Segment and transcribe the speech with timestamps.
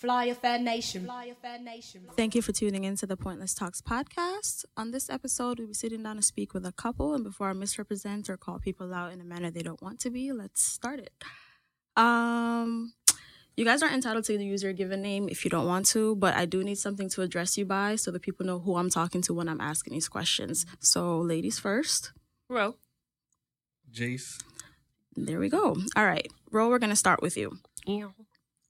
[0.00, 1.04] Fly Affair Nation.
[1.04, 2.00] Fly Affair Nation.
[2.16, 4.64] Thank you for tuning in to the Pointless Talks podcast.
[4.74, 7.52] On this episode, we'll be sitting down to speak with a couple, and before I
[7.52, 11.00] misrepresent or call people out in a manner they don't want to be, let's start
[11.00, 11.12] it.
[11.98, 12.94] Um,
[13.58, 16.34] you guys aren't entitled to use your given name if you don't want to, but
[16.34, 19.20] I do need something to address you by so that people know who I'm talking
[19.22, 20.64] to when I'm asking these questions.
[20.78, 22.12] So, ladies first.
[22.48, 22.76] Ro.
[23.92, 24.42] Jace.
[25.14, 25.76] There we go.
[25.94, 27.58] All right, Ro, we're gonna start with you.
[27.84, 28.08] Yeah.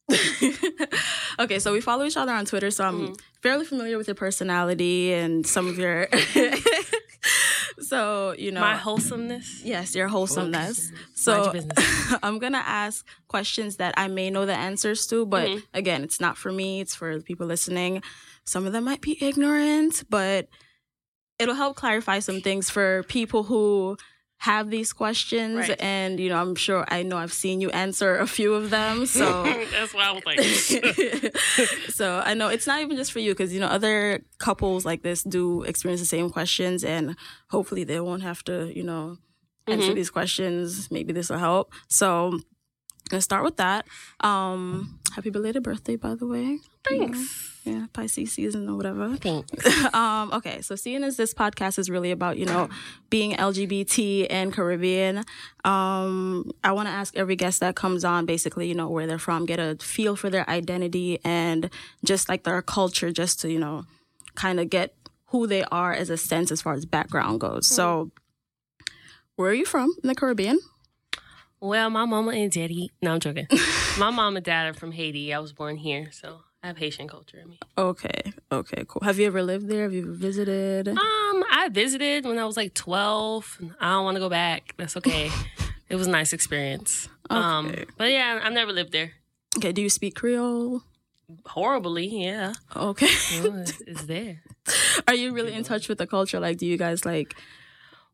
[1.41, 3.21] okay, so we follow each other on Twitter, so I'm Mhm.
[3.43, 6.09] fairly familiar with your personality and some of your.
[7.81, 9.63] so you know, My wholesomeness.
[9.65, 10.91] yes, your wholesomeness.
[10.93, 11.63] Mind So your.
[12.23, 15.63] I'm gonna ask questions that I may know the answers to, but Mhm.
[15.75, 18.03] again, it's not for me; it's for the people listening.
[18.45, 20.49] Some of them might be ignorant, but
[21.39, 23.97] it'll help clarify some things for people who
[24.41, 25.69] have these questions.
[25.69, 25.81] Right.
[25.81, 29.07] And you know, I'm sure I know I've seen you answer a few of them,
[29.19, 29.45] so.
[29.45, 30.41] That's why I was like,
[31.91, 35.03] so I know it's not even just for you because you know other couples like
[35.03, 37.17] this do experience the same questions and
[37.51, 39.19] hopefully they won't have to you know
[39.67, 39.95] answer Mhm.
[39.95, 40.91] these questions.
[40.91, 41.73] Maybe this will help.
[41.89, 42.41] So
[43.13, 43.87] let's start with that.
[44.21, 46.59] Um, happy belated birthday, by the way.
[46.89, 47.47] thanks.
[47.65, 49.17] Yeah, Pisces season or whatever.
[49.17, 49.95] Thanks.
[49.95, 52.71] um, okay, so seeing as this podcast is really about, you know,
[53.11, 55.19] being LGBT and Caribbean,
[55.65, 59.19] um, I want to ask every guest that comes on basically, you know, where they're
[59.19, 61.69] from, get a feel for their identity and
[62.03, 63.85] just like their culture, just to, you know,
[64.37, 64.95] kind of get
[65.27, 67.67] who they are as a sense as far as background goes.
[67.67, 68.11] So,
[69.37, 70.59] where are you from in the Caribbean?
[71.61, 72.91] Well, my mama and daddy.
[73.03, 73.47] No, I'm joking.
[73.99, 75.35] my mom and dad are from Haiti.
[75.35, 77.59] I was born here, so I have Haitian culture in me.
[77.77, 79.03] Okay, okay, cool.
[79.05, 79.83] Have you ever lived there?
[79.83, 80.89] Have you ever visited?
[80.89, 83.59] Um, I visited when I was like 12.
[83.79, 84.75] I don't want to go back.
[84.79, 85.31] That's okay.
[85.91, 87.09] it was a nice experience.
[87.29, 89.13] Um, but yeah, I've never lived there.
[89.59, 90.83] Okay, do you speak Creole?
[91.47, 92.55] Horribly, yeah.
[92.75, 93.09] Okay.
[93.35, 94.43] You it's, it's there.
[95.09, 96.41] Are you really in touch with the culture?
[96.41, 97.37] Like, do you guys like?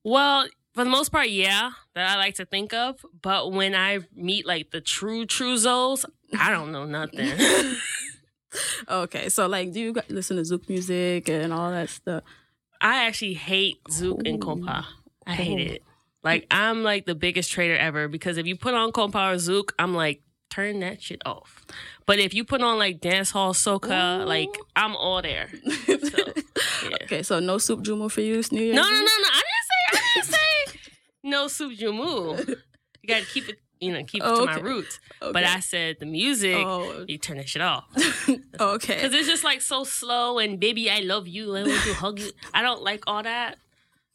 [0.03, 3.05] Well, for the most part, yeah, that I like to think of.
[3.23, 6.05] But when I meet like the true true Zoes,
[6.39, 7.33] I don't know nothing.
[8.89, 12.23] Okay, so like, do you guys listen to Zouk music and all that stuff?
[12.81, 14.84] I actually hate Zouk and compa.
[15.27, 15.83] I hate it.
[16.23, 19.73] Like I'm like the biggest traitor ever because if you put on compa or Zouk,
[19.79, 21.65] I'm like turn that shit off.
[22.06, 25.49] But if you put on like dance hall soca, like I'm all there.
[25.89, 26.97] yeah.
[27.03, 28.77] Okay, so no soup joumou for you, New Year's.
[28.77, 29.29] No, no, no, no.
[29.29, 29.83] I didn't say.
[29.93, 30.36] I didn't say
[31.26, 32.38] no soup joumou.
[32.48, 32.56] You
[33.09, 33.59] got to keep it.
[33.78, 34.62] You know, keep it Oh, to okay.
[34.62, 34.98] my roots.
[35.20, 35.32] Okay.
[35.32, 36.56] But I said the music.
[36.56, 37.84] Oh, You turn that shit off
[38.59, 38.94] okay.
[38.94, 41.54] because it's just like so slow and baby, I love you.
[41.54, 42.31] I want to hug you.
[42.54, 43.59] I don't like all that.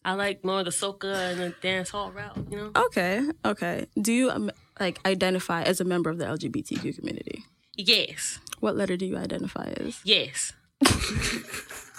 [0.04, 2.36] I like more of the soca and the dance hall route.
[2.50, 2.72] You know.
[2.76, 3.86] Okay, okay.
[4.02, 4.50] Do you um,
[4.80, 7.44] like identify as a member of the LGBTQ community?
[7.78, 8.40] Yes.
[8.62, 10.00] What letter do you identify as?
[10.04, 10.54] Yes.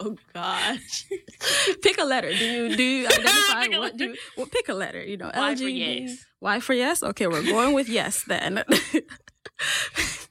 [0.00, 1.06] oh gosh.
[1.82, 2.32] pick a letter.
[2.32, 5.30] Do you do you identify Pick what do you, well, pick a letter, you know.
[5.34, 6.24] Y for yes.
[6.40, 7.02] Y for yes?
[7.02, 8.64] Okay, we're going with yes then.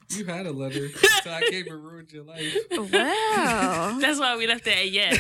[0.09, 0.89] You had a letter,
[1.23, 2.53] so I came and ruined your life.
[2.69, 3.97] wow.
[4.01, 5.17] That's why we left it at yes.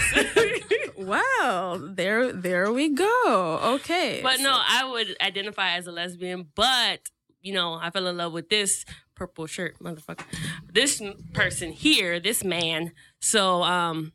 [0.97, 1.79] Wow.
[1.81, 3.59] There there we go.
[3.75, 4.19] Okay.
[4.21, 6.47] but no, I would identify as a lesbian.
[6.55, 7.09] But
[7.41, 8.83] you know, I fell in love with this
[9.15, 10.25] purple shirt, motherfucker.
[10.71, 11.01] This
[11.33, 12.91] person here, this man.
[13.19, 14.13] So um,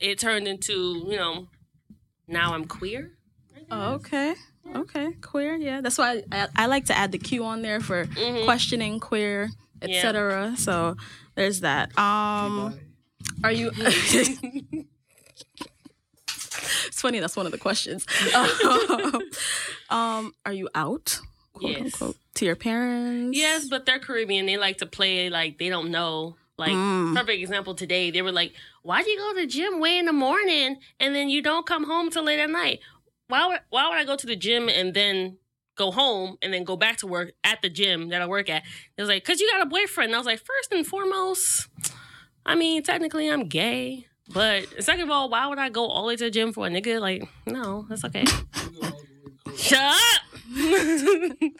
[0.00, 1.48] it turned into you know,
[2.26, 3.12] now I'm queer.
[3.70, 4.34] Oh, okay.
[4.74, 5.12] Okay.
[5.20, 5.80] Queer, yeah.
[5.80, 8.44] That's why I, I like to add the Q on there for Mhm.
[8.44, 9.48] questioning queer,
[9.82, 9.96] Yeah.
[9.96, 10.54] etc.
[10.56, 10.96] So
[11.34, 11.96] there's that.
[11.98, 12.74] Um
[13.44, 13.70] are you
[16.86, 18.04] It's funny, that's one of the questions.
[19.90, 21.18] um, are you out?
[21.54, 21.80] Quote, Yes.
[21.94, 23.36] unquote, to your parents?
[23.38, 24.46] Yes, but they're Caribbean.
[24.46, 26.36] They like to play like they don't know.
[26.60, 27.16] Like Mm.
[27.16, 30.12] perfect example today, they were like, "Why'd you go to the gym way in the
[30.12, 32.80] morning and then you don't come home till late at night?
[33.28, 35.38] Why would why would I go to the gym and then
[35.76, 38.62] go home and then go back to work at the gym that I work at?"
[38.96, 41.68] It was like, "Cause you got a boyfriend." And I was like, first and foremost,
[42.44, 46.08] I mean, technically I'm gay, but second of all, why would I go all the
[46.08, 47.00] way to the gym for a nigga?
[47.00, 48.24] Like, no, that's okay.
[49.56, 50.22] Shut up.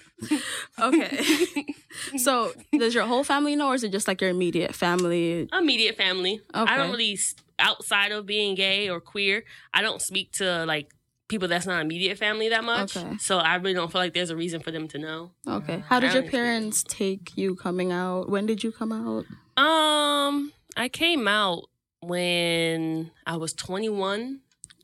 [0.79, 1.65] Okay.
[2.17, 5.49] so does your whole family know, or is it just like your immediate family?
[5.53, 6.41] immediate family.
[6.55, 6.73] Okay.
[6.73, 7.19] I don't really
[7.59, 9.45] outside of being gay or queer.
[9.75, 10.91] I don't speak to like
[11.29, 12.97] people that's not immediate family that much.
[12.97, 13.17] Okay.
[13.19, 15.31] So I really don't feel like there's a reason for them to know.
[15.47, 15.83] Okay.
[15.87, 18.29] How did your don't parents take you coming out?
[18.29, 19.25] When did you come out?
[19.63, 21.65] Um, I came out
[22.01, 24.41] when I was 21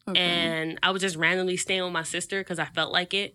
[0.08, 0.20] Okay.
[0.20, 3.34] and I was just randomly staying with my sister because I felt like it.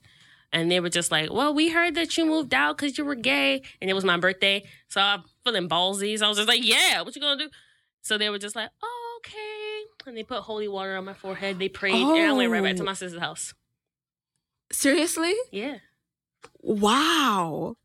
[0.53, 3.15] And they were just like, "Well, we heard that you moved out because you were
[3.15, 6.61] gay, and it was my birthday, so I'm feeling ballsy." So I was just like,
[6.63, 7.49] "Yeah, what you gonna do?"
[8.01, 11.59] So they were just like, "Oh, okay," and they put holy water on my forehead.
[11.59, 12.85] They prayed, and I went right back to Oh.
[12.85, 13.53] my sister's house.
[14.71, 15.33] Seriously?
[15.51, 15.77] Yeah,
[16.63, 17.75] Wow.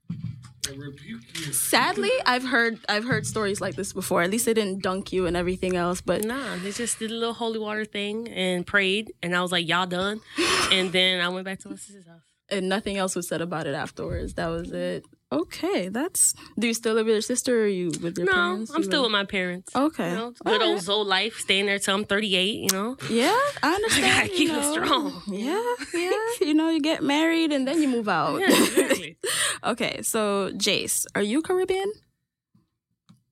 [0.68, 1.52] I rebuke you.
[1.52, 4.22] Sadly, I've heard I've heard stories like this before.
[4.22, 7.14] At least they didn't dunk you and everything else, but nah, they just did a
[7.14, 10.20] little holy water thing and prayed, and I was like, "Y'all done?"
[10.72, 12.22] and then I went back to my sister's house.
[12.48, 14.34] And nothing else was said about it afterwards.
[14.34, 15.04] That was it.
[15.32, 16.34] Okay, that's.
[16.58, 18.70] Do you still live with your sister or are you with your No, parents?
[18.70, 19.74] No, I'm You still live- with my parents.
[19.74, 20.10] Okay.
[20.10, 20.80] You know, good All old.
[20.82, 22.54] Zoe life, staying there till I'm 38.
[22.60, 24.14] You know, Yeah, I understand.
[24.14, 24.72] gotta you keep it know.
[24.72, 25.22] strong.
[25.26, 26.12] Yeah, yeah.
[26.40, 28.38] You know, you get married and then you move out.
[28.40, 29.18] Yeah, exactly.
[29.64, 31.90] okay, so Jace, are you Caribbean?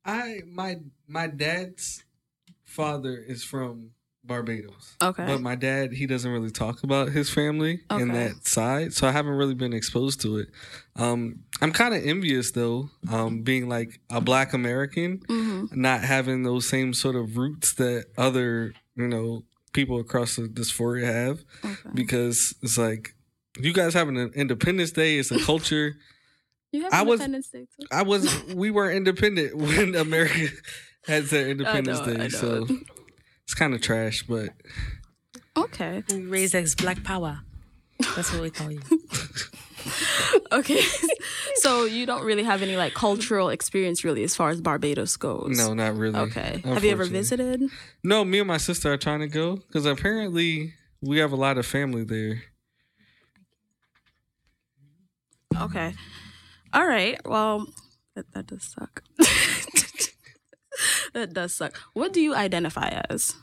[0.05, 2.03] I my my dad's
[2.65, 3.91] father is from
[4.27, 4.97] Barbados.
[5.03, 5.27] Okay.
[5.27, 8.29] But my dad, he doesn't really talk about his family and Okay.
[8.29, 10.49] that side, so I haven't really been exposed to it.
[10.97, 16.43] Um, I'm kind of envious though, um, being like a Black American, hmm not having
[16.43, 21.91] those same sort of roots that other you know people across the diaspora have, Okay.
[21.95, 23.15] because it's like
[23.61, 25.19] you guys having an Independence Day.
[25.19, 25.97] It's a culture.
[26.73, 27.87] You have I was- Independence Day too.
[27.93, 30.49] I was we were independent when America
[31.07, 32.67] had their Independence know, Day, so
[33.45, 34.51] it's kind of trash, but
[35.57, 36.03] Okay.
[36.11, 37.41] We raised as Black Power.
[38.17, 38.81] That's what we call you.
[40.51, 40.81] Okay.
[41.57, 45.59] so you don't really have any like cultural experience really as far as Barbados goes.
[45.59, 46.19] no, not really.
[46.19, 46.63] Okay.
[46.65, 47.63] Have you ever visited?
[48.03, 51.59] No, me and my sister are trying to go because apparently we have a lot
[51.59, 52.45] of family there.
[55.61, 55.95] Okay.
[56.73, 57.21] All right.
[57.25, 57.67] Well,
[58.15, 59.03] that, that does suck.
[61.15, 61.77] that does suck.
[61.95, 63.35] What do you identify as?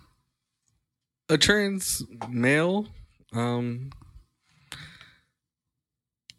[1.29, 2.87] A trans male,
[3.33, 3.91] um,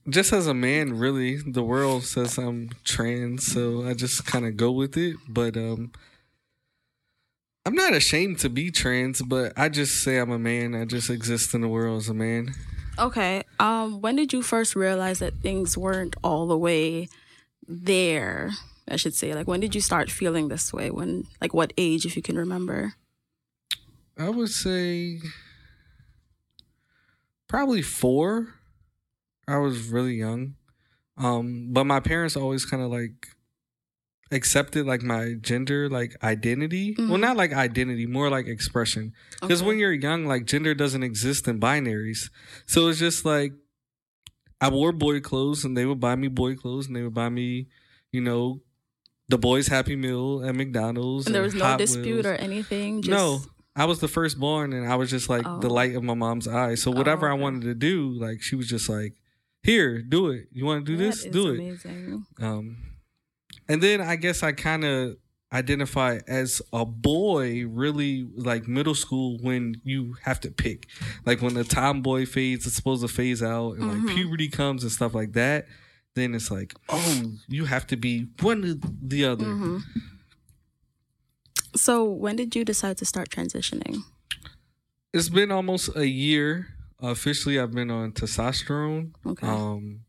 [0.08, 4.56] just as a man, really, the world says I'm trans, so I just kind of
[4.56, 5.16] go with it.
[5.28, 5.92] But um,
[7.64, 10.74] I'm not ashamed to be trans, but I just say I'm a man.
[10.74, 12.54] I just exist in the world as a man.
[12.98, 13.44] Okay.
[13.60, 17.08] Um, when did you first realize that things weren't all the way
[17.66, 18.50] there?
[18.92, 19.34] I should say.
[19.34, 20.90] Like when did you start feeling this way?
[20.90, 22.94] When like what age if you can remember?
[24.18, 25.18] I would say
[27.48, 28.54] probably four.
[29.48, 30.54] I was really young.
[31.16, 33.28] Um, but my parents always kind of like
[34.30, 36.94] accepted like my gender like identity.
[36.96, 37.20] Well, Mhm.
[37.20, 39.12] not like identity, more like expression.
[39.40, 39.68] Because Okay.
[39.68, 42.30] when you're young, like gender doesn't exist in binaries.
[42.66, 43.52] So it's just like
[44.60, 47.28] I wore boy clothes and they would buy me boy clothes and they would buy
[47.28, 47.68] me,
[48.12, 48.62] you know,
[49.32, 51.26] the boys Happy Meal at McDonald's.
[51.26, 52.26] and there was no Hot dispute Wheels.
[52.26, 53.02] or anything.
[53.02, 53.40] Just, No,
[53.74, 55.72] I was the firstborn, and I was just like the Oh.
[55.72, 56.74] light of my mom's eye.
[56.76, 57.42] So whatever I okay.
[57.42, 59.14] wanted to do, like she was just like,
[59.62, 60.48] "Here, do it.
[60.52, 61.24] You want to do That this?
[61.24, 62.26] is Do it." Amazing.
[62.40, 62.76] Um,
[63.68, 65.16] and then I guess I kind of
[65.52, 70.86] identify as a boy, really like middle school when you have to pick,
[71.26, 74.06] like when the tomboy phase is supposed to phase out, and Mhm.
[74.06, 75.66] like puberty comes and stuff like that.
[76.14, 79.46] Then it's like, oh, you have to be one or the other.
[79.46, 79.78] hmm
[81.74, 84.02] So when did you decide to start transitioning?
[85.14, 86.68] It's been almost a year.
[87.00, 89.12] Officially, I've been on testosterone.
[89.26, 89.46] Okay.
[89.46, 90.00] Um,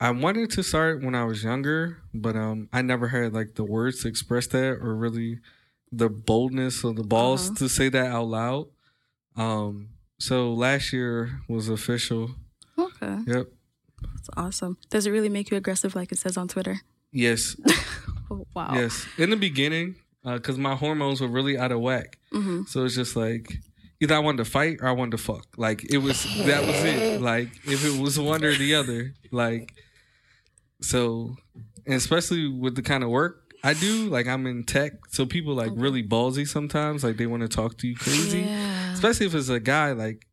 [0.00, 3.64] I wanted to start when I was younger, but um, I never had like the
[3.64, 5.38] words to express that or really
[5.92, 7.54] the boldness or the balls Uh-huh.
[7.58, 8.66] to say that out loud.
[9.36, 12.34] Um, so last year was official.
[12.78, 13.18] okay.
[13.26, 13.46] Yep.
[14.02, 14.78] That's awesome.
[14.90, 16.80] Does it really make you aggressive like it says on Twitter?
[17.12, 17.56] Yes.
[18.28, 18.72] Oh, wow.
[18.74, 19.06] Yes.
[19.18, 22.18] In the beginning, because my hormones were really out of whack.
[22.32, 23.52] hmm So it's just like
[24.00, 25.46] either I wanted to fight or I wanted to fuck.
[25.56, 27.20] Like it was that was it.
[27.20, 29.14] Like if it was one or the other.
[29.30, 29.74] Like
[30.80, 31.36] so
[31.86, 35.54] and especially with the kind of work I do, like I'm in tech, so people
[35.54, 38.40] like really ballsy sometimes, like they want to talk to you crazy.
[38.40, 38.92] Yeah.
[38.92, 40.25] Especially if it's a guy, like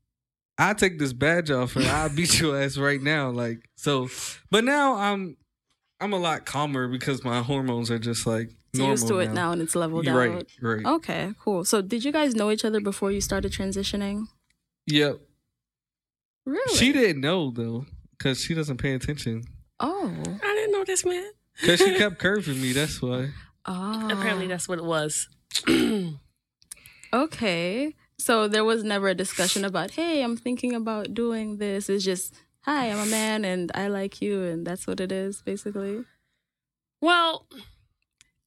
[0.57, 3.29] I take this badge off and I'll beat your ass right now.
[3.29, 4.09] Like so
[4.51, 5.37] but now I'm
[5.99, 9.51] I'm a lot calmer because my hormones are just like normal used to it now
[9.51, 10.35] and it's leveled You're out.
[10.35, 10.85] right, right.
[10.95, 11.63] Okay, cool.
[11.63, 14.25] So did you guys know each other before you started transitioning?
[14.87, 15.19] Yep.
[16.45, 16.77] Really?
[16.77, 17.85] She didn't know though,
[18.17, 19.43] because she doesn't pay attention.
[19.79, 20.13] Oh.
[20.43, 21.31] I didn't know this, man.
[21.61, 22.73] Because she kept curving me.
[22.73, 23.29] That's why.
[23.65, 24.07] Oh.
[24.11, 25.29] Apparently, that's what it was.
[27.13, 27.93] Okay.
[28.17, 31.89] So there was never a discussion about, hey, I'm thinking about doing this.
[31.89, 35.41] It's just, hi, I'm a man and I like you, and that's what it is,
[35.41, 36.05] basically.
[37.01, 37.47] Well,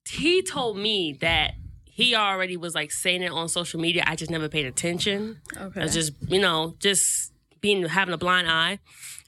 [0.08, 1.54] he told me that
[1.84, 4.04] he already was like saying it on social media.
[4.06, 5.40] I just never paid attention.
[5.56, 5.82] Okay.
[5.82, 8.78] I just, you know, just being having a blind eye.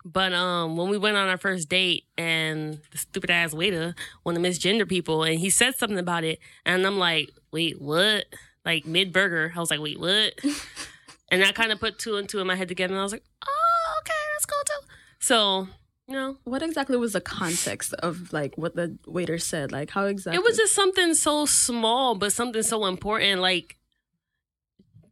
[0.04, 4.42] But um, when we went on our first date, and the stupid ass waiter wanted
[4.42, 8.24] to misgender people, and he said something about it, and I'm like, wait, what?
[8.68, 10.34] Like mid burger, I was like, wait, what?
[11.30, 13.12] and I kind of put two and two in my head together, and I was
[13.12, 14.86] like, oh, okay, that's cool too.
[15.20, 15.68] So
[16.06, 19.72] you know, What exactly was the context of like what the waiter said?
[19.72, 20.36] Like how exactly?
[20.38, 23.40] It was just something so small, but something so important.
[23.40, 23.76] Like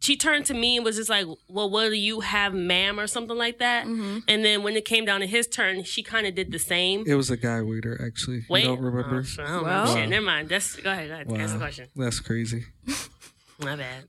[0.01, 3.07] she turned to me and was just like, "Well, what do you have, ma'am?" or
[3.07, 3.87] something like that.
[3.87, 4.23] Mhm.
[4.29, 7.05] And then when it came down to his turn, she kind of did the same.
[7.07, 8.45] It was a guy waiter, actually.
[8.51, 9.19] Wait, You don't remember?
[9.21, 10.09] Oh, shit, I don't Well- remember shit.
[10.11, 10.49] Never mind.
[10.51, 11.09] That's go ahead.
[11.09, 11.45] Go ahead.
[11.45, 11.89] Ask the question.
[11.97, 12.65] That's crazy.
[13.59, 14.05] My bad.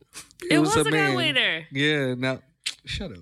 [0.50, 1.16] It, was, a, guy man.
[1.16, 1.68] waiter.
[1.72, 2.39] Yeah, now,
[2.86, 3.20] shut up.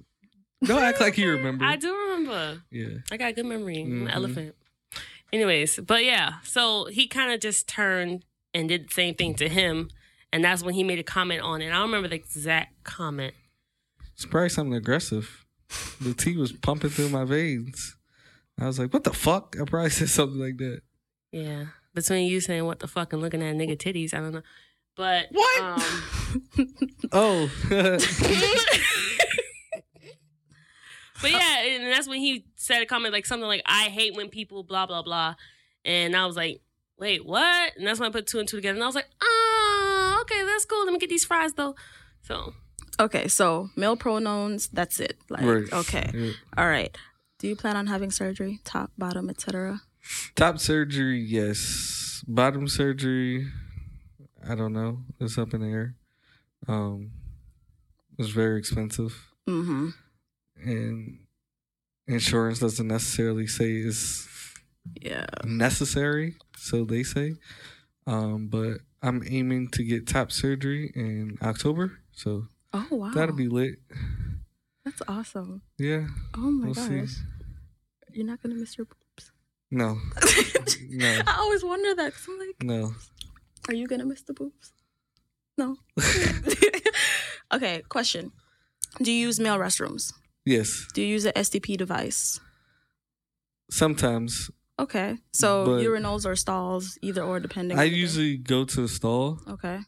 [0.64, 1.64] Don't act like you remember.
[1.66, 2.62] I do remember.
[2.72, 2.98] Yeah.
[3.12, 3.82] I got a good memory.
[3.82, 4.16] I'm an Mhm.
[4.16, 4.56] elephant.
[5.34, 9.50] Anyways, but yeah, so he kind of just turned and did the same thing to
[9.50, 9.90] him,
[10.32, 11.68] and that's when he made a comment on it.
[11.70, 13.34] I don't remember the exact comment.
[14.14, 15.46] It's probably something aggressive.
[16.00, 17.98] The T was pumping through my veins.
[18.58, 19.56] I was like, what the fuck?
[19.60, 20.82] I probably said something like that.
[21.32, 24.42] Yeah, between you saying what the fuck and looking at nigga titties, I don't know.
[24.96, 25.62] But What?
[25.62, 25.82] Um,
[27.12, 27.50] Oh.
[31.22, 34.30] but yeah, and that's when he said a comment like something like, "I hate when
[34.30, 35.36] people blah blah blah,"
[35.84, 36.62] and I was like,
[36.98, 39.10] "Wait, what?" And that's when I put two and two together, and I was like,
[39.22, 40.84] "Oh, okay, that's cool.
[40.86, 41.76] Let me get these fries though."
[42.24, 42.54] So
[43.00, 43.28] okay.
[43.28, 44.68] So male pronouns.
[44.70, 45.18] That's it.
[45.30, 45.72] Like Right.
[45.74, 46.12] okay.
[46.14, 46.32] Yeah.
[46.58, 46.96] All right.
[47.40, 48.60] Do you plan on having surgery?
[48.64, 49.82] Top, bottom, etc.
[50.36, 52.24] Top surgery, yes.
[52.28, 53.48] Bottom surgery,
[54.48, 55.00] I don't know.
[55.20, 55.96] It's up in the air.
[56.68, 57.12] Um,
[58.18, 59.14] it's very expensive,
[59.48, 59.90] Mm-hmm.
[60.64, 61.20] and
[62.08, 64.28] insurance doesn't necessarily say it's
[65.02, 65.26] Yeah.
[65.44, 66.36] necessary.
[66.58, 67.36] So they say.
[68.08, 73.12] Um, but I'm aiming to get top surgery in October, so Oh wow.
[73.14, 73.80] that'll be lit.
[74.84, 75.62] That's awesome.
[75.78, 76.88] Yeah, Oh my we'll gosh.
[77.10, 77.22] see.
[78.14, 79.32] You're not gonna miss your boobs.
[79.72, 79.98] No,
[80.90, 81.22] No.
[81.28, 82.14] I always wonder that.
[82.14, 82.94] Cause I'm like, no.
[83.68, 84.74] Are you gonna miss the boobs?
[85.58, 85.78] No.
[87.54, 87.82] okay.
[87.90, 88.32] Question.
[89.02, 90.14] Do you use male restrooms?
[90.46, 92.40] Yes, Do you use an STP device?
[93.72, 95.18] sometimes Okay.
[95.34, 97.80] So But- urinals or stalls, either or, depending.
[97.80, 99.40] I usually go to the stall.
[99.48, 99.80] Okay.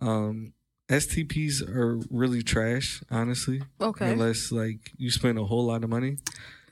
[0.00, 0.52] Um,
[0.88, 3.62] STPs are really trash, honestly.
[3.80, 4.12] Okay.
[4.12, 6.18] Unless like you spend a whole lot of money.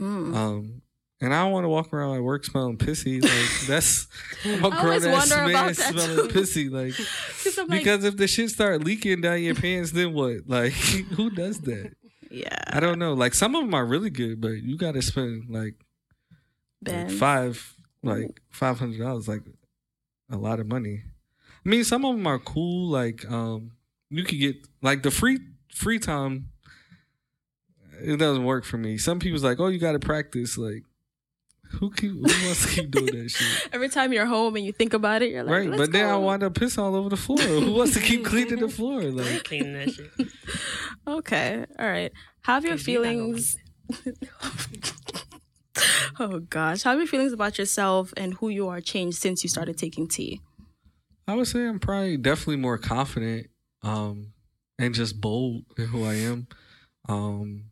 [0.01, 0.35] Mm.
[0.35, 0.83] Um,
[1.21, 3.23] and I don't want to walk around at work smelling pissy.
[3.23, 4.07] Like that's
[4.45, 6.35] I'm a grown ass man smelling too.
[6.35, 6.71] pissy.
[6.71, 6.95] Like
[7.69, 10.47] like, because if the shit start leaking down your pants, then what?
[10.47, 10.73] Like
[11.17, 11.93] who does that?
[12.31, 12.63] yeah.
[12.69, 13.15] I don't know.
[13.15, 15.75] Like some of them are really good, but you got to spend like,
[16.87, 19.43] like five like five hundred dollars, like
[20.31, 21.03] a lot of money.
[21.65, 22.89] I mean, some of them are cool.
[22.89, 23.73] Like um,
[24.11, 25.39] you could get like the free
[25.75, 26.51] free time.
[28.01, 28.97] It doesn't work for me.
[28.97, 30.57] Some people's like, oh, you got to practice.
[30.57, 30.85] Like,
[31.71, 33.69] who keep, who wants to keep doing that shit?
[33.73, 36.09] Every time you're home and you think about it, you're like, right, Let's but then
[36.09, 37.39] I wind up pissing all over the floor.
[37.39, 39.03] Who wants to keep cleaning the floor?
[39.09, 40.11] Like, cleaning that shit.
[41.07, 41.65] Okay.
[41.79, 42.13] All right.
[42.43, 43.57] Have your Cause you not gonna feelings?
[46.21, 49.49] oh gosh, how have your feelings about yourself and who you are changed since you
[49.49, 50.41] started taking T?
[51.27, 53.49] I would say I'm probably definitely more confident,
[53.83, 54.33] um,
[54.79, 56.49] and just bold in who I am.
[57.09, 57.65] Um,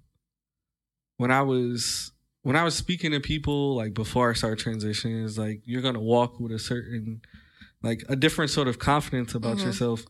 [1.18, 2.12] when I was
[2.46, 5.98] when I was speaking to people like before I started transitioning, it's like you're gonna
[6.00, 7.20] walk with a certain
[7.82, 9.64] like a different sort of confidence about Mhm.
[9.64, 10.04] yourself.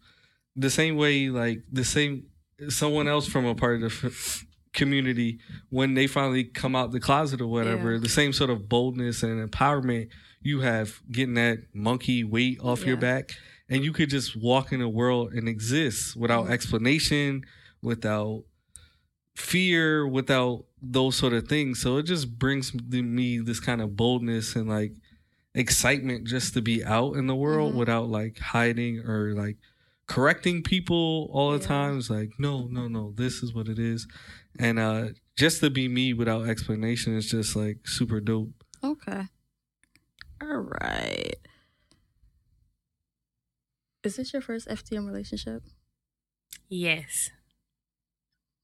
[0.55, 2.25] The same way, like the same
[2.69, 5.39] someone else from a part of the f- community
[5.71, 7.99] when they finally come out the closet or whatever, Yeah.
[8.01, 10.09] the same sort of boldness and empowerment
[10.43, 13.31] you have getting that monkey weight off your back
[13.71, 16.51] and you could just walk in the world and exist without Mhm.
[16.51, 17.45] explanation
[17.81, 18.45] without
[19.37, 24.57] fear without those sort of things so it just brings me this kind of boldness
[24.57, 24.93] and like
[25.55, 27.77] excitement just to be out in the world Mhm.
[27.79, 29.57] without like hiding or like
[30.07, 31.67] correcting people all the Yeah.
[31.67, 34.07] time it's like no no no this is what it is
[34.59, 38.51] and uh just to be me without explanation is just like super dope
[38.85, 39.23] Okay.
[40.41, 41.35] All right.
[44.05, 45.63] Is this your first FTM relationship?
[46.69, 47.31] Yes.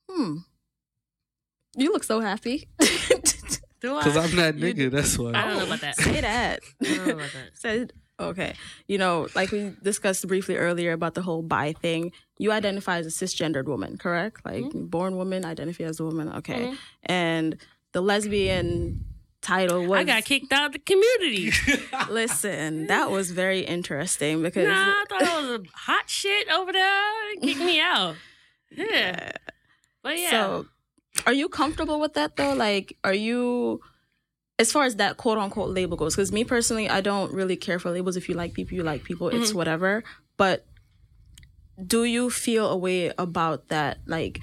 [0.08, 0.36] Hmm.
[1.76, 2.68] You look so happy.
[3.80, 4.04] Do I?
[4.04, 5.96] because i'm that You- nigga that's why I don't know about that.
[5.96, 6.60] Say that.
[6.80, 7.50] I don't know about that.
[7.54, 8.54] Said okay.
[8.86, 12.12] You know, like we discussed briefly earlier about the whole bi thing.
[12.38, 14.44] You identify as a cisgendered woman, correct?
[14.44, 16.28] Like born woman, identify as a woman.
[16.34, 16.66] Okay.
[16.68, 16.76] Mhm.
[17.06, 17.56] And
[17.90, 19.04] the lesbian
[19.40, 21.50] title was I got kicked out of the community.
[22.10, 26.72] Listen, that was very interesting because nah, I thought I was a hot shit over
[26.72, 27.36] there.
[27.40, 28.14] Kick me out.
[28.70, 29.32] Yeah.
[30.04, 30.30] But yeah.
[30.30, 30.66] So
[31.26, 32.54] Are you comfortable with that though?
[32.54, 33.81] Like, are you,
[34.59, 36.16] as far as that quote unquote label goes?
[36.16, 38.16] Because me personally, I don't really care for labels.
[38.16, 39.28] If you like people, you like people.
[39.28, 40.04] It's whatever.
[40.37, 40.66] But
[41.85, 43.99] do you feel a way about that?
[44.07, 44.40] Like,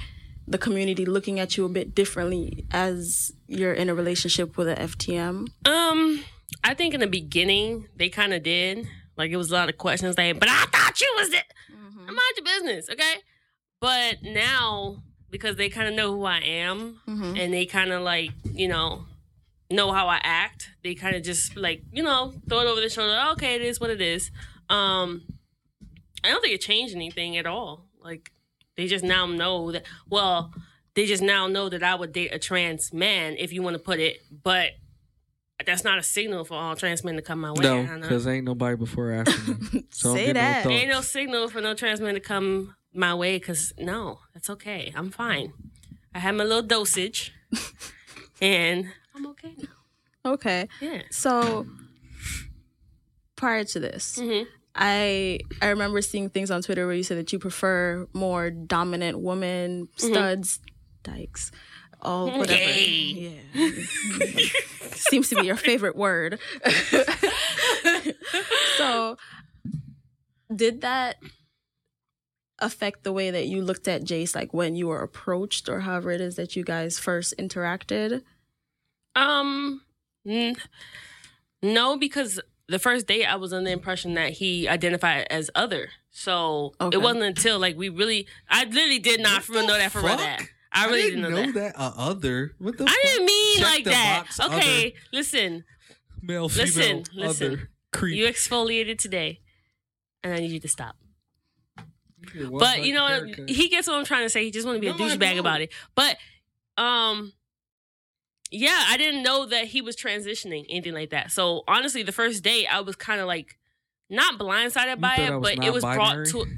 [0.49, 4.77] the community looking at you a bit differently as you're in a relationship with an
[4.77, 5.47] FTM?
[5.65, 6.23] Um,
[6.63, 8.87] I think in the beginning they kind of did.
[9.15, 11.43] Like it was a lot of questions like, but I thought you was it.
[12.07, 13.15] Mind your business, okay?
[13.79, 17.39] But now because they kind of know who I am Mhm.
[17.39, 19.05] and they kind of like you know
[19.71, 22.89] know how I act, they kind of just like you know throw it over their
[22.89, 23.17] shoulder.
[23.33, 24.31] Okay, it is what it is.
[24.69, 25.23] Um,
[26.23, 27.85] I don't think it changed anything at all.
[28.01, 28.31] Like
[28.77, 29.83] they just now know that.
[30.09, 30.53] Well,
[30.95, 33.79] they just now know that I would date a trans man if you want to
[33.79, 34.71] put it, but
[35.65, 37.63] that's not a signal for all trans men to come my way.
[37.63, 39.83] No, because ain't nobody before or after me.
[39.91, 40.65] So Say get no that.
[40.67, 44.91] Ain't no signal for no trans men to come my way because no, that's okay.
[44.95, 45.53] I'm fine.
[46.13, 47.33] I had my little dosage
[48.41, 50.31] and I'm okay now.
[50.33, 50.67] Okay.
[50.81, 51.01] Yeah.
[51.11, 51.65] So
[53.35, 54.45] prior to this, Mhm.
[54.75, 59.19] I I remember seeing things on Twitter where you said that you prefer more dominant
[59.19, 60.59] women, studs,
[61.03, 61.51] dykes,
[62.01, 62.59] all whatever.
[62.59, 63.41] Gay.
[63.53, 63.69] Yeah.
[64.93, 66.39] Seems to be your favorite word.
[68.77, 69.17] so
[70.53, 71.17] did that
[72.61, 76.11] affect the way that you looked at Jace like when you were approached or however
[76.11, 78.21] it is that you guys first interacted?
[79.15, 79.81] Um,
[80.25, 80.55] n-
[81.61, 85.89] no, because the first date I was under the impression that he identified as other.
[86.11, 86.95] So Okay.
[86.97, 89.99] it wasn't until like we really, I literally did not What the know that for
[89.99, 90.19] real fuck?
[90.19, 90.41] that.
[90.71, 91.73] I really didn't, know, that.
[91.79, 92.51] Uh, other.
[92.59, 92.97] What the I fuck?
[93.03, 94.23] didn't mean Check like that.
[94.25, 95.63] box, okay, listen,
[96.21, 97.53] Male, listen, female, listen.
[97.53, 97.69] other.
[97.91, 98.15] Creep.
[98.17, 99.39] you exfoliated today,
[100.23, 100.95] and I need you to stop.
[102.33, 104.43] You get one But you know, he gets what I'm trying to say.
[104.43, 105.71] He just want to be a No, I douchebag about it.
[105.95, 106.17] But
[106.77, 107.33] um,
[108.51, 111.31] yeah, I didn't know that he was transitioning anything like that.
[111.31, 113.57] So honestly, the first day I was kind of like
[114.09, 116.45] not blindsided You by it, but it was brought to.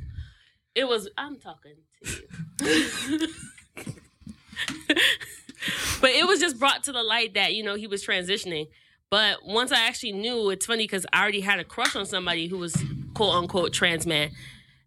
[0.74, 1.10] It was.
[1.18, 1.74] I'm talking
[2.06, 3.28] to you.
[6.00, 8.70] but it was just brought to the light that you know he was transitioning.
[9.10, 12.48] But once I actually knew, it's funny because I already had a crush on somebody
[12.48, 12.74] who was
[13.14, 14.32] quote unquote trans man.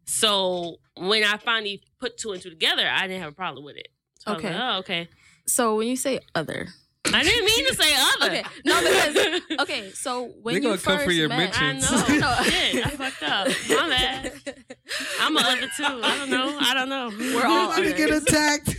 [0.04, 3.76] So when I finally put two and two together, I didn't have a problem with
[3.76, 3.88] it.
[4.20, 4.54] So I was Okay.
[4.54, 5.08] like, oh, okay.
[5.46, 6.68] So when you say other,
[7.12, 8.26] I didn't mean to say other.
[8.26, 8.42] Okay.
[8.64, 9.90] No, because okay.
[9.92, 11.80] So when They you gonna come first for your met, I know.
[12.18, 12.34] No.
[12.44, 13.48] Shit, I fucked up.
[13.68, 14.32] My bad.
[15.20, 15.84] I'm a other too.
[16.02, 16.56] I don't know.
[16.60, 17.10] I don't know.
[17.34, 18.74] We're all Everybody get attacked.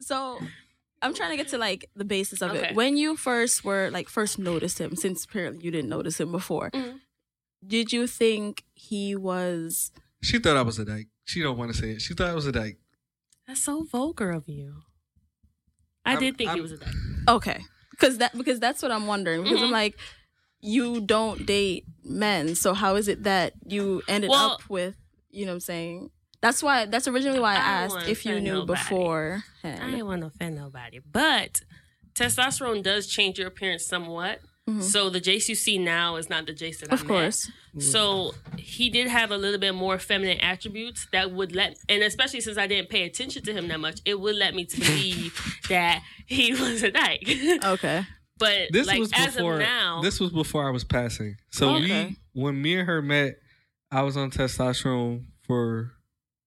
[0.00, 0.38] So
[1.02, 2.68] I'm trying to get to like the basis of Okay.
[2.68, 2.74] it.
[2.76, 6.70] When you first were like first noticed him, since apparently you didn't notice him before,
[6.70, 7.00] Mhm.
[7.66, 9.90] Did you think he was
[10.22, 11.08] She thought I was a dyke.
[11.24, 12.02] She don't want to say it.
[12.02, 12.78] She thought I was a dyke.
[13.46, 14.82] That's so vulgar of you.
[16.04, 16.94] I I'm- did think he I'm- was a dyke.
[17.28, 17.60] okay?
[17.90, 19.42] Because that because that's what I'm wondering.
[19.42, 19.72] Because I'm Mhm.
[19.72, 19.98] like,
[20.60, 24.96] you don't date men, so how is it that you ended Well- up with?
[25.30, 26.10] You know what I'm saying?
[26.42, 26.84] That's why.
[26.86, 28.78] That's originally why I, I asked if you knew nobody.
[28.80, 29.44] before.
[29.64, 31.62] I didn't want to offend nobody, but
[32.14, 34.40] testosterone does change your appearance somewhat.
[34.68, 34.82] Mhm.
[34.82, 37.08] So the Jace you see now is not the Jace that I Of met.
[37.08, 37.50] course.
[37.78, 42.40] So he did have a little bit more feminine attributes that would let, and especially
[42.40, 45.38] since I didn't pay attention to him that much, it would let me to believe
[45.68, 47.28] that he was a dyke.
[47.64, 48.04] Okay.
[48.38, 49.54] but This like was as before.
[49.54, 51.36] of now, This was before I was passing.
[51.50, 52.16] So Okay.
[52.34, 53.36] we, when me and her met,
[53.92, 55.92] I was on testosterone for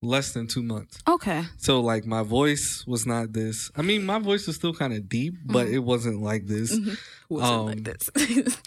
[0.02, 1.00] less than two months.
[1.08, 1.44] Okay.
[1.58, 3.70] So like my voice was not this.
[3.76, 5.76] I mean, my voice was still kind of deep, but Mm-hmm.
[5.76, 6.78] it wasn't like this.
[6.78, 6.98] Mhm.
[7.30, 8.10] Wasn't Um, like this.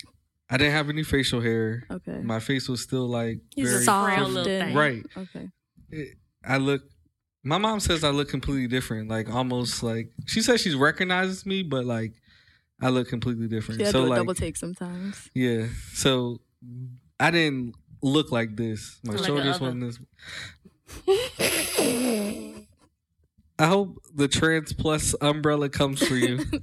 [0.50, 1.84] I didn't have any facial hair.
[1.90, 2.20] okay.
[2.22, 4.76] My face was still like He's very soft Soft little and- thing.
[4.76, 5.06] right.
[5.16, 5.48] Okay.
[5.90, 6.82] It- I look.
[7.44, 9.08] My mom says I look completely different.
[9.08, 12.12] Like almost like she says she recognizes me, but like
[12.80, 13.80] I look completely different.
[13.80, 15.30] Yeah, so do a like double take sometimes.
[15.34, 15.66] yeah.
[15.94, 16.40] So
[17.18, 18.98] I didn't look like this.
[19.04, 19.64] My Like shoulders other.
[19.64, 19.98] wasn't this.
[23.58, 26.44] I hope the trans plus umbrella comes for you.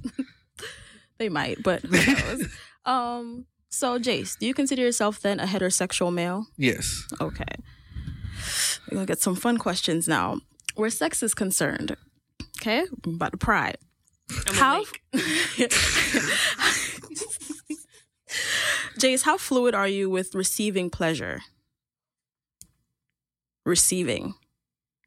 [1.18, 2.46] They might, but who knows?
[2.86, 3.44] um.
[3.68, 6.46] So, Jace, do you consider yourself then a heterosexual male?
[6.56, 7.04] yes.
[7.20, 7.44] Okay.
[8.90, 10.40] We're gonna get some fun questions now.
[10.76, 11.94] Where sex is concerned,
[12.58, 13.74] okay, I'm about to pry.
[14.48, 14.84] I'm How?
[18.98, 21.42] Jace, how fluid are you with receiving pleasure?
[23.70, 24.34] Receiving.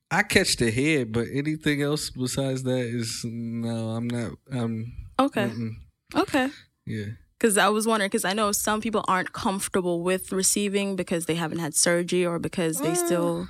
[0.10, 3.90] I catch the head, but anything else besides that is no.
[3.90, 4.32] I'm not.
[4.52, 5.48] I'm Okay.
[5.50, 5.72] mm-mm.
[6.16, 6.48] Okay.
[6.86, 7.06] Yeah.
[7.38, 11.36] Because I was wondering, because I know some people aren't comfortable with receiving because they
[11.36, 13.06] haven't had surgery or because they Mm.
[13.06, 13.48] still.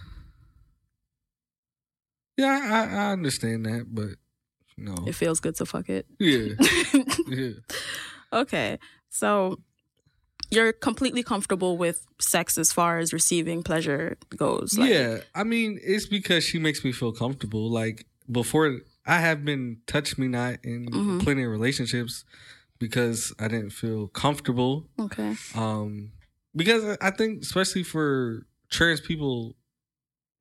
[2.37, 4.09] Yeah, I, I understand that, but
[4.77, 4.95] no.
[5.05, 6.05] It feels good to fuck it.
[6.19, 6.53] yeah.
[7.27, 7.51] Yeah.
[8.31, 8.79] okay.
[9.09, 9.59] So
[10.53, 14.77] you're completely comfortable with sex as far as receiving pleasure goes.
[14.77, 15.19] like- yeah.
[15.35, 17.69] I mean, it's because she makes me feel comfortable.
[17.69, 21.21] Like before I have been touch me not in Mhm.
[21.23, 22.23] plenty of relationships
[22.79, 24.87] because I didn't feel comfortable.
[24.99, 25.35] Okay.
[25.55, 26.11] Um
[26.55, 29.55] because I- think especially for trans people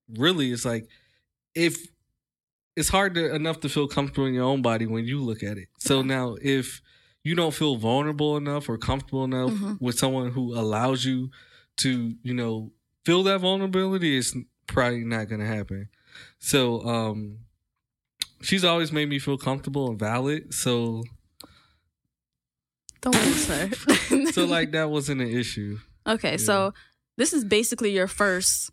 [0.09, 0.87] really it's like
[1.55, 1.75] if
[2.77, 5.59] it's hard to, enough to feel comfortable in your own body when you look at
[5.59, 5.69] it.
[5.79, 6.81] So now if
[7.25, 9.81] you don't feel vulnerable enough or comfortable enough Mhm.
[9.81, 11.31] with someone who allows you
[11.79, 12.73] to, you know,
[13.05, 14.35] feel that vulnerability, it's
[14.67, 15.89] probably not gonna happen.
[16.39, 17.39] So um
[18.43, 20.53] she's always made me feel comfortable and valid.
[20.53, 21.05] So
[23.01, 23.71] Don't lose her.
[24.33, 25.79] so like that wasn't an issue.
[26.07, 26.73] Okay, so
[27.17, 28.71] this is basically your first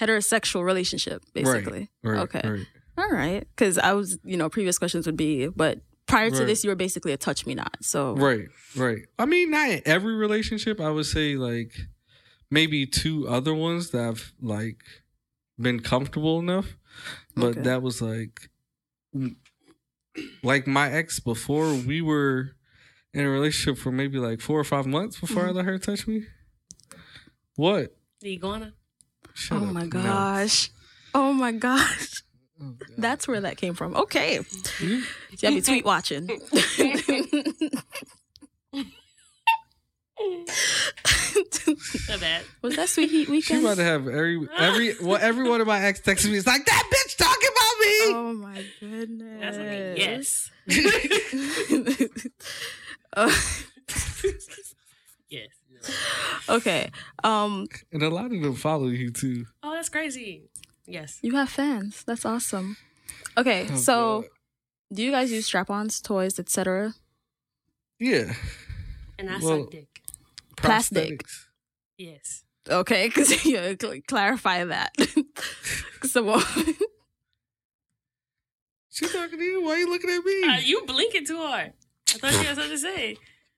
[0.00, 1.90] heterosexual relationship, basically.
[2.02, 2.20] Right.
[2.20, 2.42] Okay.
[2.48, 2.66] Right.
[2.98, 3.46] All right.
[3.54, 6.76] Because I was, you know, previous questions would be, but prior to this, you were
[6.76, 7.76] basically a touch me not.
[7.82, 9.02] So, Right, right.
[9.18, 10.80] I mean, not in every relationship.
[10.80, 11.72] I would say like
[12.50, 14.82] maybe two other ones that I've like
[15.58, 16.76] been comfortable enough,
[17.34, 17.60] but Okay.
[17.62, 18.50] that was like
[20.42, 22.52] like my ex before we were
[23.12, 25.56] in a relationship for maybe like four or five months before I Mm-hmm.
[25.56, 26.26] let her touch me.
[27.56, 27.96] What?
[28.20, 28.74] The iguana.
[29.34, 29.72] Shut oh up.
[29.72, 29.88] my No.
[29.88, 30.70] gosh.
[31.14, 32.22] Oh my gosh.
[32.62, 33.94] Oh, That's where that came from.
[33.96, 34.40] Okay.
[34.80, 36.26] You- You gotta be tweet watching.
[42.08, 42.42] Not bad.
[42.62, 43.64] was that Sweet Heat She weekend?
[43.64, 46.36] about to have every every well every one of my ex texts me.
[46.36, 48.14] It's like that bitch talking about me.
[48.14, 49.40] Oh my goodness.
[49.40, 50.50] That's like yes.
[53.16, 53.30] Uh,
[55.28, 55.48] Yes.
[56.48, 56.90] okay.
[57.22, 59.46] Um, And a lot of them follow you too.
[59.62, 60.42] Oh, that's crazy.
[60.86, 61.18] Yes.
[61.22, 62.02] you have fans.
[62.04, 62.76] That's awesome.
[63.36, 64.30] Okay, Oh, so God.
[64.94, 66.94] do you guys use strap-ons, toys, etc.?
[67.98, 68.34] yeah,
[69.18, 70.00] And I Well- suck dick.
[70.56, 71.22] Plastic.
[71.24, 71.46] prosthetics.
[71.98, 72.44] Yes.
[72.68, 74.92] Okay, because yeah, cl- clarify that.
[76.04, 76.40] so,
[78.90, 79.62] She talking to you.
[79.62, 80.42] Why are you looking at me?
[80.48, 81.72] Uh, you blinking too hard.
[82.10, 83.16] I thought you had something to say.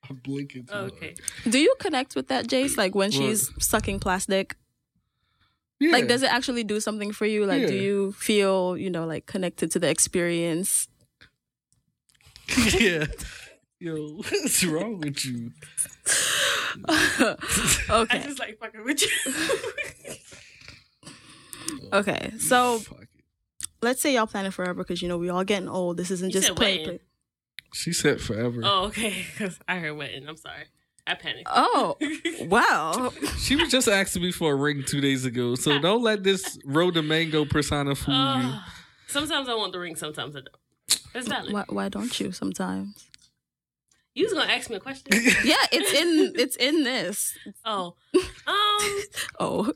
[0.08, 0.64] I'm blinking.
[0.66, 0.92] Too Oh, hard.
[0.92, 1.14] okay.
[1.48, 2.76] do you connect with that, Jace?
[2.78, 3.14] Like when What?
[3.18, 4.56] she's sucking plastic?
[5.78, 5.92] Yeah.
[5.92, 7.44] Like, does it actually do something for you?
[7.44, 10.88] Like, do you feel, you know, like connected to the experience?
[12.78, 13.06] yeah.
[13.78, 15.50] Yo, what's wrong with you?
[16.88, 17.36] okay.
[17.90, 18.22] I okay.
[18.22, 20.16] just like fucking with you.
[21.92, 22.32] Okay.
[22.38, 22.80] So
[23.82, 25.98] let's say y'all planning forever because you know we all getting old.
[25.98, 26.84] This isn't You just said play.
[26.84, 27.00] play.
[27.74, 28.62] She said forever.
[28.64, 29.26] oh, okay.
[29.32, 30.26] Because I heard wedding.
[30.26, 30.64] I'm sorry.
[31.07, 31.49] I panicked.
[31.53, 31.97] Oh,
[32.42, 33.12] wow.
[33.38, 36.59] She was just asking me for a ring two days ago, so don't let this
[36.64, 38.49] road to mango persona fool you.
[38.49, 38.62] Ugh.
[39.07, 39.95] sometimes I want the ring.
[39.97, 41.01] Sometimes I don't.
[41.14, 41.53] It's valid.
[41.53, 43.07] Why, why don't you sometimes?
[44.14, 45.12] You was gonna ask me a question.
[45.45, 47.37] Yeah, it's in it's in this.
[47.64, 47.95] Oh,
[48.47, 49.03] um,
[49.38, 49.73] Oh,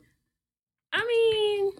[0.91, 1.73] I mean,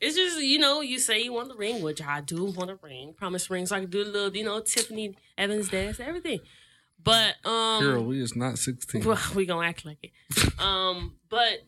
[0.00, 2.78] it's just you know you say you want the ring, which I do want a
[2.82, 6.40] ring, promise ring, so I can do a little you know Tiffany Evans dance, everything.
[7.02, 9.04] But um, Girl, we is not 16.
[9.04, 10.12] well, we gonna act like it.
[10.60, 11.64] Um, but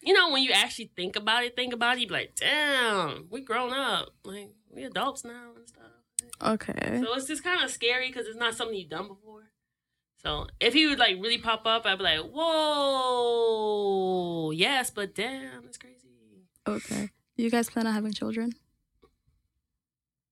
[0.00, 3.26] you know when you actually think about it, think about it, you be like, damn,
[3.30, 5.82] we grown up, like we adults now and stuff.
[6.42, 7.00] okay.
[7.02, 9.50] So it's just kind of scary because it's not something you've done before.
[10.22, 12.20] So if he would like really pop up, I'd be like,
[13.32, 15.98] whoa, yes, but damn, it's crazy.
[16.66, 17.10] Okay.
[17.36, 18.52] Do you guys plan on having children?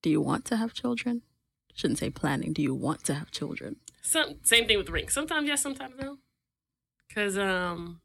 [0.02, 1.22] Do you want to have children?
[1.74, 2.52] Shouldn't say planning.
[2.52, 3.76] Do you want to have children?
[4.02, 5.08] Some same thing with the ring.
[5.08, 6.18] Sometimes yes, sometimes no.
[7.14, 8.00] Cause um,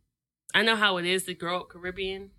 [0.53, 2.31] I know how it is to grow up Caribbean,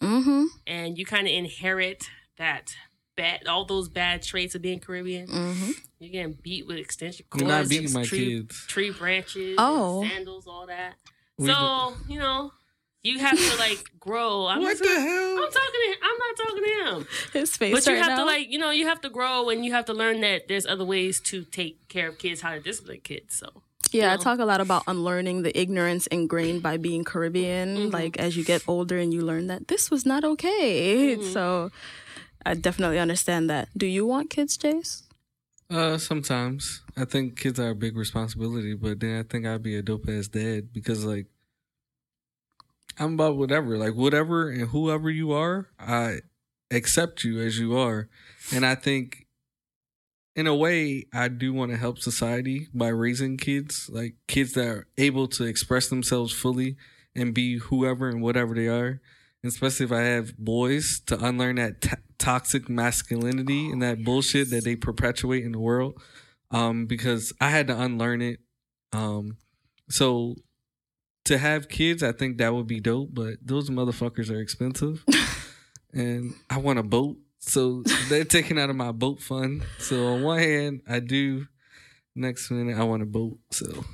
[0.00, 0.44] Mm-hmm.
[0.66, 2.04] and you kind of inherit
[2.38, 2.74] that
[3.16, 5.26] bad, all those bad traits of being Caribbean.
[5.28, 5.70] Mm-hmm.
[5.98, 8.66] You're getting beat with extension cords, You're not beating my tree, kids.
[8.66, 10.02] tree branches, Oh.
[10.02, 10.94] and sandals, all that.
[11.38, 12.52] We so you know,
[13.04, 14.46] you have to like grow.
[14.46, 15.38] I'm What the gonna- hell?
[15.38, 15.96] I'm talking to him.
[16.02, 17.06] I'm not talking to him.
[17.32, 19.64] His face But you right have to like, you know, you have to grow and
[19.64, 22.60] you have to learn that there's other ways to take care of kids, how to
[22.60, 23.36] discipline kids.
[23.36, 23.62] So
[23.92, 24.22] Yeah, I know?
[24.22, 27.76] talk a lot about unlearning the ignorance ingrained by being Caribbean.
[27.76, 27.92] Mhm.
[27.92, 31.16] Like as you get older and you learn that this was not okay.
[31.16, 31.32] Mhm.
[31.32, 31.70] So
[32.46, 33.68] I definitely understand that.
[33.76, 35.02] Do you want kids, Jace?
[35.70, 39.76] Uh, sometimes I think kids are a big responsibility, but then I think I'd be
[39.76, 41.26] a dope ass dad because like
[42.98, 46.18] I'm about whatever, like whatever and whoever you are, I
[46.70, 48.08] accept you as you are,
[48.52, 49.26] and I think
[50.36, 54.66] in a way I do want to help society by raising kids, like kids that
[54.66, 56.76] are able to express themselves fully
[57.14, 59.00] and be whoever and whatever they are,
[59.44, 64.64] especially if I have boys, to unlearn that t- toxic masculinity and that bullshit that
[64.64, 66.00] they perpetuate in the world.
[66.50, 68.38] Um, because I had to unlearn it.
[68.92, 69.38] Um,
[69.88, 70.36] so
[71.24, 75.04] to have kids, I think that would be dope, but those motherfuckers are expensive.
[75.92, 77.16] and I want a boat.
[77.38, 79.62] So they're taking out of my boat fund.
[79.78, 81.46] So on one hand, I do.
[82.14, 83.38] Next minute, I want a boat.
[83.50, 83.84] So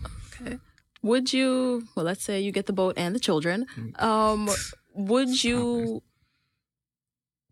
[0.41, 0.59] Okay.
[1.03, 1.87] Would you?
[1.95, 3.67] Well, let's say you get the boat and the children.
[3.77, 4.03] Mm.
[4.03, 4.51] Um,
[4.95, 6.03] would you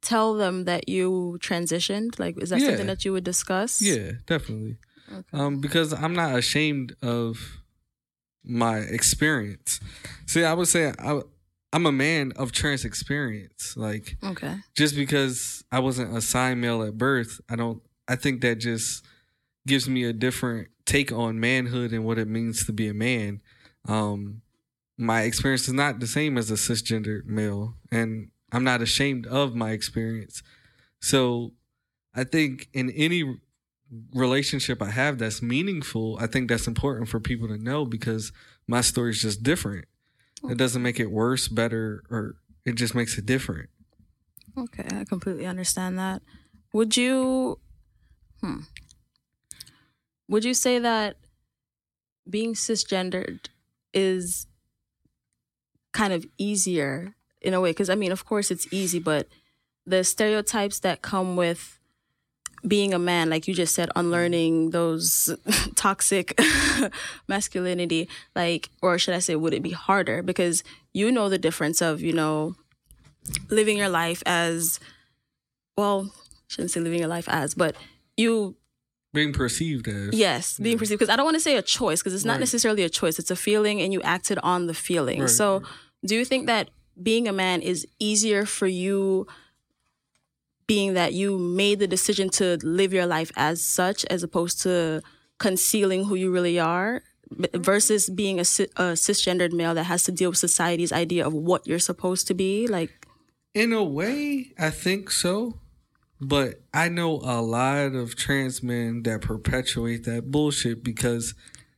[0.02, 2.18] tell them that you transitioned?
[2.18, 2.66] Like, is that Yeah.
[2.68, 3.80] something that you would discuss?
[3.80, 4.76] yeah, definitely.
[5.10, 5.24] Okay.
[5.32, 7.58] Um, because I'm not ashamed of
[8.48, 9.80] my experience.
[10.26, 11.20] See, I would say I,
[11.72, 13.76] I'm a man of trans experience.
[13.76, 14.56] Like Okay.
[14.76, 17.82] just because I wasn't assigned male at birth, I don't.
[18.08, 19.04] I think that just
[19.66, 23.42] gives me a different take on manhood and what it means to be a man.
[23.86, 24.40] Um,
[24.96, 29.54] my experience is not the same as a cisgender male, and I'm not ashamed of
[29.54, 30.42] my experience.
[31.00, 31.52] So,
[32.14, 33.38] I think in any
[34.14, 38.32] relationship I have that's meaningful, I think that's important for people to know because
[38.66, 39.86] my story is just different.
[40.48, 43.70] It doesn't make it worse, better, or it just makes it different.
[44.56, 46.22] Okay, I completely understand that.
[46.72, 47.58] Would you
[48.40, 48.60] hmm.
[50.28, 51.16] Would you say that
[52.28, 53.46] being cisgendered
[53.94, 54.46] is
[55.92, 59.28] kind of easier in a way cuz I mean, of course it's easy, but
[59.86, 61.77] the stereotypes that come with
[62.66, 65.34] being a man, like you just said, unlearning those
[65.76, 66.38] toxic
[67.28, 70.22] masculinity, like, or should I say, would it be harder?
[70.22, 72.54] Because you know the difference of, you know,
[73.50, 74.80] living your life as
[75.76, 76.10] well
[76.48, 77.76] shouldn't say living your life as but
[78.16, 78.56] you
[79.12, 82.14] Being perceived as yes being perceived because i don't want to say a choice because
[82.14, 82.40] it's not Right.
[82.40, 85.62] necessarily a choice it's a feeling and you acted on the feeling Right, so
[86.06, 89.26] do you think that being a man is easier for you
[90.68, 95.02] being that you made the decision to live your life as such as opposed to
[95.38, 97.02] concealing who you really are
[97.54, 101.66] versus being a, a cisgendered male that has to deal with society's idea of what
[101.66, 103.06] you're supposed to be like
[103.54, 105.58] In a way, I think so.
[106.20, 111.34] But I know a lot of trans men that perpetuate that bullshit because,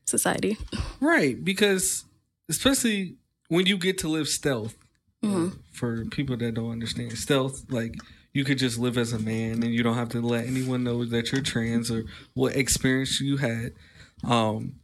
[0.06, 0.56] society
[1.00, 2.04] right, because
[2.48, 3.16] especially
[3.48, 4.76] when you get to live stealth,
[5.22, 7.94] uh, for people that don't understand stealth, like
[8.32, 11.04] you could just live as a man and you don't have to let anyone know
[11.04, 13.72] that you're trans or what experience you had.
[14.24, 14.76] Um,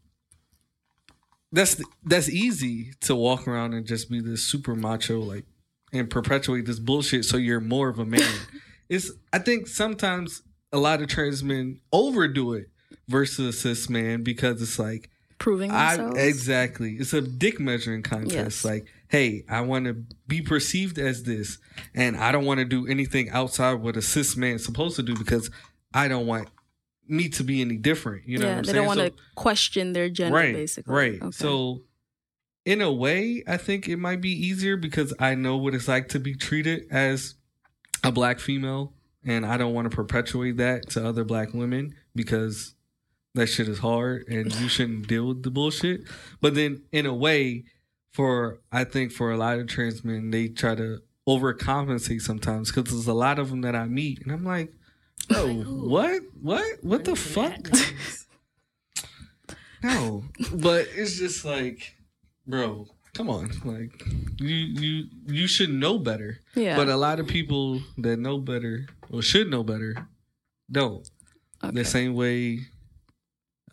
[1.53, 5.45] that's that's easy to walk around and just be this super macho like
[5.93, 8.21] and perpetuate this bullshit so you're more of a man.
[8.89, 12.67] it's I think sometimes a lot of trans men overdo it
[13.09, 16.23] versus a cis man because it's like proving I themselves.
[16.23, 16.95] exactly.
[16.95, 18.35] It's a dick measuring contest.
[18.35, 18.65] Yes.
[18.65, 19.95] Like, hey, I want to
[20.27, 21.59] be perceived as this,
[21.95, 25.03] and I don't want to do anything outside what a cis man is supposed to
[25.03, 25.51] do because
[25.95, 26.49] I don't want
[27.09, 28.27] me to be any different.
[28.29, 28.77] You know, yeah, what I'm they saying?
[28.77, 30.93] don't want So- to question their gender, right, basically.
[30.95, 31.23] right.
[31.23, 31.31] Okay.
[31.31, 31.83] So,
[32.65, 36.09] in a way, I think it might be easier because I know what it's like
[36.11, 37.35] to be treated as
[38.03, 38.93] a black female,
[39.25, 42.75] and I don't want to perpetuate that to other black women because
[43.35, 46.01] that shit is hard and you shouldn't deal with the bullshit.
[46.41, 47.65] But then, in a way,
[48.17, 52.91] for I think for a lot of trans men, they try to overcompensate sometimes because
[52.91, 54.73] there's a lot of them that I meet, and I'm like,
[55.29, 57.69] bro, what, what, what the fuck?
[59.83, 60.25] No,
[60.55, 61.95] but it's just like,
[62.47, 64.03] bro, come on, like
[64.41, 66.39] you you you should know better.
[66.55, 70.09] yeah, But a lot of people that know better or should know better
[70.73, 71.09] don't.
[71.63, 71.75] okay.
[71.75, 72.61] The same way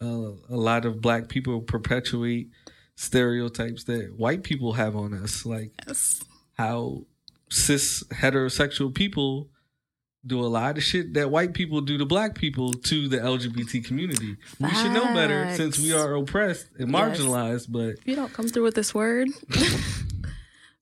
[0.02, 2.50] uh, a lot of black people perpetuate
[2.96, 6.22] stereotypes that white people have on us, like Yes.
[6.58, 7.06] how
[7.50, 9.50] cis heterosexual people
[10.26, 13.82] do a lot of shit that white people do to black people to the LGBT
[13.86, 14.38] community.
[14.60, 16.98] We should know better since we are oppressed and Yes.
[17.20, 19.28] marginalized, but If you don't come through with this word.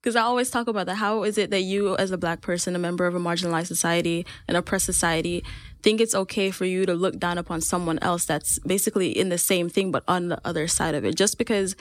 [0.01, 0.95] Because I always talk about that.
[0.95, 4.25] How is it that you, as a black person, a member of a marginalized society,
[4.47, 5.43] an oppressed society,
[5.83, 9.37] think it's okay for you to look down upon someone else that's basically in the
[9.37, 11.15] same thing but on the other side of it?
[11.15, 11.75] Just because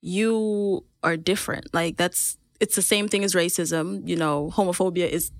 [0.00, 1.72] you are different.
[1.74, 4.06] Like, that's, it's the same thing as racism.
[4.06, 5.30] You know, homophobia is,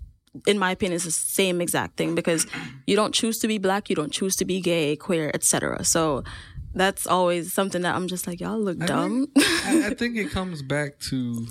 [0.46, 2.46] in my opinion, is the same exact thing because
[2.86, 5.84] you don't choose to be black, you don't choose to be gay, queer, etc.
[5.84, 6.24] So,
[6.74, 9.26] that's always something that I'm just like, y'all look I dumb.
[9.36, 11.46] I, I think it comes back to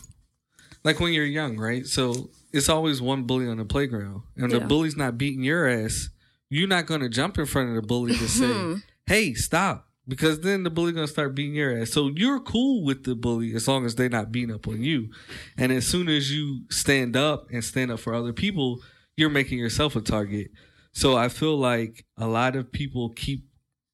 [0.84, 1.86] like when you're young, right?
[1.86, 6.10] So it's always one bully on the playground, and the bully's not beating your ass.
[6.50, 8.76] You're not gonna jump in front of the bully to say, hmm.
[9.06, 11.92] "Hey, stop," because then the bully gonna start beating your ass.
[11.92, 15.10] So you're cool with the bully as long as they're not beating up on you.
[15.58, 18.82] And as soon as you stand up and stand up for other people,
[19.16, 20.50] you're making yourself a target.
[20.92, 23.46] So I feel like a lot of people keep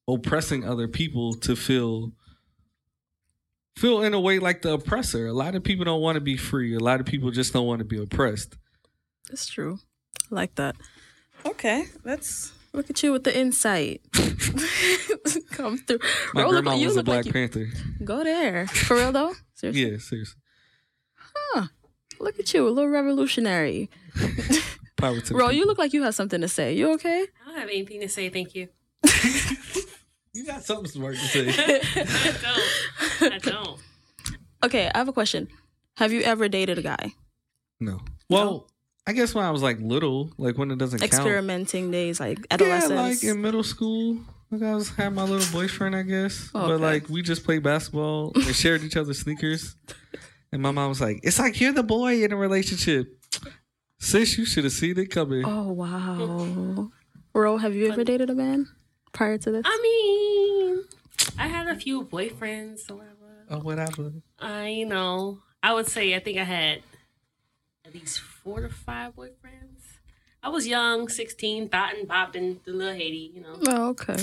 [0.08, 2.12] oppressing other people to feel
[3.76, 5.26] feel in a way like the oppressor.
[5.26, 6.74] A lot of people don't want to be free.
[6.74, 8.56] A lot of people just don't want to be oppressed.
[9.28, 9.78] That's true.
[10.32, 10.76] I like that.
[11.44, 14.02] Okay, let's look at you with the insight.
[15.50, 15.98] Come through.
[16.34, 17.66] My Bro, look- grandma you was a look Black like you- Panther.
[18.04, 18.66] Go there.
[18.68, 19.32] For real though?
[19.54, 19.82] Seriously.
[19.92, 20.40] Yeah, seriously.
[21.14, 21.66] Huh.
[22.20, 23.90] Look at you, a little revolutionary.
[24.96, 26.74] Power to the Bro, you look like you have something to say.
[26.74, 27.26] You okay?
[27.44, 28.28] I don't have anything to say.
[28.30, 28.68] Thank you.
[30.32, 31.48] You got something smart to say.
[31.48, 32.32] I
[33.20, 33.32] don't.
[33.32, 33.80] I don't.
[34.64, 35.48] Okay, I have a question.
[35.96, 37.12] Have you ever dated a guy?
[37.80, 38.00] no.
[38.28, 38.68] Well,
[39.06, 41.12] I guess when I was like little, like when it doesn't count.
[41.12, 43.22] Experimenting days, like Yeah, adolescence.
[43.22, 44.18] like in middle school.
[44.50, 46.50] Like I was had my little boyfriend, I guess.
[46.54, 46.72] Oh, okay.
[46.72, 49.76] But like we just played basketball and shared each other's sneakers.
[50.52, 53.12] And my mom was like, "It's like you're the boy in a relationship."
[53.98, 55.42] Sis, you should have seen it coming.
[55.44, 56.90] oh wow.
[57.34, 58.66] Ro, have you ever dated a man
[59.12, 59.62] prior to this?
[59.64, 60.84] I mean,
[61.38, 63.44] I had a few boyfriends or whatever.
[63.50, 64.12] Oh, whatever.
[64.38, 66.82] I, you know, I would say I think I had
[67.84, 69.98] at least four to five boyfriends.
[70.40, 74.16] I was young, 16, thought and bopping, the little Haiti, you know, Oh, okay.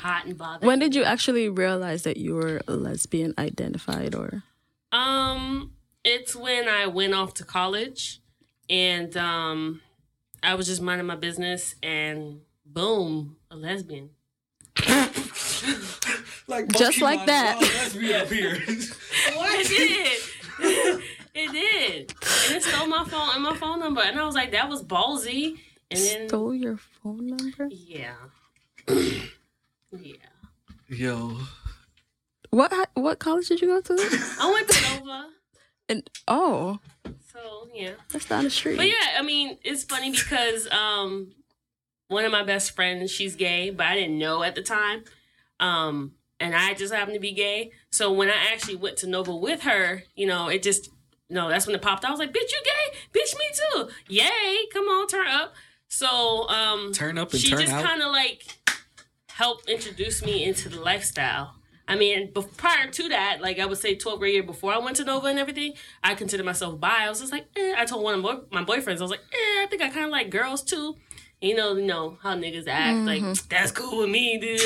[0.00, 0.66] hot and bothered.
[0.66, 4.42] When did you actually realize that you were lesbian identified or
[4.90, 8.20] Um, it's when I went off to college
[8.68, 9.80] and um
[10.42, 14.10] I was just minding my business and boom, a lesbian.
[16.48, 17.56] Like Just like that.
[19.54, 21.02] It did.
[21.34, 22.14] it did.
[22.46, 24.00] And it stole my phone and my phone number.
[24.00, 25.58] And I was like, that was ballsy.
[25.90, 27.68] And then stole your phone number?
[27.70, 28.14] Yeah.
[28.88, 30.16] yeah.
[30.88, 31.38] Yo,
[32.50, 34.36] What what college did you go to?
[34.40, 35.28] I went to Nova.
[35.88, 36.78] And oh,
[37.32, 37.92] So yeah.
[38.10, 38.76] that's down the street.
[38.76, 41.32] But yeah, I mean, it's funny because um
[42.08, 45.04] one of my best friends, she's gay, but I didn't know at the time.
[45.60, 47.72] Um and I just happened to be gay.
[47.90, 50.88] So when I actually went to Nova with her, you know, it just
[51.32, 52.04] no, that's when it popped.
[52.04, 52.08] out.
[52.08, 52.98] I was like, "Bitch, you gay?
[53.20, 53.88] Bitch, me too.
[54.08, 54.66] Yay!
[54.72, 55.54] Come on, turn up."
[55.88, 57.84] So, um turn up and she turn just out.
[57.84, 58.44] kind of like
[59.30, 61.54] helped introduce me into the lifestyle.
[61.88, 64.78] I mean, bef- prior to that, like I would say, 12th grade year before I
[64.78, 66.88] went to Nova and everything, I considered myself bi.
[67.06, 67.74] I was just like, eh.
[67.76, 70.04] I told one of my- my boyfriends, I was like, eh, I think I kind
[70.06, 70.96] of like girls too.
[71.40, 73.00] You know, you know how niggas act.
[73.00, 74.60] Like that's cool with me, dude.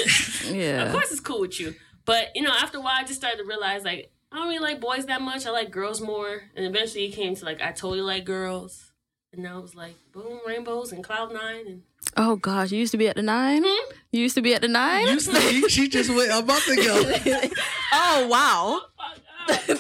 [0.55, 0.83] Yeah.
[0.85, 1.75] Of course, it's cool with you.
[2.05, 4.59] But you know, after a while, I just started to realize like I don't really
[4.59, 5.47] like boys that much.
[5.47, 6.43] I like girls more.
[6.55, 8.93] And eventually, it came to like I totally like girls.
[9.33, 11.83] And now it was like boom, rainbows and cloud nine and
[12.19, 13.63] Oh gosh, you used to be at the nine.
[13.65, 13.93] Hmm?
[14.13, 15.07] You used to be at the nine.
[15.07, 17.51] Used to be, she just went a month ago.
[17.95, 18.83] oh wow.
[19.49, 19.79] Fuck up.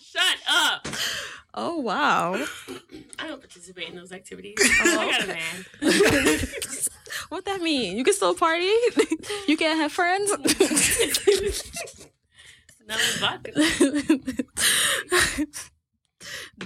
[0.00, 0.88] Shut up.
[1.52, 2.36] Oh wow.
[3.18, 4.56] I don't participate in those activities.
[4.82, 6.38] I got a man.
[7.28, 7.96] What that mean?
[7.96, 8.70] You can still party.
[9.46, 10.32] you can't have friends.
[12.90, 13.52] Not with vodka.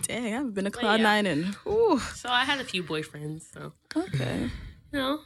[0.03, 1.03] Dang, I haven't been a cloud yeah.
[1.05, 1.55] nine in.
[1.67, 2.01] Ooh.
[2.15, 3.43] So I had a few boyfriends.
[3.53, 4.51] So Okay.
[4.93, 5.21] you know,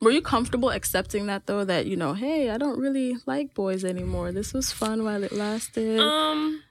[0.00, 1.64] Were you comfortable accepting that though?
[1.64, 4.32] That you know, hey, I don't really like boys anymore.
[4.32, 6.00] This was fun while it lasted.
[6.00, 6.62] um,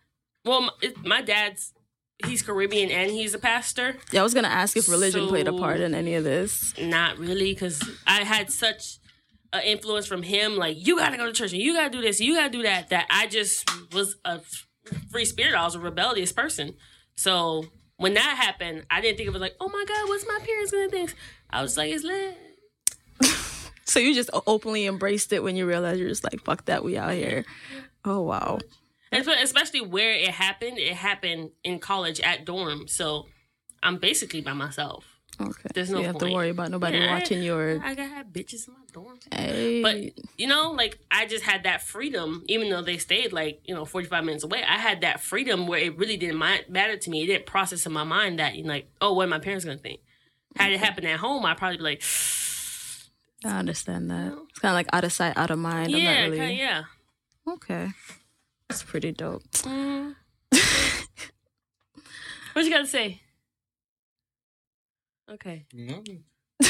[0.43, 1.73] well, my, it, my dad's
[2.25, 3.95] he's Caribbean and he's a pastor.
[4.11, 6.73] yeah, I was gonna ask if religion played a part in any of this.
[6.77, 8.98] Not really, because I had such
[9.53, 10.55] an influence from him.
[10.55, 12.45] Like you got to go to church and you got to do this, you got
[12.45, 12.89] to do that.
[12.89, 14.41] That I just was a
[15.11, 15.55] free spirit.
[15.55, 16.75] I was a rebellious person.
[17.15, 17.65] So
[17.97, 20.71] when that happened, I didn't think it was like, oh my god, what's my parents
[20.71, 21.13] gonna think?
[21.49, 22.37] I was like, it's lit.
[23.85, 26.95] So you just openly embraced it when you realized you're just like, fuck that, we
[26.95, 27.43] out here.
[28.05, 28.59] Oh wow.
[29.11, 32.87] And especially where it happened, it happened in college at dorm.
[32.87, 33.25] So
[33.81, 35.18] I'm basically by myself.
[35.41, 35.69] Okay.
[35.73, 37.81] There's no you have to worry about nobody Yeah, I- watching your.
[37.83, 39.17] I got bitches in my dorm.
[39.31, 39.81] Hey.
[39.81, 39.95] But
[40.37, 43.85] you know, like I just had that freedom, even though they stayed like you know
[43.85, 44.63] 45 minutes away.
[44.63, 47.23] I had that freedom where it really didn't matter to me.
[47.23, 49.63] It didn't process in my mind that you know, like, oh, what are my parents
[49.63, 50.01] gonna think?
[50.57, 52.03] Had it happened at home, I'd probably be like,
[53.45, 54.33] I understand that.
[54.49, 55.91] It's kind of like out of sight, out of mind.
[55.91, 56.37] Yeah, really.
[56.37, 56.83] kinda, yeah.
[57.47, 57.89] Okay.
[58.67, 59.43] that's pretty dope.
[59.51, 60.15] Mm.
[62.53, 63.21] what you gotta say?
[65.31, 65.65] Okay.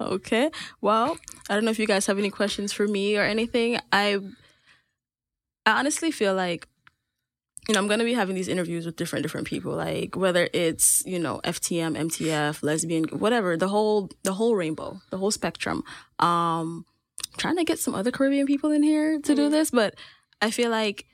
[0.00, 0.50] Okay.
[0.80, 1.16] Well,
[1.48, 3.78] I don't know if you guys have any questions for me or anything.
[3.92, 4.18] I,
[5.64, 6.68] I honestly feel like,
[7.68, 11.02] you know, I'm gonna be having these interviews with different different people, like whether it's
[11.06, 15.82] you know FTM, MTF, lesbian, whatever, the whole the whole rainbow, the whole spectrum.
[16.20, 16.84] Um,
[17.38, 19.50] trying to get some other Caribbean people in here to do Mhm.
[19.50, 19.94] this, but
[20.40, 21.06] I feel like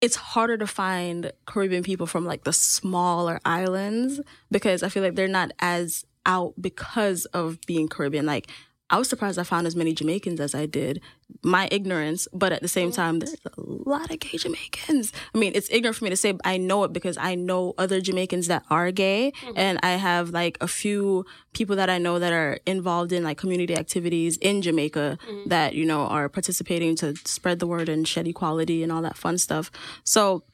[0.00, 4.20] it's harder to find Caribbean people from like the smaller islands
[4.50, 8.26] because I feel like they're not as out because of being Caribbean.
[8.26, 8.50] Like
[8.88, 11.00] I was surprised I found as many Jamaicans as I did.
[11.42, 15.12] My ignorance, but at the same time, there's a lot of gay Jamaicans.
[15.34, 18.00] I mean, it's ignorant for me to say, I know it because I know other
[18.00, 19.54] Jamaicans that are gay, mm-hmm.
[19.56, 23.38] and I have like a few people that I know that are involved in like
[23.38, 25.48] community activities in Jamaica mm-hmm.
[25.48, 29.16] that you know are participating to spread the word and shed equality and all that
[29.16, 29.70] fun stuff.
[30.04, 30.44] So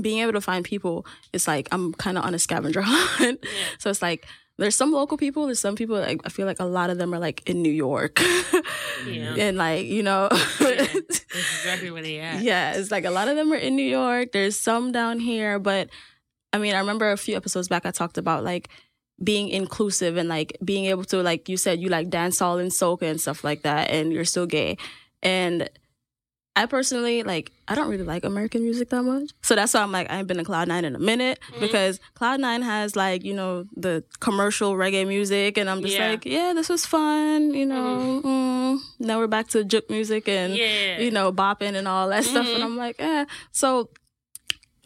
[0.00, 3.44] being able to find people, it's like I'm kind of on a scavenger hunt.
[3.78, 4.26] So it's like
[4.58, 5.96] there's some local people, there's some people.
[5.98, 8.18] Like, I feel like a lot of them are like in New York,
[9.06, 9.34] Yeah.
[9.38, 10.28] and like you know,
[10.58, 12.42] That's exactly where they at.
[12.42, 14.32] yeah, it's like a lot of them are in New York.
[14.32, 15.88] There's some down here, but
[16.52, 18.68] I mean, I remember a few episodes back I talked about like
[19.22, 23.02] being inclusive and like being able to like you said you like dancehall and soca
[23.10, 24.76] and stuff like that, and you're still gay.
[25.22, 25.68] And
[26.56, 29.92] I personally like I don't really like American music that much, so that's why I'm
[29.92, 33.24] like I ain't been to Cloud Nine in a minute because Cloud Nine has like
[33.24, 36.10] you know the commercial reggae music, and I'm just Yeah.
[36.10, 38.22] like yeah, this was fun, you know.
[38.24, 40.98] Mm, now we're back to juke music and Yeah.
[40.98, 42.46] you know, bopping and all that stuff.
[42.46, 42.64] And Mhm.
[42.64, 43.26] I'm like, eh.
[43.52, 43.90] So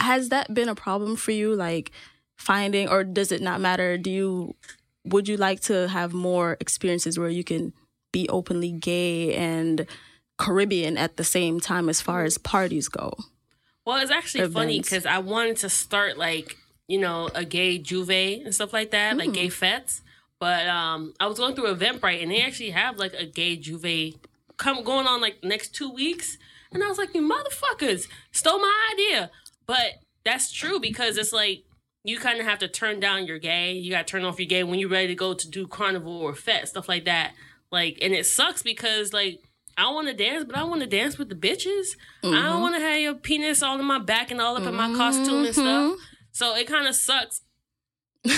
[0.00, 1.92] has that been a problem for you, like
[2.36, 3.96] finding, or does it not matter?
[3.98, 4.54] Do you,
[5.04, 7.72] would you like to have more experiences where you can
[8.12, 9.86] be openly gay and
[10.40, 13.14] Caribbean at the same time as far as parties go?
[13.86, 16.56] Well, it's actually funny because I wanted to start like
[16.88, 19.34] you know a gay juve and stuff like that, like Mm.
[19.34, 20.02] gay fetes.
[20.38, 24.14] But um, I was going through Eventbrite and they actually have like a gay juve
[24.56, 26.38] come going on like next two weeks,
[26.72, 29.30] and I was like, you motherfuckers stole my idea.
[29.66, 31.64] But that's true because it's like
[32.04, 33.72] you kind of have to turn down your gay.
[33.72, 36.16] You got to turn off your gay when you're ready to go to do carnival
[36.20, 37.32] or fet stuff like that.
[37.70, 39.40] Like, and it sucks because like.
[39.80, 41.96] I want to dance, but I want to dance with the bitches.
[42.22, 42.44] I Mm-hmm.
[42.46, 44.94] don't want to have your penis all in my back and all up in my
[44.94, 45.98] costume and stuff.
[46.32, 47.40] So it kind of sucks.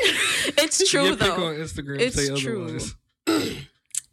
[0.00, 1.46] It's true Your pic though.
[1.48, 2.64] on Instagram It's say true.
[2.64, 2.94] otherwise.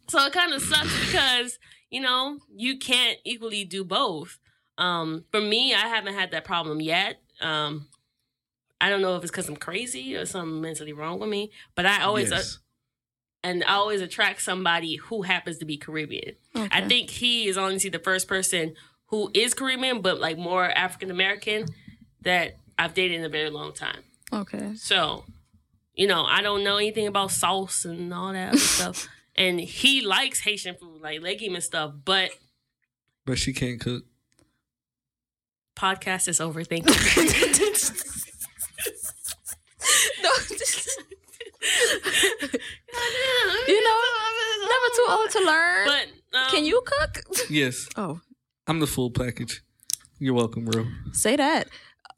[0.08, 1.58] So it kind of sucks because
[1.90, 4.38] you know you can't equally do both.
[4.78, 7.16] Um, for me, I haven't had that problem yet.
[7.40, 7.88] Um,
[8.80, 11.86] I don't know if it's because I'm crazy or something mentally wrong with me, but
[11.86, 12.58] I always uh, Yes.
[13.46, 16.34] And I always attract somebody who happens to be Caribbean.
[16.56, 18.74] I think he is honestly the first person
[19.06, 21.66] who is Caribbean, but like more African American
[22.22, 24.00] that I've dated in a very long time.
[24.32, 24.74] Okay.
[24.74, 25.24] So,
[25.94, 29.08] you know, I don't know anything about sauce and all that other stuff.
[29.36, 31.92] And he likes Haitian food, like legume and stuff.
[32.04, 32.30] But
[33.24, 34.04] but she can't cook.
[35.76, 36.64] podcast is over.
[36.64, 36.94] Thank you.
[40.22, 40.30] No,
[43.68, 43.98] you know,
[44.62, 45.86] never too old to learn.
[45.86, 47.24] But um, Can you cook?
[47.50, 48.20] Yes, Oh,
[48.66, 49.62] I'm the full package.
[50.18, 50.86] You're welcome, bro.
[51.12, 51.68] say that.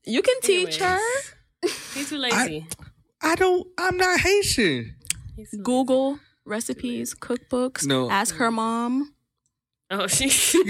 [0.05, 0.99] You can teach her.
[1.63, 2.67] anyways, He's too lazy.
[3.23, 3.67] I don't.
[3.79, 4.95] I'm not Haitian.
[5.37, 5.63] He's too lazy.
[5.65, 7.87] Google recipes, cookbooks.
[7.87, 8.09] No.
[8.11, 9.13] Ask her mom.
[9.91, 10.27] Oh, she.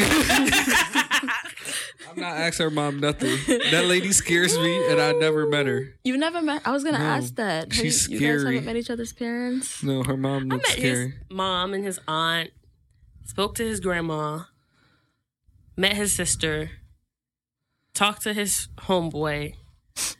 [2.08, 3.36] I'm not asking her mom nothing.
[3.70, 5.94] That lady scares me, and I never met her.
[6.04, 6.62] You never met.
[6.64, 7.64] I was gonna No, ask that.
[7.64, 9.82] Have she's you, You guys haven't met each other's parents.
[9.82, 11.14] No, her mom I looks met his scary.
[11.30, 12.50] mom and his aunt.
[13.24, 14.40] Spoke to his grandma.
[15.76, 16.70] Met his sister.
[17.94, 19.54] Talked to his homeboy.
[19.96, 20.16] That's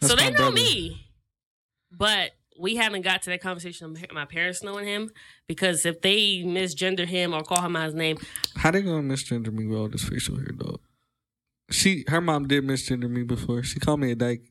[0.00, 0.52] so they know brother.
[0.56, 1.08] me,
[1.92, 5.10] but we haven't got to that conversation of my parents knowing him
[5.46, 8.18] because if they misgender him or call him by his name,
[8.56, 10.80] How they gonna misgender me with all this facial hair, dog?
[11.70, 13.62] She, her mom did misgender me before.
[13.62, 14.42] She called me a dyke.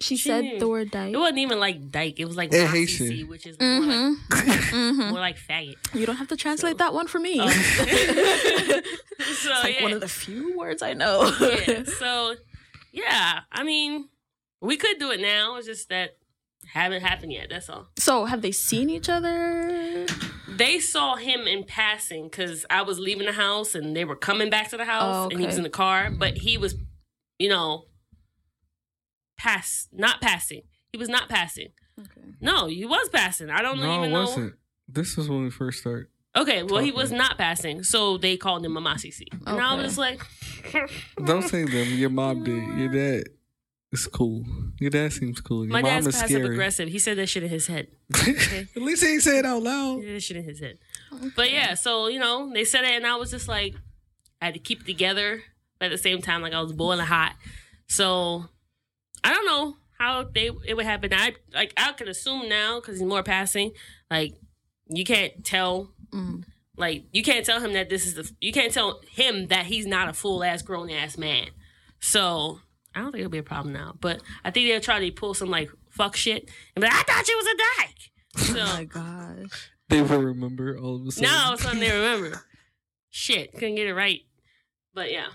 [0.00, 1.12] She, She said the word dyke.
[1.14, 2.18] it wasn't even like dyke.
[2.18, 3.28] It was like Nazi, Haitian.
[3.28, 5.10] which is more, like, Mm-hmm.
[5.10, 5.76] more like faggot.
[5.94, 7.38] You don't have to translate that one for me.
[7.38, 7.48] Um,
[8.08, 11.30] it's so like yeah, one of the few words I know.
[11.40, 11.84] yeah.
[11.84, 12.34] So
[12.92, 14.08] yeah, I mean,
[14.60, 15.56] we could do it now.
[15.56, 16.16] It's just that
[16.80, 17.48] haven't happened yet.
[17.50, 17.88] That's all.
[17.98, 20.06] so, have they seen each other?
[20.48, 24.50] They saw him in passing because I was leaving the house and they were coming
[24.50, 26.74] back to the house Oh, and he was in the car, but he was,
[27.38, 27.86] you know,
[29.36, 30.62] pass not passing.
[30.92, 31.68] He was not passing.
[31.98, 32.20] Okay.
[32.40, 33.50] No, he was passing.
[33.50, 34.20] I don't No, even it know.
[34.20, 34.54] wasn't.
[34.88, 36.06] This was when we first started.
[36.36, 39.26] Okay, well, he was not passing, so they called him Mama Sisi.
[39.46, 40.20] And I was like,
[41.24, 41.88] Don't say them.
[41.94, 42.62] Your mom did.
[42.76, 43.28] Your dad
[44.00, 44.44] is cool.
[44.80, 45.64] Your dad seems cool.
[45.64, 46.54] Your My mom dad's is passive scary.
[46.54, 46.88] aggressive.
[46.88, 47.88] He said that shit in his head.
[48.14, 50.00] At least he ain't say it out loud.
[50.00, 50.78] He did that shit in his head.
[51.36, 53.74] But yeah, so you know, they said it, and I was just like,
[54.40, 55.42] I had to keep it together.
[55.78, 57.34] But at the same time, like I was boiling hot.
[57.88, 58.44] So
[59.22, 61.12] I don't know how they it would happen.
[61.12, 63.72] I like I can assume now because he's more passing.
[64.10, 64.34] Like
[64.88, 66.44] you can't tell, Mm.
[66.76, 69.86] Like you can't tell him that this is the you can't tell him that he's
[69.86, 71.48] not a full ass grown ass man.
[72.00, 72.60] So
[72.94, 73.94] I don't think it'll be a problem now.
[74.00, 77.02] But I think they'll try to pull some like fuck shit and be like, I
[77.02, 78.10] thought you was a dyke.
[78.56, 79.70] Oh my gosh.
[79.88, 81.30] They will remember all of a sudden.
[81.30, 82.44] now all of a sudden they remember.
[83.10, 84.22] Shit, couldn't get it right.
[84.92, 85.26] But yeah,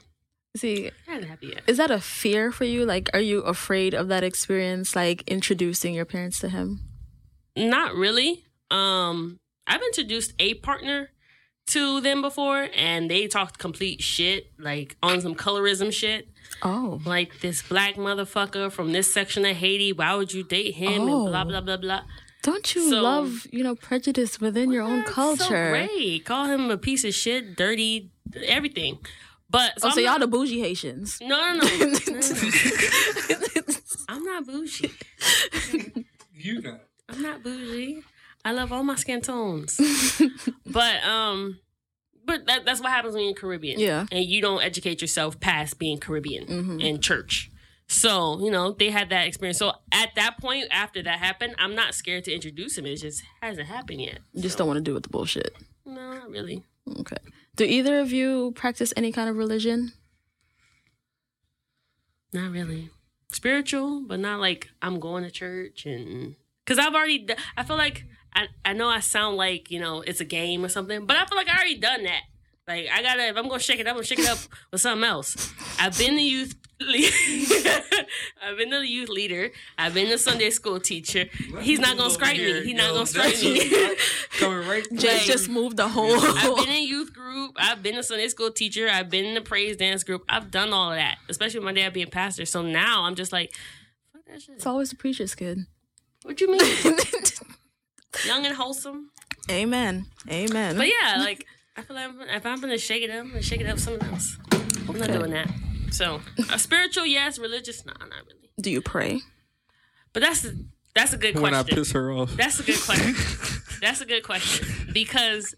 [0.57, 2.85] See, I hasn't is that a fear for you?
[2.85, 6.79] Like, are you afraid of that experience, like introducing your parents to him?
[7.55, 8.45] Not really.
[8.71, 11.11] Um, I've introduced a partner
[11.69, 16.27] to them before, and they talked complete shit, like on some colorism shit.
[16.61, 19.93] Oh, Like this black motherfucker from this section of Haiti.
[19.93, 21.03] Why would you date him?
[21.03, 21.23] Oh.
[21.25, 21.45] And blah oh.
[21.45, 22.01] blah blah blah.
[22.41, 25.43] don't you So- love, you know, prejudice within your own culture?
[25.43, 26.25] So great.
[26.25, 28.11] Call him a piece of shit, dirty,
[28.45, 28.99] everything.
[29.49, 31.17] But so Oh, I'm so y'all not- the bougie Haitians.
[31.21, 31.85] no, no, no.
[31.85, 33.75] no, no.
[34.09, 34.91] I'm not bougie.
[36.33, 36.79] You know.
[37.09, 38.03] I'm not bougie.
[38.45, 39.79] I love all my skin tones.
[40.65, 41.59] but um
[42.25, 43.79] but that, that's what happens when you're Caribbean.
[43.79, 44.05] Yeah.
[44.11, 46.81] And you don't educate yourself past being Caribbean Mhm.
[46.83, 47.49] in church.
[47.87, 49.57] So, you know, they had that experience.
[49.57, 52.85] So at that point, after that happened, I'm not scared to introduce him.
[52.85, 54.19] It just hasn't happened yet.
[54.33, 55.55] You just So, don't want to do with the bullshit.
[55.87, 56.63] No, not really.
[56.99, 57.17] Okay.
[57.55, 59.93] Do either of you practice any kind of religion?
[62.31, 62.89] Not really.
[63.31, 67.27] Spiritual, but not like I'm going to church and because I've already.
[67.57, 70.69] I feel like I I know I sound like you know it's a game or
[70.69, 72.21] something, but I feel like I already done that.
[72.67, 74.37] Like I gotta if I'm gonna shake it up, I'm gonna shake it up
[74.71, 75.51] with something else.
[75.79, 76.55] I've been the youth.
[76.79, 76.85] le-
[78.43, 79.49] I've been the youth leader.
[79.77, 81.25] I've been the Sunday school teacher.
[81.61, 82.63] He's not gonna strike me.
[82.63, 83.95] He's not gonna strike me.
[84.39, 84.85] Coming right.
[84.93, 86.13] Jay just moved the whole.
[86.15, 87.55] I've been in youth group.
[87.57, 88.87] I've been a Sunday school teacher.
[88.87, 90.23] I've been in the praise dance group.
[90.29, 92.45] I've done all of that, especially with my dad being pastor.
[92.45, 93.51] So now I'm just like,
[94.13, 94.55] fuck that shit.
[94.55, 95.65] it's always the preacher's kid.
[96.21, 96.59] What you mean?
[98.25, 99.11] Young and wholesome.
[99.49, 100.05] Amen.
[100.29, 100.77] Amen.
[100.77, 101.45] But yeah, like
[101.77, 103.83] I feel like if I'm gonna shake it up, I'm gonna shake it up with
[103.83, 104.37] someone else.
[104.87, 105.49] I'm not doing that.
[105.91, 107.39] So, a spiritual, yes.
[107.39, 108.51] Religious, nah, not really.
[108.61, 109.21] Do you pray?
[110.13, 110.45] But that's
[110.95, 111.41] that's a good question.
[111.43, 112.31] When I piss her off.
[112.35, 113.15] That's a good question.
[113.81, 115.55] that's a good question because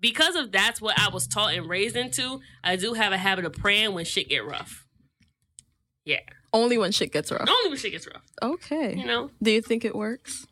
[0.00, 2.40] because of that's what I was taught and raised into.
[2.62, 4.86] I do have a habit of praying when shit get rough.
[6.04, 6.18] Yeah,
[6.52, 7.48] Only when shit gets rough.
[7.48, 8.24] only when shit gets rough.
[8.42, 8.96] Okay.
[8.96, 10.46] You know, Do you think it works?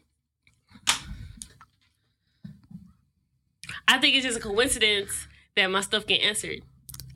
[3.90, 5.26] I think it's just a coincidence
[5.56, 6.60] that my stuff get answered.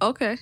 [0.02, 0.38] Okay.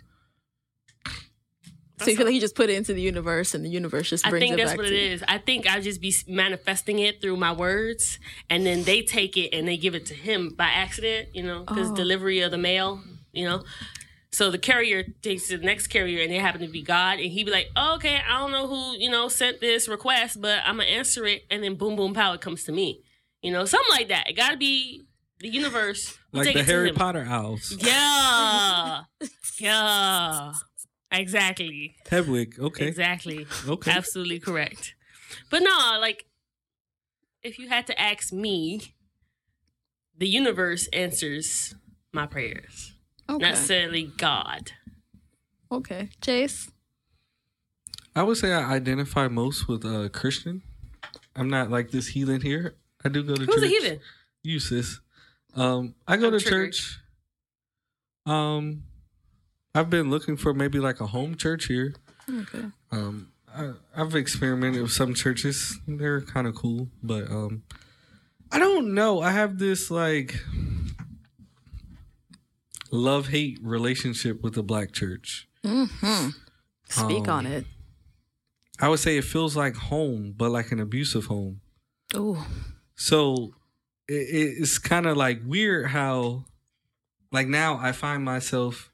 [2.01, 4.27] So you feel like you just put it into the universe and the universe just
[4.27, 5.13] I brings think it that's back what to it you.
[5.13, 5.23] is.
[5.29, 8.19] I think I just be manifesting it through my words,
[8.51, 11.29] and then they take it and they give it to him by accident.
[11.33, 11.95] You know, because Oh.
[11.95, 13.03] delivery of the mail.
[13.33, 13.65] You know,
[14.33, 17.45] so the carrier takes the next carrier, and they happen to be God, and he
[17.45, 20.79] be like, oh, "Okay, I don't know who you know sent this request, but I'm
[20.79, 23.01] gonna answer it," and then boom, boom, pow, it comes to me.
[23.43, 24.29] You know, something like that.
[24.29, 25.05] It got to be
[25.39, 26.19] the universe.
[26.33, 26.95] Who like the Harry him.
[26.95, 27.77] Potter owls.
[27.79, 29.03] Yeah,
[29.59, 30.53] yeah,
[31.11, 31.95] exactly.
[32.09, 32.59] Hedwig.
[32.59, 32.87] Okay.
[32.89, 33.47] Exactly.
[33.69, 33.91] Okay.
[33.91, 34.95] Absolutely correct.
[35.51, 36.25] But no, like
[37.43, 38.95] if you had to ask me,
[40.17, 41.75] the universe answers
[42.13, 42.95] my prayers.
[43.29, 43.51] Not Okay.
[43.51, 44.73] necessarily God.
[45.71, 46.09] Okay.
[46.21, 46.71] Jayce?
[48.15, 50.63] I would say I identify most with uh Christian.
[51.35, 52.77] I'm not like this heathen here.
[53.05, 53.65] I do go to Who's church.
[53.65, 54.01] a heathen?
[54.43, 55.01] You sis.
[55.55, 56.73] Um, I go I'm to triggered.
[56.75, 56.99] church.
[58.27, 58.85] Um,
[59.75, 61.95] I've been looking for maybe like a home church here.
[62.29, 62.65] Okay.
[62.91, 65.79] Um, I, I've experimented with some churches.
[65.87, 67.63] They're kind of cool, but um,
[68.51, 69.21] I don't know.
[69.21, 70.39] I have this like
[72.91, 75.49] love hate relationship with the black church.
[75.65, 76.29] Mm-hmm.
[76.89, 77.65] Speak Um, on it.
[78.81, 81.61] I would say it feels like home, but like an abusive home.
[82.17, 82.39] Ooh.
[82.97, 83.55] So
[84.09, 84.13] it,
[84.61, 86.45] it's kind of like weird how,
[87.31, 88.91] like now I find myself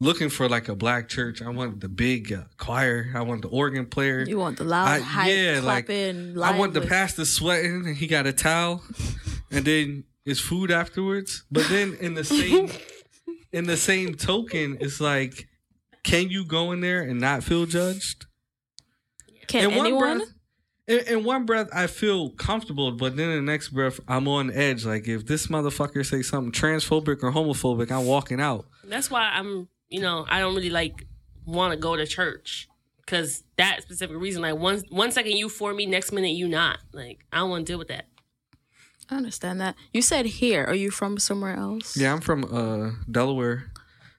[0.00, 1.42] looking for like a black church.
[1.42, 3.10] I want the big uh, choir.
[3.14, 4.24] I want the organ player.
[4.26, 7.96] You want the loud, I- hype, yeah, like, clapping, I want the pastor sweating and
[7.96, 8.82] he got a towel,
[9.50, 11.44] and then it's food afterwards.
[11.50, 12.70] But then in the same
[13.52, 15.48] in the same token, it's like,
[16.04, 18.26] can you go in there and not feel judged?
[19.46, 20.18] Can in anyone?
[20.18, 20.28] breath,
[20.88, 24.50] in, in one breath, I feel comfortable, but then in the next breath, I'm on
[24.50, 24.84] edge.
[24.84, 28.66] Like if this motherfucker say something transphobic or homophobic, I'm walking out.
[28.82, 31.06] That's why I'm, you know, I don't really like
[31.44, 32.68] want to go to church
[33.00, 34.42] because that specific reason.
[34.42, 36.78] Like one one second you for me, next minute you not.
[36.92, 38.06] Like I don't want to deal with that.
[39.10, 39.74] I understand that.
[39.92, 40.64] You said here.
[40.64, 41.96] Are you from somewhere else?
[41.96, 43.72] Yeah, I'm from uh, Delaware.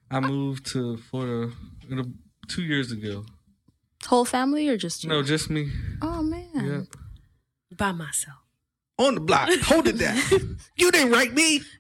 [0.10, 1.54] I moved to Florida
[1.92, 2.04] uh,
[2.48, 3.26] two years ago.
[4.08, 5.10] Whole family or just you?
[5.10, 5.72] No, just me.
[6.02, 6.48] Oh man.
[6.56, 6.82] Yeah.
[7.78, 8.38] By myself.
[8.98, 9.50] On the block.
[9.64, 10.58] Hold it down.
[10.76, 11.62] you didn't write me.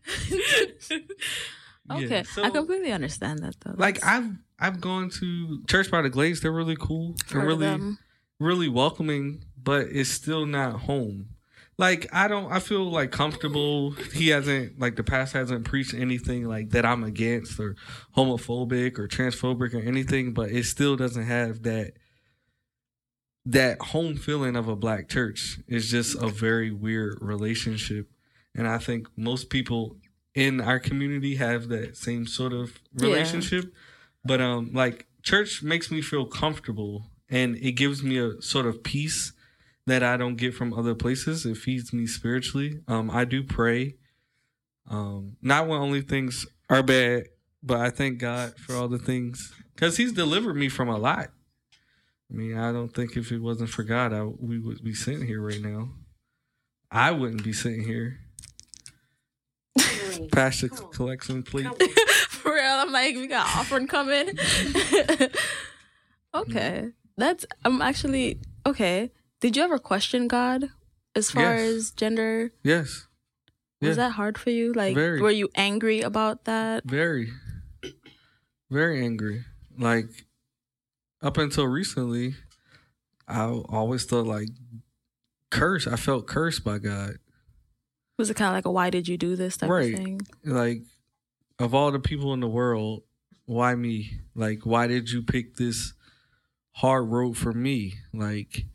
[1.91, 3.73] Okay, Yeah, so- I completely understand that though.
[3.75, 6.39] Like That's- I've I've gone to Church by the Glades.
[6.41, 7.15] They're really cool.
[7.31, 7.95] They're heard really
[8.39, 11.29] really welcoming, but it's still not home.
[11.79, 13.91] Like I don't I feel like comfortable.
[14.13, 17.75] He hasn't like the past hasn't preached anything like that I'm against or
[18.15, 21.93] homophobic or transphobic or anything, but it still doesn't have that
[23.57, 25.59] that home feeling of a black church.
[25.67, 28.07] is just a very weird relationship.
[28.55, 29.97] And I think most people
[30.35, 33.07] in our community have that same sort of Yeah.
[33.07, 33.73] relationship.
[34.23, 38.83] But um like church makes me feel comfortable and it gives me a sort of
[38.83, 39.33] peace
[39.85, 41.45] that I don't get from other places.
[41.45, 42.71] It feeds me spiritually.
[42.87, 43.95] Um I do pray.
[44.87, 47.23] Um not when only things are bad,
[47.63, 51.31] but I thank God for all the things cuz he's delivered me from a lot.
[52.31, 55.25] I mean, I don't think if it wasn't for God, I, we would be sitting
[55.25, 55.89] here right now.
[56.91, 58.19] I wouldn't be sitting here.
[60.31, 61.67] Pass the collection, please.
[62.29, 64.29] For real, I'm like, we got offering coming.
[66.33, 66.87] okay, mm-hmm.
[67.17, 69.11] that's I'm actually okay.
[69.39, 70.69] Did you ever question God
[71.15, 71.61] as far Yes.
[71.61, 72.51] as gender?
[72.63, 73.07] Yes.
[73.81, 74.03] Was Yeah.
[74.07, 74.73] that hard for you?
[74.73, 75.21] Like, Very.
[75.21, 76.83] were you angry about that?
[76.85, 77.31] Very,
[78.69, 79.45] very angry.
[79.77, 80.09] Like
[81.21, 82.35] up until recently,
[83.27, 84.49] I always thought like
[85.51, 85.87] cursed.
[85.87, 87.17] I felt cursed by God.
[88.17, 89.93] Was it kind of like a "Why did you do this?" type Right.
[89.93, 90.21] of thing?
[90.43, 90.83] Like
[91.57, 93.03] of all the people in the world,
[93.45, 94.19] why me?
[94.35, 95.93] Like why did you pick this
[96.73, 97.95] hard road for me?
[98.13, 98.65] Like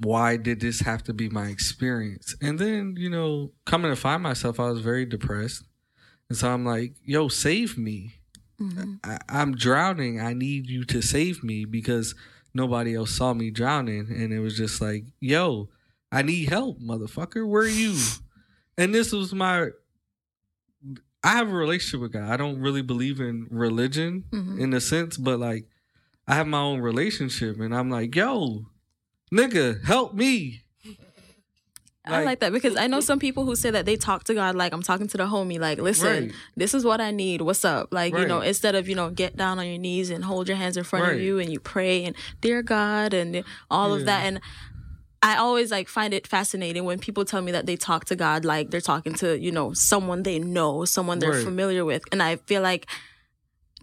[0.00, 2.36] why did this have to be my experience?
[2.40, 5.64] And then, you know, coming to find myself, I was very depressed.
[6.28, 8.17] And so I'm like, yo, save me.
[8.60, 8.98] Mhm.
[9.04, 10.20] I, I'm drowning.
[10.20, 12.14] I need you to save me because
[12.54, 14.08] nobody else saw me drowning.
[14.10, 15.68] And it was just like, yo,
[16.10, 17.46] I need help, motherfucker.
[17.46, 17.96] Where are you?
[18.78, 19.70] And this was my.
[21.24, 22.30] I have a relationship with God.
[22.30, 24.60] I don't really believe in religion Mhm.
[24.60, 25.66] in a sense, but like,
[26.28, 28.66] I have my own relationship, and I'm like, yo,
[29.34, 30.62] nigga, help me.
[32.08, 34.54] I like that because I know some people who say that they talk to God
[34.54, 35.58] like I'm talking to the homie.
[35.60, 36.32] Like, listen, Right.
[36.56, 37.40] this is what I need.
[37.42, 37.92] What's up?
[37.92, 40.56] Like, you know, instead of you know, get down on your knees and hold your
[40.56, 44.24] hands in front of you and you pray and dear God and all of that.
[44.26, 44.40] And
[45.22, 48.44] I always like find it fascinating when people tell me that they talk to God
[48.44, 51.44] like they're talking to you know someone they know, someone they're Right.
[51.44, 52.86] familiar with, and I feel like.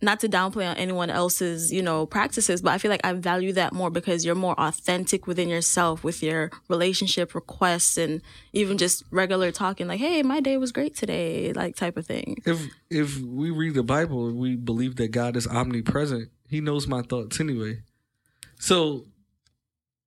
[0.05, 3.51] Not to downplay on anyone else's, you know, practices, but I feel like I value
[3.53, 8.21] that more because you're more authentic within yourself with your relationship requests and
[8.53, 12.37] even just regular talking, like, "Hey, my day was great today," like type of thing.
[12.45, 16.87] If if we read the Bible and we believe that God is omnipresent, He knows
[16.87, 17.81] my thoughts anyway.
[18.59, 19.07] So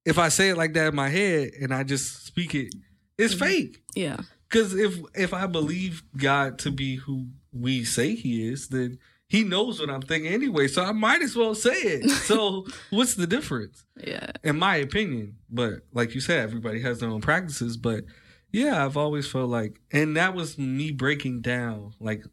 [0.05, 2.73] if I say it like that in my head and I just speak it,
[3.19, 3.45] it's mm-hmm.
[3.45, 3.83] fake.
[3.97, 8.99] Yeah, Because if if I believe God to be who we say He is, then
[9.29, 10.69] He knows what I'm thinking anyway.
[10.69, 12.09] So I might as well say it.
[12.11, 13.85] So what's the difference?
[14.03, 15.37] yeah, in my opinion.
[15.51, 17.77] But like you said, everybody has their own practices.
[17.77, 18.05] But
[18.51, 22.25] yeah, I've always felt like, and that was me breaking down like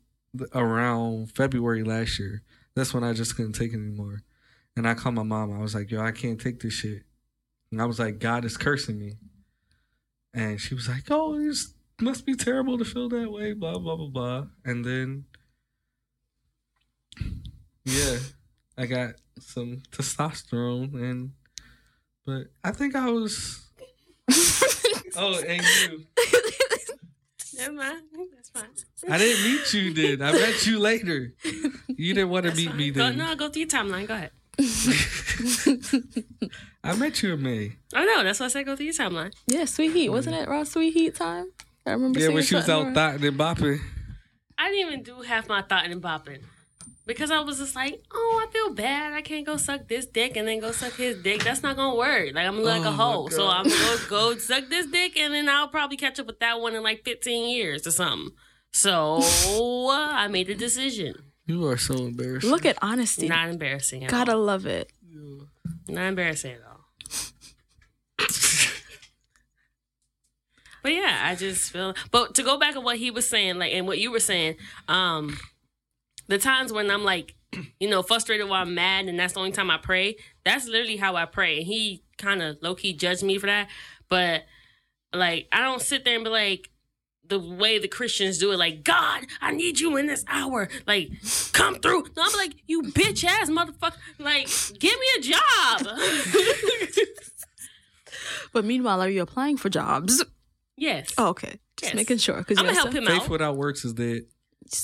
[0.53, 2.43] around February last year.
[2.75, 4.21] That's when I just couldn't take it anymore.
[4.77, 5.53] And I called my mom.
[5.53, 7.03] I was like, yo, I can't take this shit.
[7.71, 9.13] And I was like, God is cursing me.
[10.33, 11.57] And she was like, oh, it
[12.01, 14.45] must be terrible to feel that way, blah, blah, blah, blah.
[14.65, 15.25] And then,
[17.85, 18.17] yeah,
[18.77, 21.31] I got some testosterone and
[22.25, 23.65] but I think I was
[25.17, 26.03] Oh, and you.
[27.57, 28.01] Never mind.
[28.35, 28.65] That's fine.
[29.09, 30.21] I didn't meet you then.
[30.27, 31.33] I met you later.
[31.87, 32.77] You didn't want to That's meet fine.
[32.77, 33.17] me Go, then.
[33.17, 34.07] no, go through your timeline.
[34.07, 34.31] Go ahead.
[36.83, 37.71] I met you in May.
[37.95, 39.33] Oh no, that's why I said go through your timeline.
[39.47, 39.65] yeah.
[39.65, 40.47] Sweet heat, wasn't it?
[40.49, 41.51] Raw sweet heat time.
[41.85, 42.19] I remember.
[42.19, 43.79] Yeah, when she was out around- thotting and bopping.
[44.57, 46.41] I didn't even do half my thought and bopping.
[47.05, 49.13] Because I was just like, oh, I feel bad.
[49.13, 51.43] I can't go suck this dick and then go suck his dick.
[51.43, 52.33] That's not gonna work.
[52.33, 53.27] Like I'm like Oh, a my hoe.
[53.29, 56.59] So I'm gonna go suck this dick and then I'll probably catch up with that
[56.59, 58.31] one in like 15 years or something.
[58.71, 61.13] So uh, I made the decision.
[61.45, 62.49] You are so embarrassing.
[62.49, 63.27] Look at honesty.
[63.29, 64.39] Not embarrassing at Gotta all.
[64.43, 64.91] love it.
[65.87, 66.87] Not embarrassing at all.
[70.81, 71.95] But yeah, I just feel.
[72.11, 74.57] But to go back on what he was saying, like, and what you were saying,
[74.87, 75.35] um,
[76.27, 77.35] the times when I'm like,
[77.79, 80.15] you know, frustrated while I'm mad, and that's the only time I pray.
[80.43, 81.63] That's literally how I pray.
[81.63, 83.67] He kind of low key judged me for that.
[84.09, 84.43] But
[85.13, 86.69] like, I don't sit there and be like.
[87.27, 90.69] The way the Christians do it, like God, I need you in this hour.
[90.85, 91.09] Like,
[91.53, 92.03] come through.
[92.15, 93.95] No, I'm like, you bitch ass motherfucker.
[94.19, 94.47] Like,
[94.79, 95.97] give me a job.
[98.53, 100.23] But meanwhile, are you applying for jobs?
[100.77, 101.13] yes.
[101.17, 101.59] Oh, okay.
[101.77, 101.95] Just Yes.
[101.95, 103.29] making sure because I'm gonna help him Faith out.
[103.29, 104.21] without works is dead.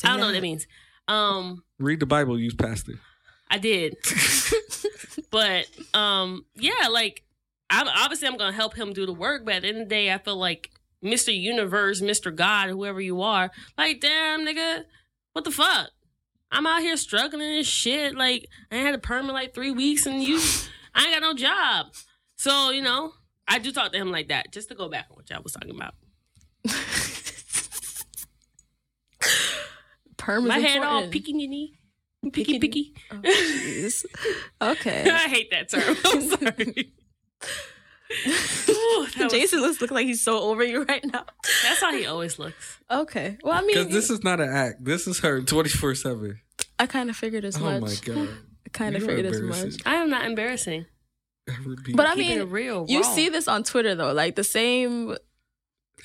[0.03, 0.33] I don't know what that.
[0.37, 0.67] that means.
[1.07, 2.93] Um, Read the Bible, use pastor.
[3.49, 3.97] I did,
[5.31, 7.23] but um, yeah, like
[7.69, 9.95] I'm obviously I'm gonna help him do the work, but at the end of the
[9.95, 10.71] day, I feel like
[11.03, 11.37] Mr.
[11.37, 12.33] Universe, Mr.
[12.33, 14.83] God, whoever you are, like damn nigga,
[15.33, 15.89] what the fuck?
[16.51, 18.15] I'm out here struggling and shit.
[18.15, 20.39] Like I had a permit like three weeks, and you,
[20.95, 21.87] I ain't got no job.
[22.35, 23.13] So you know,
[23.47, 25.53] I do talk to him like that, just to go back on what y'all was
[25.53, 25.95] talking about.
[30.21, 31.11] Perm is My head all important.
[31.13, 31.79] picky, knee,
[32.31, 32.93] picky, picky.
[33.11, 34.05] Oh, jeez.
[34.61, 35.09] okay.
[35.11, 35.97] I hate that term.
[36.05, 36.93] I'm sorry.
[38.69, 41.25] Ooh, that was- Jason looks look like he's so over you right now.
[41.63, 42.77] that's how he always looks.
[42.89, 43.37] Okay.
[43.43, 44.83] Well, I Because mean, this is not an act.
[44.83, 46.39] This is her 24 7.
[46.77, 47.77] I kind of figured as oh much.
[47.81, 47.95] Oh my
[48.25, 48.29] God.
[48.65, 49.73] I kind of figured as much.
[49.85, 50.85] I am not embarrassing.
[51.95, 52.85] But I Keeping mean, real.
[52.87, 53.07] you raw.
[53.15, 55.15] see this on Twitter though, like the same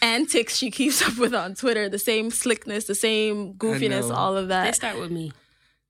[0.02, 4.48] antics she keeps up with on Twitter, the same slickness, the same goofiness, all of
[4.48, 4.64] that.
[4.64, 5.32] They start with me.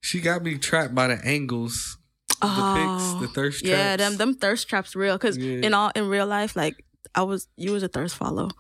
[0.01, 1.99] She got me trapped by the angles,
[2.43, 3.71] Oh, the pics, the thirst traps.
[3.71, 5.17] yeah, them them thirst traps real.
[5.17, 5.67] Because Yeah.
[5.67, 6.85] in all in real life, like
[7.15, 8.51] I was, you was a thirst follow,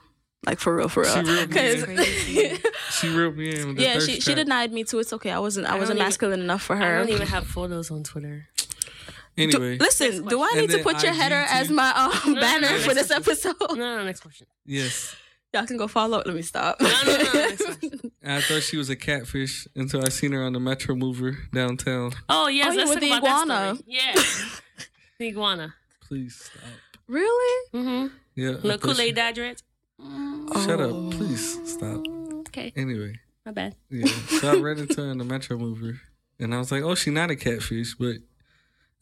[0.46, 1.12] like for real, for real.
[1.12, 1.96] She reeled me 'Cause- in.
[1.96, 2.58] Crazy.
[2.90, 4.98] She reeled me in with the yeah, thirst she she denied me too.
[5.00, 5.30] It's okay.
[5.30, 6.94] I wasn't I, I wasn't don't even- masculine enough for her.
[6.94, 8.48] I don't even have photos on Twitter.
[8.56, 11.90] Do- Anyway, listen, do I need to put your then header IG as my
[12.24, 13.54] um, banner for this episode?
[13.60, 14.46] No, no, next question.
[14.64, 15.14] yes.
[15.56, 16.18] Y'all can go follow.
[16.18, 16.26] Up.
[16.26, 16.80] Let me stop.
[16.80, 18.12] No, no, no, next question.
[18.24, 22.12] I thought she was a catfish until I seen her on the Metro Mover downtown.
[22.28, 23.74] Oh yes, Oh, yeah, let's with the about that iguana.
[23.76, 23.84] story.
[23.86, 24.14] Yeah,
[25.18, 25.74] the iguana.
[26.02, 26.62] Please stop.
[27.08, 27.68] really?
[27.74, 28.14] Mm-hmm.
[28.34, 28.48] Yeah.
[28.48, 29.36] I Little thought Kool she- Aid dad.
[29.36, 29.62] Shut
[29.98, 31.06] Oh.
[31.08, 31.12] up.
[31.14, 32.06] Please stop.
[32.48, 33.18] Okay, Anyway.
[33.46, 33.74] my bad.
[33.90, 34.06] Yeah.
[34.40, 36.00] So I read into her in the Metro Mover.
[36.38, 38.16] And I was like, oh, she not a catfish, but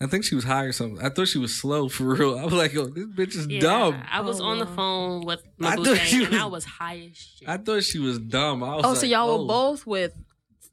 [0.04, 1.04] I think she was high or something.
[1.04, 2.38] I thought she was slow for real.
[2.38, 4.02] I was like, oh, this bitch is Yeah, dumb.
[4.10, 6.52] I was Oh, on the oh, phone with my I thought she and I was-
[6.52, 7.48] was high as shit.
[7.48, 8.62] I thought she was dumb.
[8.62, 9.42] I was Oh, like, so y'all oh.
[9.42, 10.12] were both with.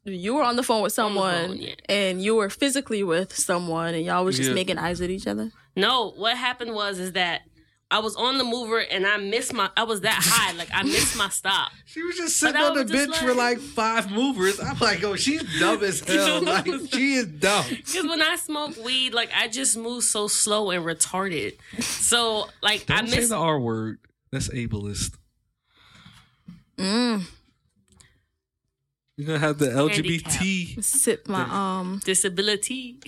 [0.04, 1.74] You were on the phone with someone, phone, yeah.
[1.88, 4.54] and you were physically with someone, and y'all was just Yeah.
[4.56, 5.52] making eyes at each other.
[5.76, 7.42] No, what happened was is that
[7.92, 9.70] I was on the mover and I missed my.
[9.76, 11.70] I was that high, like I missed my stop.
[11.84, 14.10] She was just But sitting I on the was just bench for like- like five
[14.10, 14.58] movers.
[14.58, 16.42] I'm like, oh, she's dumb as hell.
[16.42, 17.66] like, she is dumb.
[17.68, 21.56] Because when I smoke weed, like I just move so slow and retarded.
[21.80, 23.28] So like I Don't say miss.
[23.28, 23.98] the R word.
[24.30, 25.16] That's ableist.
[26.78, 27.24] Mm.
[29.18, 30.82] You're gonna have the LGBT.
[30.82, 32.00] Sip my um.
[32.04, 32.98] disability.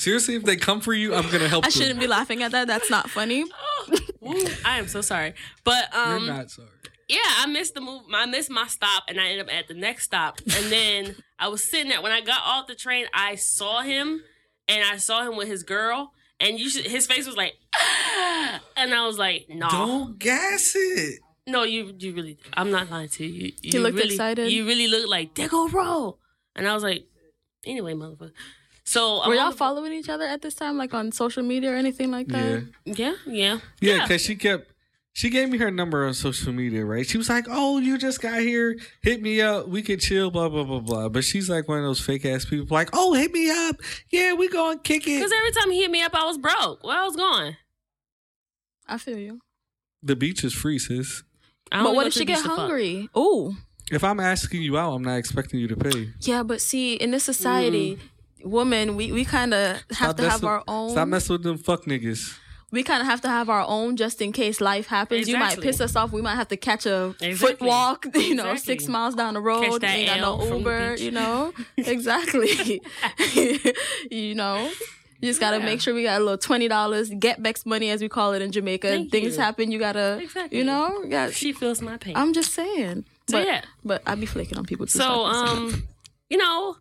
[0.00, 1.68] Seriously, if they come for you, I'm gonna help you.
[1.68, 1.80] I them.
[1.82, 2.66] shouldn't be laughing at that.
[2.66, 3.44] That's not funny.
[4.20, 6.68] Woo, I am so sorry, but um, You're not sorry.
[7.08, 8.02] yeah, I missed the move.
[8.14, 10.38] I missed my stop, and I ended up at the next stop.
[10.56, 12.00] And then I was sitting there.
[12.00, 14.22] When I got off the train, I saw him,
[14.68, 16.12] and I saw him with his girl.
[16.42, 20.72] And you should, his face was like, "Ah," and I was like, no, Don't gas
[20.74, 21.20] it.
[21.46, 23.52] no, you, you really, I'm not lying to you.
[23.60, 24.50] You, He looked really, excited?
[24.50, 26.16] You really look like there go bro.
[26.56, 27.04] And I was like,
[27.66, 28.32] anyway, motherfucker.
[28.90, 31.76] So Were y'all the- following each other at this time, like on social media or
[31.76, 32.66] anything like that?
[32.84, 32.94] Yeah.
[32.94, 34.72] Yeah, yeah, Yeah, because she kept
[35.12, 37.06] she gave me her number on social media, right?
[37.06, 38.76] She was like, "Oh, you just got here.
[39.02, 39.68] Hit me up.
[39.68, 41.08] We could chill." Blah blah blah blah.
[41.08, 43.76] But she's like one of those fake ass people, like, "Oh, hit me up.
[44.10, 46.82] Yeah, we gonna kick it." Because every time he hit me up, I was broke.
[46.82, 47.56] Where I was going.
[48.88, 49.40] I feel you.
[50.02, 51.22] The beach is free, sis.
[51.70, 52.58] But what if she get beach to fuck.
[52.58, 53.08] hungry?
[53.16, 53.54] Ooh.
[53.92, 56.10] If I'm asking you out, I'm not expecting you to pay.
[56.20, 58.00] Yeah, but see, in this society, mm.
[58.44, 60.90] Women, we, we kind of have Stop to have messing- our own.
[60.90, 62.36] Stop messing with them fuck niggas.
[62.72, 65.28] we kind of have to have our own just in case life happens.
[65.28, 66.12] You might piss us off.
[66.12, 68.74] We might have to catch a foot walk, you know, Exactly.
[68.74, 69.80] six miles down the road.
[69.82, 71.52] that Ain't got L no Uber, you know.
[71.76, 72.80] exactly.
[74.10, 74.70] you know.
[75.22, 75.64] You just gotta Yeah.
[75.66, 78.40] make sure we got a little twenty dollars, get Bex money as we call it
[78.40, 78.88] in Jamaica.
[78.88, 79.42] Thank Things you.
[79.42, 80.56] happen, you gotta, Exactly.
[80.56, 82.16] you know, you got, She feels my pain.
[82.16, 83.04] I'm just saying.
[83.28, 83.62] So, But, yeah.
[83.84, 84.98] but I be flaking on people too.
[84.98, 85.76] so, I can say.
[85.76, 85.88] um,
[86.30, 86.76] you know,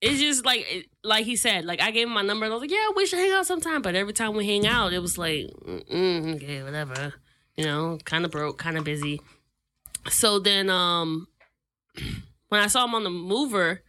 [0.00, 1.64] it's just like like he said.
[1.64, 3.46] Like I gave him my number, and I was like, "Yeah, we should hang out
[3.46, 7.14] sometime." But every time we hang out, it was like, "Okay, whatever."
[7.56, 9.20] You know, kind of broke, kind of busy.
[10.08, 11.28] So then, um,
[12.48, 13.82] when I saw him on the mover,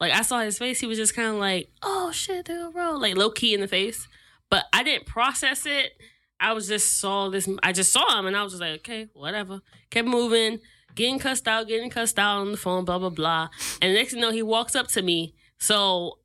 [0.00, 2.74] like I saw his face, he was just kind of like, "Oh shit, they dude,
[2.74, 4.06] bro," like low key in the face.
[4.50, 5.92] But I didn't process it.
[6.38, 7.48] I was just saw this.
[7.62, 10.58] I just saw him, and I was just like, "Okay, whatever." Kept moving,
[10.94, 13.48] getting cussed out, getting cussed out on the phone, blah blah blah.
[13.80, 15.34] And next thing you know, he walks up to me.
[15.58, 16.18] So,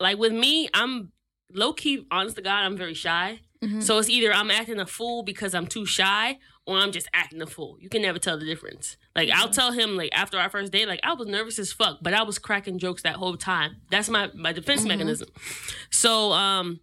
[0.00, 1.12] like with me, I'm
[1.52, 3.40] low key, honest to God, I'm very shy.
[3.62, 3.82] Mhm.
[3.82, 7.40] So it's either I'm acting a fool because I'm too shy, or I'm just acting
[7.42, 7.76] a fool.
[7.80, 8.96] You can never tell the difference.
[9.14, 11.98] Like I'll tell him, like after our first date, like I was nervous as fuck,
[12.02, 13.76] but I was cracking jokes that whole time.
[13.90, 15.28] That's my my defense mechanism.
[15.90, 16.80] So, um,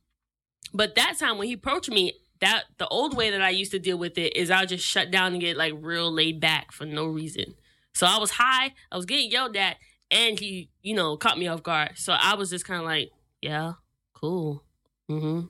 [0.73, 3.79] but that time when he approached me, that the old way that I used to
[3.79, 6.85] deal with it is I'll just shut down and get like real laid back for
[6.85, 7.55] no reason.
[7.93, 9.77] So I was high, I was getting yelled at,
[10.11, 11.93] and he, you know, caught me off guard.
[11.95, 13.09] So I was just kind of like,
[13.41, 13.73] yeah,
[14.13, 14.63] cool.
[15.09, 15.47] Mm-hmm.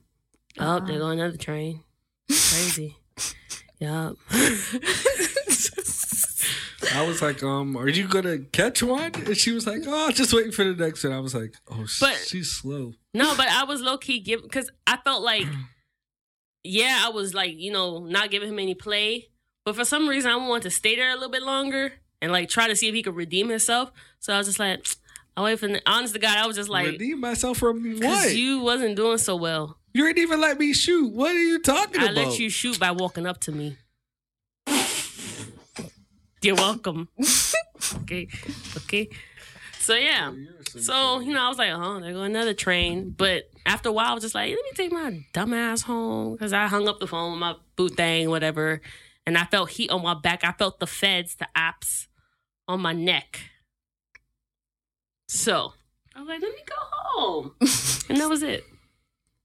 [0.60, 1.84] Oh, there go another train.
[2.28, 2.96] Crazy.
[3.80, 4.16] yup.
[6.94, 9.12] I was like, um, are you gonna catch one?
[9.16, 11.14] And she was like, oh, just waiting for the next one.
[11.14, 12.94] I was like, oh, But- she's slow.
[13.14, 15.46] No, but I was low key giving because I felt like,
[16.64, 19.30] yeah, I was like, you know, not giving him any play.
[19.64, 22.50] But for some reason, I wanted to stay there a little bit longer and like
[22.50, 23.92] try to see if he could redeem himself.
[24.20, 24.86] So I was just like,
[25.38, 28.34] I wait for the honest to God, I was just like, Redeem myself from what?
[28.34, 29.78] You, you wasn't doing so well.
[29.94, 31.12] You didn't even let me shoot.
[31.14, 32.18] What are you talking I about?
[32.18, 33.78] I let you shoot by walking up to me.
[36.42, 37.08] You're welcome.
[38.02, 38.28] okay,
[38.78, 39.10] okay.
[39.80, 40.32] So yeah.
[40.34, 43.14] Oh, so, you know, I was like, oh, there go another train.
[43.16, 46.34] But after a while, I was just like, let me take my dumb ass home.
[46.34, 48.82] Because I hung up the phone with my boot thing, whatever.
[49.28, 50.44] And I felt heat on my back.
[50.44, 52.08] I felt the feds, the apps
[52.72, 53.40] on my neck.
[55.28, 55.74] So
[56.16, 57.52] I was like, let me go home.
[58.10, 58.64] and that was it.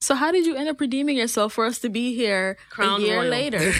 [0.00, 3.04] So how did you end up redeeming yourself for us to be here Crown a
[3.04, 3.30] year Royal.
[3.30, 3.72] later?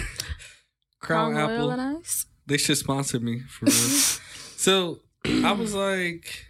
[0.99, 1.69] Crown, Royal Apple.
[1.71, 2.25] and Ice?
[2.45, 3.73] They should sponsor me for real.
[4.57, 6.45] so I was like,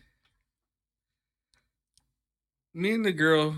[2.73, 3.55] me and the girl,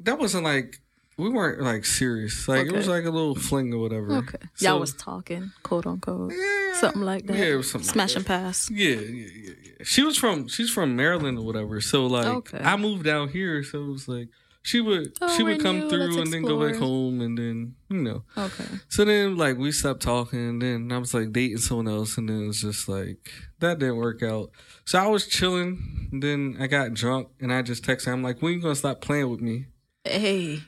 [0.00, 0.79] that wasn't like
[1.20, 2.48] we weren't like serious.
[2.48, 4.12] Like it was like a little fling or whatever.
[4.18, 4.38] Okay.
[4.54, 6.32] So- Y'all was talking, quote unquote.
[6.32, 7.36] Yeah, Something like that.
[7.36, 8.70] Yeah, it was something like Smash and pass.
[8.70, 9.84] Yeah, yeah, yeah, yeah.
[9.84, 11.80] She was from she's from Maryland or whatever.
[11.80, 12.58] So like Okay.
[12.62, 14.28] I moved down here, so it was like
[14.62, 16.88] she would Oh, she would come new, through let's and then go back explore.
[16.90, 18.24] home and then you know.
[18.36, 18.64] Okay.
[18.88, 22.28] So then like we stopped talking and then I was like dating someone else and
[22.28, 24.50] then it was just like that didn't work out.
[24.84, 28.22] So I was chilling, and then I got drunk and I just texted her, I'm
[28.22, 29.66] like, when you gonna stop playing with me?
[30.04, 30.60] Hey.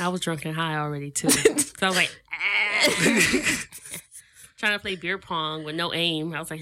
[0.00, 1.30] I was drunk and high already, too.
[1.30, 1.46] so
[1.82, 3.64] I was like, ah.
[4.58, 6.34] trying to play beer pong with no aim.
[6.34, 6.60] I was like,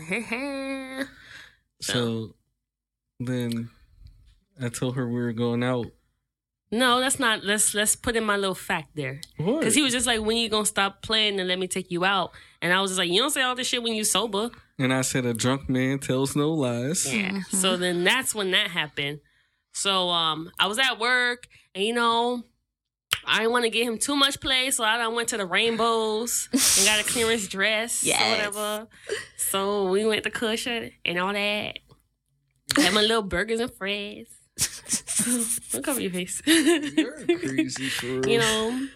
[1.80, 2.34] So
[3.20, 3.70] then
[4.61, 5.86] I told her we were going out.
[6.72, 7.44] no, that's not.
[7.44, 9.20] Let's let's put in my little fact there.
[9.38, 12.04] Because he was just like, when you gonna stop playing and let me take you
[12.04, 12.32] out?
[12.61, 14.50] And I was just like, you don't say all this shit when you sober.
[14.78, 17.12] and I said a drunk man tells no lies.
[17.12, 17.40] Yeah.
[17.50, 19.20] So then that's when that happened.
[19.72, 22.42] So um, I was at work, and you know,
[23.26, 25.46] I didn't want to give him too much play, so I done went to the
[25.46, 28.20] rainbows and got a clearance dress Yes.
[28.22, 28.86] or whatever.
[29.36, 31.78] So we went to Cushion and all that.
[32.76, 34.28] Had my little burgers and fries.
[35.72, 36.40] Don't cover your face.
[36.46, 38.28] You're crazy for real.
[38.28, 38.86] you know,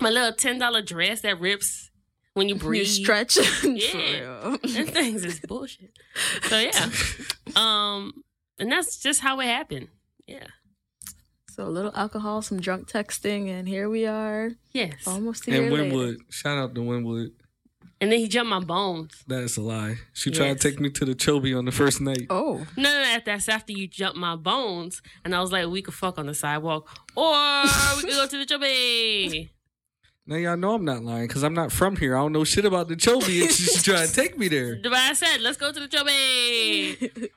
[0.00, 1.90] my little ten dollar dress that rips
[2.34, 2.82] when you breathe.
[2.82, 3.36] You stretch.
[3.64, 4.56] Yeah.
[4.62, 5.90] Them things is bullshit.
[6.44, 6.88] So yeah,
[7.56, 8.12] um,
[8.58, 9.88] and that's just how it happened.
[10.26, 10.46] Yeah.
[11.54, 14.94] So a little alcohol, some drunk texting, and here we are, Yes.
[15.06, 15.84] almost a year and later.
[15.94, 17.30] Wynwood, shout out to Wynwood.
[18.00, 19.22] and then he jumped my bones.
[19.28, 19.98] That's a lie.
[20.12, 22.26] She tried to take me to the Chobee on the first night.
[22.28, 25.80] Oh, No, no, no, that's after you jumped my bones, and I was like, we
[25.80, 27.62] could fuck on the sidewalk, or
[27.98, 29.50] we could go to the chubby.
[30.26, 32.16] Now y'all know I'm not lying because I'm not from here.
[32.16, 34.80] I don't know shit about the Chobee, and she tried to take me there.
[34.82, 37.30] But I said, let's go to the chubby.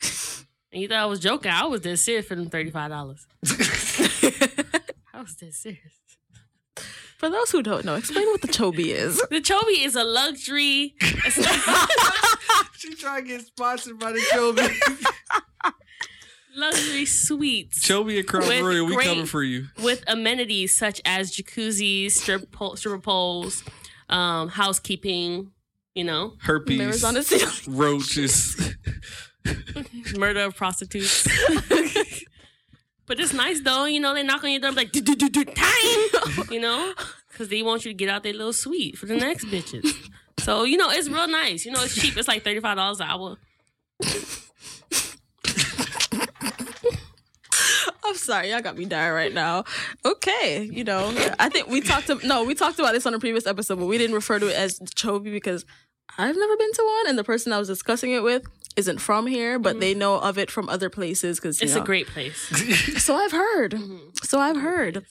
[0.74, 1.50] and you thought I was joking?
[1.50, 3.26] I was dead serious for them thirty five dollars.
[5.14, 5.94] I was dead serious.
[7.16, 9.22] for those who don't know, explain what the Chobee is.
[9.30, 10.94] The Chobee is a luxury.
[11.00, 11.88] It's not-
[12.76, 15.72] she tried to get sponsored by the Chobee.
[16.56, 19.66] luxury suites Chobee and Crown Royal, we great- coming for you.
[19.82, 23.64] with amenities such as jacuzzis, strip pole, stripper poles,
[24.08, 25.50] um, housekeeping,
[25.94, 27.76] you know, Herpes, Mirrors on the ceiling.
[27.78, 28.74] roaches.
[30.16, 31.24] murder of prostitutes.
[33.06, 35.28] but it's nice though, you know, they knock on your door like "Do, do, do,
[35.28, 36.94] do, time, you know,
[37.30, 39.94] because they want you to get out their little suite for the next bitches.
[40.38, 41.64] So you know, it's real nice.
[41.64, 42.16] You know, it's cheap.
[42.16, 43.36] It's like thirty five dollars an hour.
[48.06, 49.64] I'm sorry, y'all got me dying right now.
[50.04, 53.18] Okay, you know, I think we talked to no, we talked about this on a
[53.18, 55.64] previous episode, but we didn't refer to it as Chobee because
[56.18, 58.44] I've never been to one, and the person I was discussing it with
[58.76, 59.98] isn't from here, but they mm.
[59.98, 62.50] know of it from other places because It's a great place.
[63.00, 63.72] So I've heard.
[63.72, 63.96] Mm-hmm.
[64.22, 65.04] So I've heard.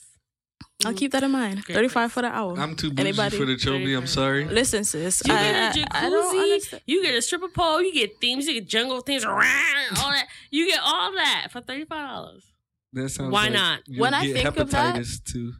[0.84, 0.98] I'll mm-hmm.
[0.98, 1.64] keep that in mind.
[1.64, 2.58] Great Thirty-five for the hour.
[2.58, 3.36] I'm too bougie Anybody?
[3.38, 3.94] for the Chobee.
[3.94, 4.44] I'm sorry.
[4.44, 5.22] Listen, sis.
[5.24, 8.20] You I, get a I- I don't jacuzzi, you get a stripper pole, you get
[8.20, 10.26] themes, you get jungle themes, all that.
[10.50, 12.44] You get all that for thirty five dollars.
[12.92, 13.80] That sounds Why like not?
[13.86, 15.52] you'll When I get think of that- hepatitis too.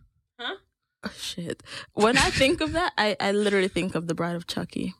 [1.07, 1.63] Oh, shit.
[1.93, 4.95] When I think of that, I, I literally think of the Bride of Chucky.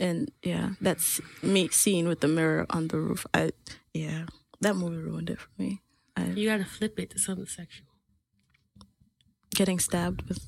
[0.00, 3.26] And yeah, that's me scene with the mirror on the roof.
[3.32, 3.50] I
[3.92, 4.26] yeah,
[4.60, 5.80] that movie ruined it for me.
[6.16, 7.86] I, You gotta flip it to something sexual.
[9.54, 10.38] getting stabbed with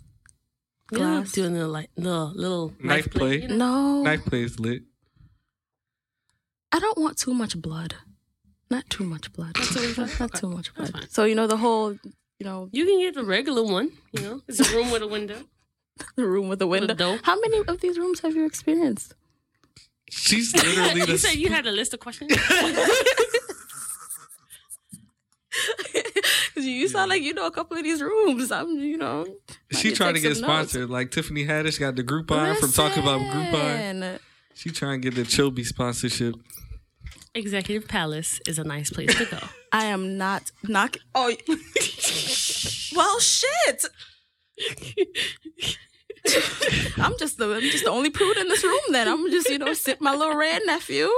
[0.93, 1.33] You know, glass.
[1.33, 3.43] doing the like the little Knife play.
[3.43, 3.57] you know?
[3.57, 4.83] No, Knife play is lit.
[6.73, 7.95] I don't want too much blood.
[8.71, 9.57] Not too much blood.
[9.57, 10.21] Not too much blood?
[10.21, 11.07] Not too much blood.
[11.11, 11.93] So you know the whole,
[12.39, 13.93] you know, You can get the regular one.
[14.13, 15.39] You know, it's a room with a window.
[16.17, 16.95] the room with a window.
[16.95, 17.19] door.
[17.23, 19.15] How many of these rooms have you experienced?
[20.11, 22.33] She's literally you the said you had a list of questions.
[26.57, 28.51] You sound like you know a couple of these rooms.
[28.51, 29.27] I'm, you know.
[29.73, 30.71] She trying to get some notes.
[30.71, 30.91] sponsored.
[30.91, 34.01] Like Tiffany Haddish got the Groupon from talking about Groupon.
[34.01, 34.19] Listen.
[34.55, 36.35] She trying to get the Chobee sponsorship.
[37.35, 39.39] Executive Palace is a nice place to go.
[39.71, 40.97] I am not knock.
[41.15, 41.31] Oh,
[42.97, 43.85] well, shit.
[46.99, 48.81] I'm just the I'm just the only prude in this room.
[48.91, 51.09] Then I'm just you know sit my little red nephew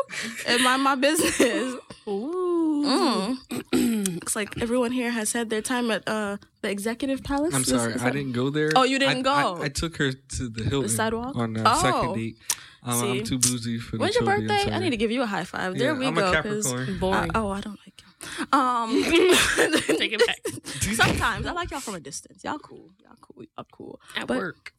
[0.47, 1.75] and mind my business.
[2.07, 3.37] Ooh.
[3.73, 4.15] Mm.
[4.15, 7.55] Looks like everyone here has had their time at uh the executive palace.
[7.55, 8.71] I'm sorry, is I that- didn't go there.
[8.77, 9.63] Oh, you didn't I- go?
[9.63, 11.37] I, I took her to the Hilton sidewalk?
[11.37, 11.81] on the Oh.
[11.83, 12.37] second date.
[12.85, 14.73] Um, I'm too boozy for the When's your Chobee, birthday?
[14.73, 15.75] I need to give you a high five.
[15.75, 16.31] Yeah, there we I'm go.
[16.31, 16.99] a 'cause- Capricorn.
[16.99, 17.31] Boring.
[17.35, 18.47] Uh, oh, I don't like you.
[18.53, 19.03] Um,
[19.99, 20.39] Take it back.
[20.95, 22.43] Sometimes I like y'all from a distance.
[22.45, 22.91] Y'all cool.
[23.03, 23.45] Y'all cool.
[23.57, 24.01] Y'all cool.
[24.17, 24.73] At But- work.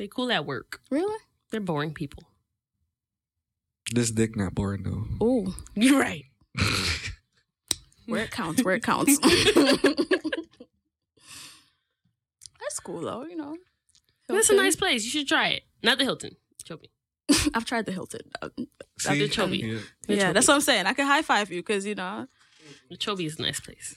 [0.00, 0.80] They cool at work.
[0.90, 1.14] Really?
[1.50, 2.22] They're boring people.
[3.92, 5.04] This dick not boring though.
[5.20, 6.24] Oh, You're right.
[8.06, 8.64] where it counts.
[8.64, 9.18] Where it counts.
[12.58, 13.24] That's cool though.
[13.24, 13.58] You know.
[14.26, 15.04] That's a nice place.
[15.04, 15.64] You should try it.
[15.82, 16.36] Not the Hilton.
[16.64, 16.88] Chobee.
[17.54, 18.22] I've tried the Hilton.
[18.40, 18.48] Uh,
[19.06, 19.58] After Chobee.
[19.58, 19.80] Yeah.
[20.08, 20.32] Yeah, Chobee.
[20.32, 20.86] that's what I'm saying.
[20.86, 22.26] I can high five you because you know
[22.98, 23.96] Chobee is a nice place.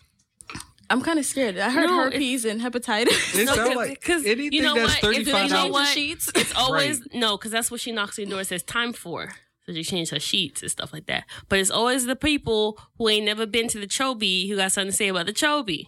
[0.89, 1.57] I'm kind of scared.
[1.57, 3.39] I heard No, herpes and hepatitis.
[3.39, 5.15] It No, sounds 'cause- like 'cause anything you know that's what?
[5.15, 5.71] If thirty know dollars.
[5.71, 5.87] what?
[5.93, 6.29] sheets.
[6.35, 7.13] It's always Right.
[7.15, 9.33] no, because that's what she knocks on the door and says time for.
[9.65, 11.23] So she changed her sheets and stuff like that.
[11.47, 14.91] But it's always the people who ain't never been to the Chobee who got something
[14.91, 15.87] to say about the Chobee.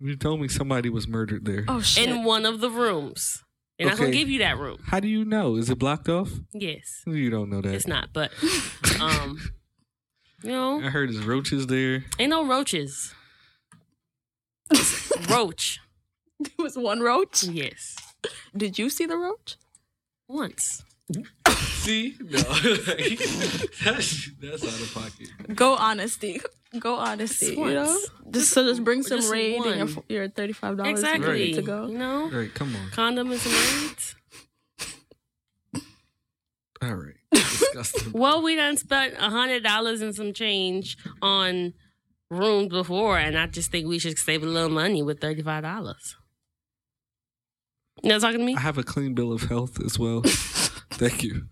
[0.00, 1.64] You told me somebody was murdered there.
[1.68, 2.08] Oh shit!
[2.08, 3.42] in one of the rooms.
[3.78, 4.78] They're not gonna give you that room.
[4.86, 5.56] How do you know?
[5.56, 6.30] Is it blocked off?
[6.54, 7.74] Yes, You don't know that.
[7.74, 8.14] it's not.
[8.14, 8.32] But
[9.00, 9.38] um,
[10.42, 12.04] you know, I heard there's roaches there.
[12.18, 13.12] ain't no roaches.
[15.30, 15.80] Roach.
[16.40, 17.44] It was one roach.
[17.44, 17.96] Yes.
[18.56, 19.56] Did you see the roach?
[20.28, 20.84] Once.
[21.56, 22.38] See, no,
[23.84, 25.54] that's that's out of pocket.
[25.54, 26.40] Go honesty.
[26.80, 27.54] Go honesty.
[27.54, 28.10] You know, Once.
[28.32, 31.28] just so just bring some Just raid and your your thirty five dollars Exactly.
[31.28, 31.86] ready to go.
[31.86, 32.90] You know, All right, come on.
[32.90, 34.16] condoms and raids.
[36.82, 38.12] All right, disgusting.
[38.20, 41.72] Well, we done spent a hundred dollars and some change on
[42.30, 45.62] rooms before, and I just think we should save a little money with thirty five
[45.62, 46.16] dollars.
[48.02, 48.54] You know, talking to me.
[48.56, 50.22] I have a clean bill of health as well.
[50.90, 51.46] Thank you.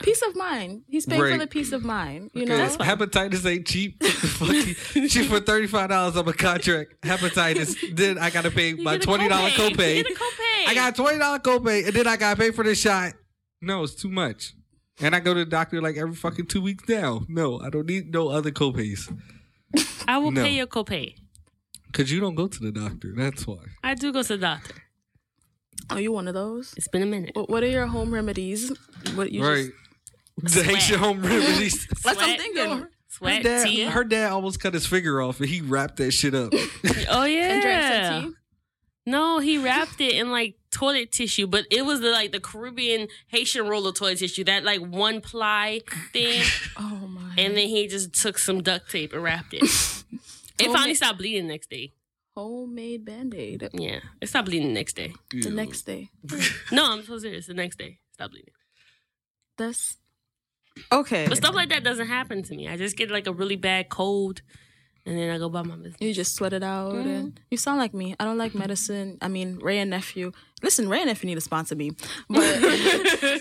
[0.00, 0.82] Peace of mind.
[0.86, 2.30] He's paying for the peace of mind.
[2.32, 2.54] You know.
[2.54, 4.00] Okay, That's hepatitis ain't cheap.
[5.08, 6.14] Cheap for thirty five dollars.
[6.16, 6.94] I'm a contract.
[7.02, 7.96] Hepatitis.
[7.96, 9.96] Then I gotta pay You my get a twenty dollar copay.
[9.96, 10.68] You get a copay.
[10.68, 13.14] I got twenty dollar copay, and then I gotta pay for the shot.
[13.60, 14.54] No, it's too much.
[15.00, 17.22] And I go to the doctor like every fucking two weeks now.
[17.28, 19.12] No, I don't need no other copays.
[20.06, 20.42] I will No.
[20.42, 21.14] pay your copay.
[21.92, 23.12] Cause you don't go to the doctor.
[23.16, 23.58] That's why.
[23.82, 24.74] I do go to the doctor.
[25.90, 26.74] Are you one of those?
[26.76, 27.30] It's been a minute.
[27.34, 28.70] What, what are your home remedies?
[29.14, 29.70] What you right.
[30.42, 31.86] just The Haitian home remedies.
[32.02, 32.40] That's what I'm Sweat.
[32.40, 32.78] thinking.
[32.80, 33.82] Her Sweat, dad, tea.
[33.84, 36.52] her dad almost cut his finger off, and he wrapped that shit up.
[37.08, 37.52] Oh yeah.
[37.54, 37.82] And drink
[38.24, 38.36] some tea.
[39.06, 43.08] No, he wrapped it in like toilet tissue, but it was the like the Caribbean
[43.28, 45.80] Haitian roller toilet tissue, that like one ply
[46.12, 46.42] thing.
[46.78, 47.34] Oh my.
[47.38, 49.62] and then he just took some duct tape and wrapped it.
[50.60, 51.92] It finally stopped bleeding the next day.
[52.34, 53.68] homemade band aid.
[53.72, 55.12] Yeah, it stopped bleeding the next day.
[55.30, 56.10] The next day.
[56.72, 57.46] No, I'm so serious.
[57.46, 58.54] The next day, stop bleeding.
[59.56, 59.96] That's
[60.92, 61.26] okay.
[61.28, 62.68] But stuff like that doesn't happen to me.
[62.68, 64.42] I just get like a really bad cold,
[65.06, 65.96] and then I go by my business.
[66.00, 67.08] You just sweat it out, Mm-hmm.
[67.08, 68.14] and you sound like me.
[68.18, 69.18] I don't like medicine.
[69.20, 70.32] I mean, Wray and Nephew.
[70.62, 71.92] Listen, Wray if you need to sponsor me.
[72.28, 72.62] But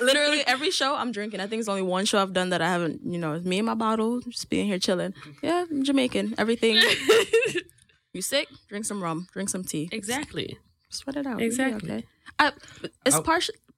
[0.02, 1.40] literally every show I'm drinking.
[1.40, 3.02] I think it's only one show I've done that I haven't.
[3.06, 5.14] You know, it's me and my bottle, just being here chilling.
[5.42, 6.36] Yeah, I'm Jamaican.
[6.38, 6.76] Everything.
[8.14, 8.48] you sick?
[8.70, 9.28] Drink some rum.
[9.34, 9.90] Drink some tea.
[9.92, 10.58] exactly.
[10.90, 11.42] Sweat it out.
[11.42, 11.92] Exactly.
[11.92, 12.04] Okay.
[12.40, 12.52] I,
[13.06, 13.24] it's I'll-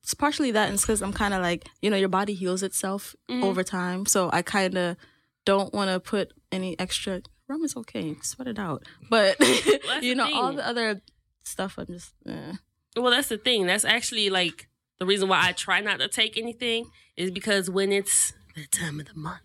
[0.03, 2.63] It's partially that, and it's because I'm kind of like you know your body heals
[2.63, 3.43] itself Mhm.
[3.43, 4.97] over time, so I kind of
[5.45, 7.21] don't want to put any extra.
[7.47, 11.01] Rum is okay, sweat it out, but that's you the know all the other
[11.43, 11.77] stuff.
[11.77, 12.53] I'm just eh.
[12.95, 13.67] Well, that's the thing.
[13.67, 14.67] That's actually like
[14.99, 18.99] the reason why I try not to take anything is because when it's the time
[18.99, 19.41] of the month,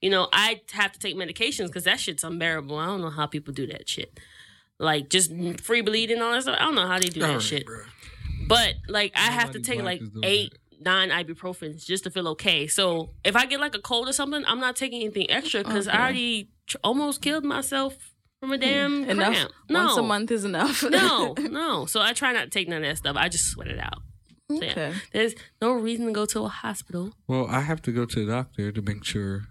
[0.00, 2.76] you know, I have to take medications because that shit's unbearable.
[2.78, 4.18] I don't know how people do that shit.
[4.78, 6.56] Like just free bleeding and all that stuff.
[6.60, 7.66] I don't know how they do that All right, shit.
[7.66, 7.84] bruh.
[8.46, 12.28] But like I have to take like is doing eight, nine ibuprofens just to feel
[12.28, 12.66] okay.
[12.66, 15.88] So if I get like a cold or something, I'm not taking anything extra because
[15.88, 15.96] Okay.
[15.96, 19.10] I already tr- almost killed myself from a damn Hmm.
[19.10, 19.32] enough.
[19.34, 19.52] cramp.
[19.70, 20.82] No, Once a month is enough.
[20.82, 21.86] no, no.
[21.86, 23.16] So I try not to take none of that stuff.
[23.16, 24.02] I just sweat it out.
[24.50, 24.70] So, yeah.
[24.72, 24.94] okay.
[25.12, 27.12] There's no reason to go to a hospital.
[27.26, 29.42] Well, I have to go to the doctor to make sure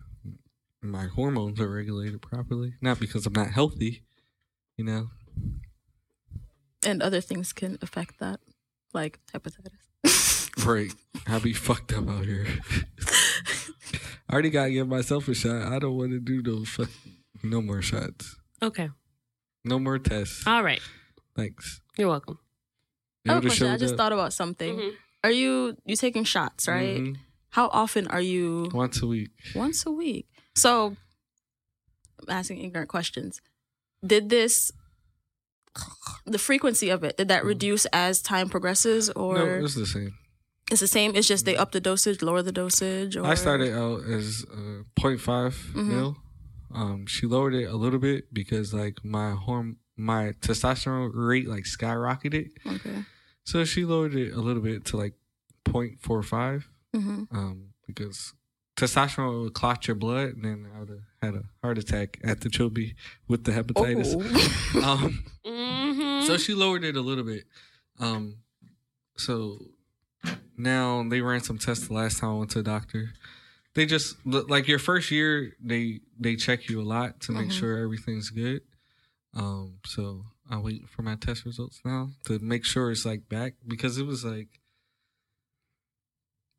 [0.82, 2.76] my hormones are regulated properly.
[2.82, 4.04] Not because I'm not healthy,
[4.78, 5.10] you know.
[6.86, 8.40] And other things can affect that,
[8.94, 9.72] like hepatitis.
[10.66, 10.94] Right.
[11.28, 12.46] I'll be fucked up out here.
[14.30, 15.64] I already gotta give myself a shot.
[15.72, 16.90] I don't want to do no fuck,
[17.44, 18.38] no more shots.
[18.66, 18.90] Okay.
[19.64, 20.46] No more tests.
[20.48, 20.82] All right.
[21.36, 21.82] Thanks.
[21.98, 22.40] You're welcome.
[23.28, 23.68] I have a question.
[23.68, 23.98] I just up.
[23.98, 24.76] thought about something.
[24.78, 24.92] Mhm.
[25.24, 27.00] Are you you taking shots, right?
[27.02, 27.18] Mhm.
[27.50, 29.32] How often are you Once a week.
[29.56, 30.28] once a week?
[30.56, 30.96] So
[32.22, 33.42] I'm asking ignorant questions.
[34.06, 34.72] Did this
[36.26, 39.60] the frequency of it, did that reduce as time progresses or Mm-hmm.
[39.60, 40.14] no, it's the same.
[40.72, 41.16] it's the same?
[41.16, 44.84] It's just they up the dosage, lower the dosage or I started out as uh,
[45.00, 45.88] 0.5 Mhm.
[45.88, 46.18] mil.
[46.76, 51.64] Um, she lowered it a little bit because like my horm my testosterone rate like
[51.64, 52.50] skyrocketed.
[52.68, 53.04] Okay.
[53.46, 55.14] So she lowered it a little bit to like
[55.66, 56.64] 0.45.
[56.94, 58.34] hmm Um, because
[58.76, 62.42] testosterone would clot your blood, and then I would have had a heart attack at
[62.42, 62.96] the Chobee
[63.28, 64.14] with the hepatitis.
[64.76, 64.82] Oh.
[65.06, 66.26] Um, Mm-hmm.
[66.28, 67.46] so she lowered it a little bit.
[68.00, 68.38] Um,
[69.16, 69.60] so
[70.58, 73.12] now they ran some tests the last time I went to the doctor.
[73.76, 77.60] They just like your first year, they they check you a lot to make Mhm.
[77.60, 78.62] sure everything's good.
[79.34, 83.56] Um, so i wait for my test results now to make sure it's like back
[83.68, 84.62] because it was like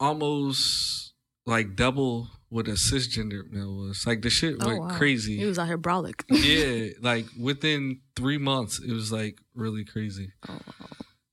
[0.01, 1.13] almost
[1.47, 4.07] like double what a cisgender male was.
[4.07, 4.89] Like the shit Oh, went wow.
[4.89, 6.23] crazy He was out here brolic.
[6.29, 10.33] yeah, like within three months, it was like really crazy.
[10.49, 10.89] Oh, wow.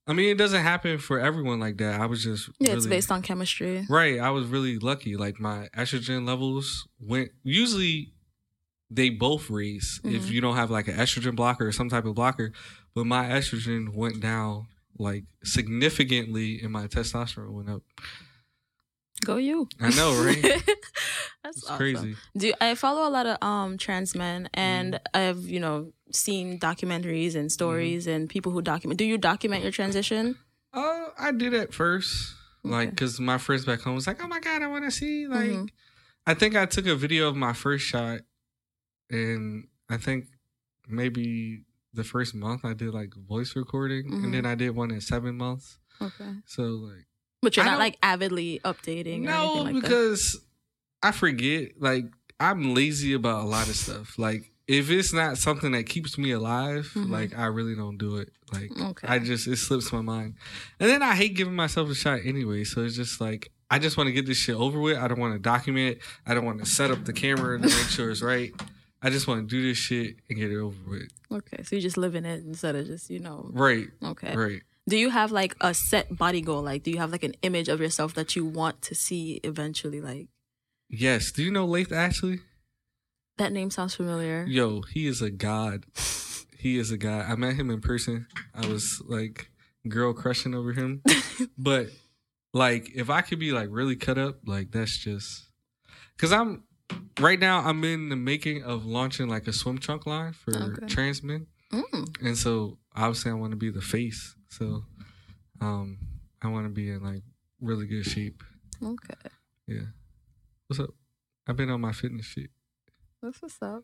[0.05, 1.99] I mean, it doesn't happen for everyone like that.
[2.01, 3.85] I was just Yeah, it's based on chemistry.
[3.89, 4.19] right.
[4.19, 5.15] I was really lucky.
[5.15, 7.31] Like my estrogen levels went.
[7.43, 8.13] Usually,
[8.89, 10.29] they both raise if Mhm.
[10.31, 12.51] you don't have like an estrogen blocker or some type of blocker.
[12.93, 14.67] But my estrogen went down
[14.99, 17.81] like significantly, and my testosterone went up.
[19.25, 19.67] Go you.
[19.79, 20.41] I know, right?
[21.43, 21.77] That's awesome.
[21.77, 22.15] crazy.
[22.35, 25.17] Do I follow a lot of um trans men and Mm-hmm.
[25.17, 28.97] I've, you know, seen documentaries and stories and people who document.
[28.97, 30.35] Do you document your transition?
[30.73, 32.33] Uh, I did at first,
[32.63, 32.95] like, Okay.
[32.97, 35.51] cause my friends back home was like, "Oh my god, I want to see." Like,
[35.51, 35.69] Mhm.
[36.25, 38.21] I think I took a video of my first shot,
[39.09, 40.25] and I think
[40.87, 44.23] maybe the first month I did like voice recording, Mhm.
[44.23, 45.77] and then I did one in seven months.
[46.01, 46.33] Okay.
[46.45, 47.05] So like,
[47.43, 49.81] But you're I not like avidly updating or no, anything like that.
[49.83, 50.39] because
[51.03, 51.73] I forget.
[51.79, 52.05] Like,
[52.39, 54.17] I'm lazy about a lot of stuff.
[54.17, 57.09] Like, if it's not something that keeps me alive, Mhm.
[57.09, 58.31] like I really don't do it.
[58.51, 59.07] Like, Okay.
[59.07, 60.35] I just it slips my mind,
[60.79, 62.63] and then I hate giving myself a shot anyway.
[62.63, 64.97] So it's just like I just want to get this shit over with.
[64.97, 65.97] I don't want to document.
[65.97, 66.03] it.
[66.27, 68.53] I don't want to set up the camera to make sure it's right.
[69.01, 71.09] I just want to do this shit and get it over with.
[71.31, 71.63] Okay.
[71.63, 73.49] So you just live in it instead of just, you know.
[73.51, 74.33] Right, Okay.
[74.35, 74.61] right.
[74.87, 76.61] Do you have like a set body goal?
[76.63, 80.01] Like do you have like an image of yourself that you want to see eventually?
[80.01, 80.27] Like
[80.89, 81.31] Yes.
[81.31, 82.39] Do you know Laith Ashley?
[83.37, 84.45] that name sounds familiar.
[84.47, 85.85] Yo, he is a god.
[86.57, 87.25] He is a god.
[87.27, 88.27] I met him in person.
[88.53, 89.49] I was like
[89.87, 91.01] girl crushing over him.
[91.57, 91.87] but
[92.53, 95.45] like if I could be like really cut up, like that's just
[96.17, 96.63] cuz I'm
[97.19, 100.87] right now I'm in the making of launching like a swim trunk line for Okay.
[100.87, 101.47] trans men.
[101.71, 102.15] Mm.
[102.21, 104.35] And so obviously I want to be the face.
[104.57, 104.83] So
[105.61, 105.97] um
[106.41, 107.23] I want to be in like
[107.61, 108.43] really good shape.
[108.83, 109.29] Okay.
[109.67, 109.87] Yeah.
[110.67, 110.91] What's up?
[111.47, 112.49] I've been on my fitness shit.
[113.21, 113.83] That's what's up.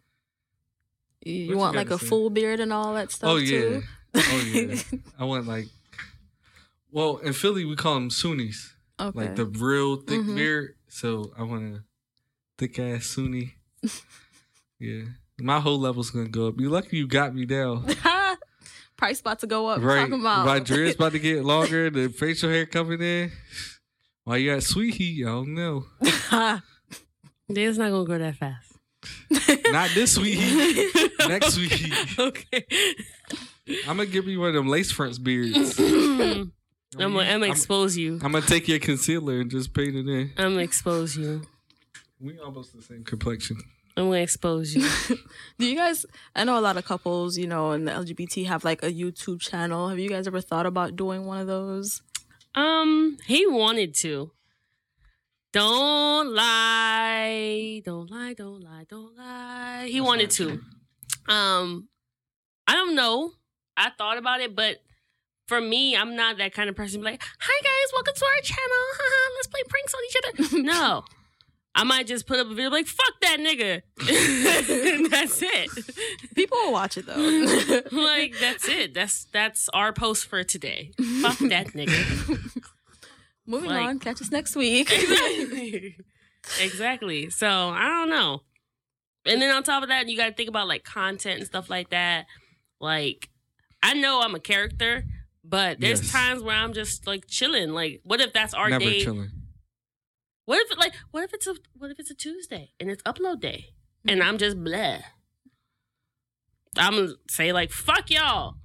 [1.25, 2.05] You, you What you want like a say?
[2.07, 3.59] full beard and all that stuff oh yeah.
[3.59, 3.81] too?
[4.15, 4.75] Oh yeah.
[5.19, 5.67] I want like
[6.91, 8.73] well, in Philly we call them Sunnis.
[8.99, 9.17] okay.
[9.19, 10.35] Like the real thick Mhm.
[10.35, 10.75] beard.
[10.87, 11.83] So I want a
[12.57, 13.55] thick ass Sunni.
[14.79, 15.03] yeah.
[15.39, 16.59] My whole level's gonna go up.
[16.59, 17.85] You lucky you got me down.
[18.99, 19.81] Price about to go up.
[19.81, 19.99] right.
[20.01, 23.31] Talking about My dread's about to get longer, the facial hair coming in.
[24.25, 25.23] Why you got sweet heat?
[25.25, 25.85] I don't know.
[27.51, 28.73] It's not gonna grow that fast.
[29.71, 31.11] Not this sweet heat.
[31.27, 32.19] Next sweet heat.
[32.19, 32.63] okay.
[33.87, 35.79] I'm gonna give you one of them lace fronts beards.
[35.79, 36.51] I'm gonna,
[36.99, 38.19] I'm I'm- gonna expose you.
[38.21, 40.31] I'm gonna take your concealer and just paint it in.
[40.37, 41.41] I'm gonna expose you.
[42.19, 43.57] We almost the same complexion.
[43.97, 44.87] I'm gonna expose you.
[45.59, 46.05] Do you guys?
[46.35, 49.41] I know a lot of couples, you know, in the LGBT have like a YouTube
[49.41, 49.89] channel.
[49.89, 52.01] Have you guys ever thought about doing one of those?
[52.55, 54.31] Um, he wanted to.
[55.51, 59.87] Don't lie, don't lie, don't lie, don't lie.
[59.87, 60.61] He That's wanted to.
[61.27, 61.89] Um,
[62.67, 63.31] I don't know.
[63.75, 64.77] I thought about it, but
[65.47, 67.01] for me, I'm not that kind of person.
[67.01, 68.85] Like, hi guys, welcome to our channel.
[69.35, 70.63] Let's play pranks on each other.
[70.63, 71.03] No,
[71.79, 73.81] I might just put up a video like "fuck that nigga,"
[75.09, 75.69] that's it.
[76.35, 77.15] People will watch it though.
[77.91, 78.93] like that's it.
[78.93, 80.91] That's that's our post for today.
[81.21, 82.61] Fuck that nigga.
[83.45, 83.99] Moving Like- on.
[83.99, 84.91] Catch us next week.
[84.91, 85.95] exactly.
[86.61, 87.29] exactly.
[87.29, 88.41] So I don't know.
[89.25, 91.69] And then on top of that, you got to think about like content and stuff
[91.69, 92.25] like that.
[92.79, 93.29] Like,
[93.83, 95.03] I know I'm a character,
[95.43, 96.11] but there's Yes.
[96.11, 97.71] times where I'm just like chilling.
[97.71, 99.03] Like, what if that's our Never day?
[99.03, 99.31] chilling.
[100.49, 103.39] What if like what if it's a what if it's a Tuesday and it's upload
[103.39, 103.67] day
[104.07, 104.29] and mm-hmm.
[104.29, 105.03] I'm just bleh.
[106.75, 108.55] I'm gonna say like fuck y'all,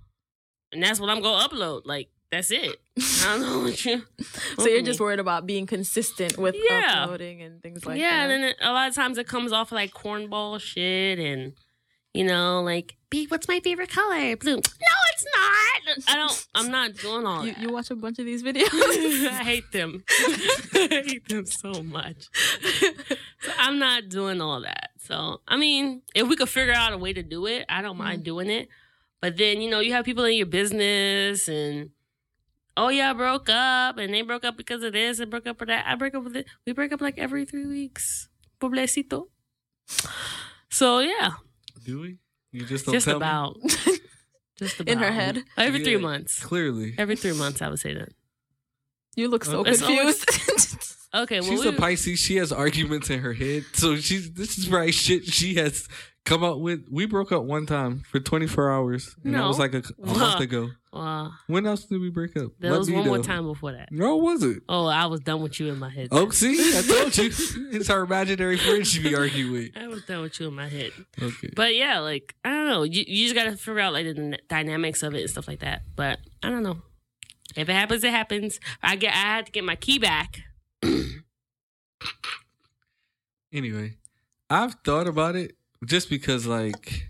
[0.73, 1.83] and that's what I'm gonna upload.
[1.85, 2.77] Like that's it.
[2.99, 4.03] I don't know what you.
[4.59, 7.03] so you're just worried about being consistent with Yeah.
[7.03, 8.17] uploading and things like yeah, that.
[8.17, 11.53] Yeah, and then it, a lot of times it comes off like cornball shit and
[12.15, 14.37] you know like B, what's my favorite color?
[14.37, 14.57] Blue.
[14.57, 14.63] No,
[15.15, 16.15] it's not.
[16.15, 16.47] I don't.
[16.55, 17.63] I'm not doing all you, that.
[17.63, 18.69] you watch a bunch of these videos.
[19.29, 20.05] I hate them.
[20.11, 22.29] I hate them so much.
[23.41, 24.91] So I'm not doing all that.
[24.99, 27.97] So I mean, if we could figure out a way to do it, I don't
[27.97, 28.25] mind mm-hmm.
[28.25, 28.69] doing it.
[29.21, 31.91] But then you know, you have people in your business and
[32.77, 35.59] oh yeah, I broke up and they broke up because of this and broke up
[35.59, 35.87] for that.
[35.87, 36.47] I break up with it.
[36.67, 38.29] We break up like every three weeks.
[38.61, 39.29] Pobrecito.
[40.71, 41.33] So yeah,
[41.85, 42.19] Do we?
[42.51, 43.57] You just don't just tell about.
[44.59, 45.43] Just about In her head.
[45.57, 45.99] Every three Yeah.
[45.99, 46.41] months.
[46.43, 48.11] Clearly, Every three months, I would say that.
[49.17, 50.91] you look so oh, It's always- confused.
[51.15, 52.19] Okay, well, she's we, a Pisces.
[52.19, 55.87] She has arguments in her head, so she's this is right shit she has
[56.25, 56.87] come up with.
[56.91, 60.41] We broke up one time for 24 hours, and that was like a, a month
[60.41, 60.71] ago.
[60.93, 62.53] uh, When else did we break up?
[62.59, 63.91] there Let was one more time before that.
[63.93, 64.63] No, was it?
[64.69, 66.09] Oh, I was done with you in my head.
[66.13, 67.27] Oh, see, I told you.
[67.73, 69.71] it's our imaginary friend she be arguing with.
[69.77, 70.93] I was done with you in my head.
[71.21, 71.51] Okay.
[71.55, 72.83] But yeah, like I don't know.
[72.85, 75.61] You, you just gotta figure out like the n- dynamics of it and stuff like
[75.61, 75.83] that.
[75.97, 76.79] But I don't know.
[77.57, 78.59] If it happens, it happens.
[78.83, 79.13] I get.
[79.13, 80.39] I had to get my key back.
[83.53, 83.97] Anyway,
[84.51, 85.53] I've thought about it
[85.87, 87.07] just because, like,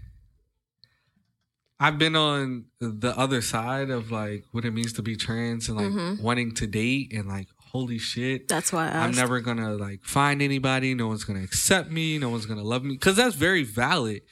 [1.80, 5.76] I've been on the other side of like what it means to be trans and
[5.76, 6.20] like Mhm.
[6.20, 10.40] wanting to date and like, holy shit, That's why I I'm never gonna like find
[10.40, 10.94] anybody.
[10.94, 12.16] No one's gonna accept me.
[12.18, 14.22] No one's gonna love me because that's very valid,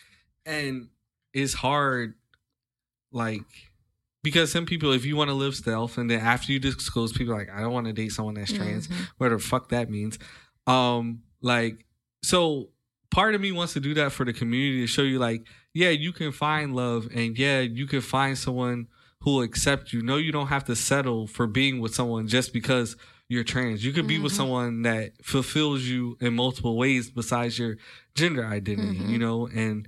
[0.46, 0.88] and
[1.34, 2.14] it's hard.
[3.10, 3.42] Like
[4.22, 7.34] because some people, if you want to live stealth, and then after you disclose, people
[7.34, 8.94] are like I don't want to date someone that's trans, Mhm.
[9.18, 10.16] whatever the fuck that means.
[10.68, 11.84] Um, like
[12.22, 12.70] so.
[13.12, 15.90] Part of me wants to do that for the community to show you, like, yeah,
[15.90, 18.88] you can find love, and yeah, you can find someone
[19.20, 20.02] who will accept you.
[20.02, 22.96] No, you don't have to settle for being with someone just because
[23.28, 23.84] you're trans.
[23.84, 24.36] You could be with Mhm.
[24.36, 27.76] someone that fulfills you in multiple ways besides your
[28.14, 29.10] gender identity, Mhm.
[29.10, 29.46] you know?
[29.46, 29.86] And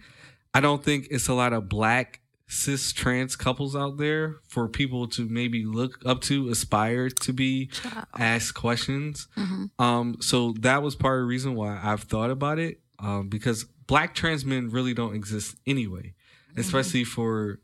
[0.54, 5.08] I don't think it's a lot of black cis trans couples out there for people
[5.08, 7.70] to maybe look up to, aspire to be,
[8.16, 9.26] ask questions.
[9.36, 9.70] Mhm.
[9.78, 12.80] Um, so that was part of the reason why I've thought about it.
[12.98, 16.14] Um, because black trans men really don't exist anyway,
[16.56, 17.60] especially for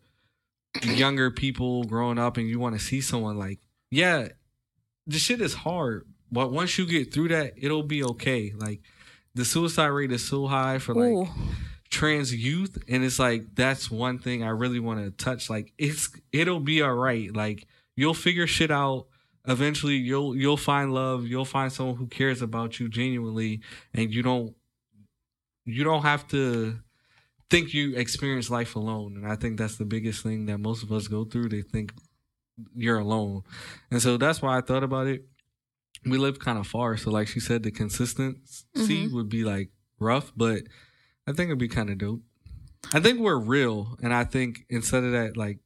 [0.82, 4.28] younger people growing up and you want to see someone like, yeah,
[5.07, 8.52] the shit is hard, but once you get through that, it'll be okay.
[8.57, 8.81] Like
[9.35, 11.28] the suicide rate is so high for like Ooh.
[11.90, 15.51] trans youth, and it's like that's one thing I really want to touch.
[15.51, 17.35] Like it's it'll be all right.
[17.35, 17.66] Like
[17.97, 19.07] you'll figure shit out.
[19.47, 21.27] Eventually, you'll you'll find love.
[21.27, 23.61] You'll find someone who cares about you genuinely,
[23.94, 24.55] and you don't
[25.65, 26.78] you don't have to
[27.51, 29.16] think you experience life alone.
[29.16, 31.49] And I think that's the biggest thing that most of us go through.
[31.49, 31.93] They think
[32.77, 33.43] you're alone.
[33.91, 35.27] And so that's why I thought about it.
[36.05, 36.97] We live kind of far.
[36.97, 39.12] So like she said, the consistency Mhm.
[39.12, 40.62] would be like rough, but
[41.27, 42.23] I think it'd be kind of dope.
[42.95, 43.99] I think we're real.
[44.03, 45.59] And I think instead of that like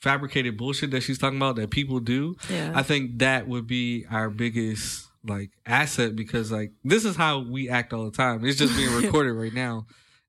[0.00, 2.72] fabricated bullshit that she's talking about that people do, Yeah.
[2.74, 7.68] I think that would be our biggest like asset because like this is how we
[7.68, 8.44] act all the time.
[8.44, 9.86] It's just being recorded right now.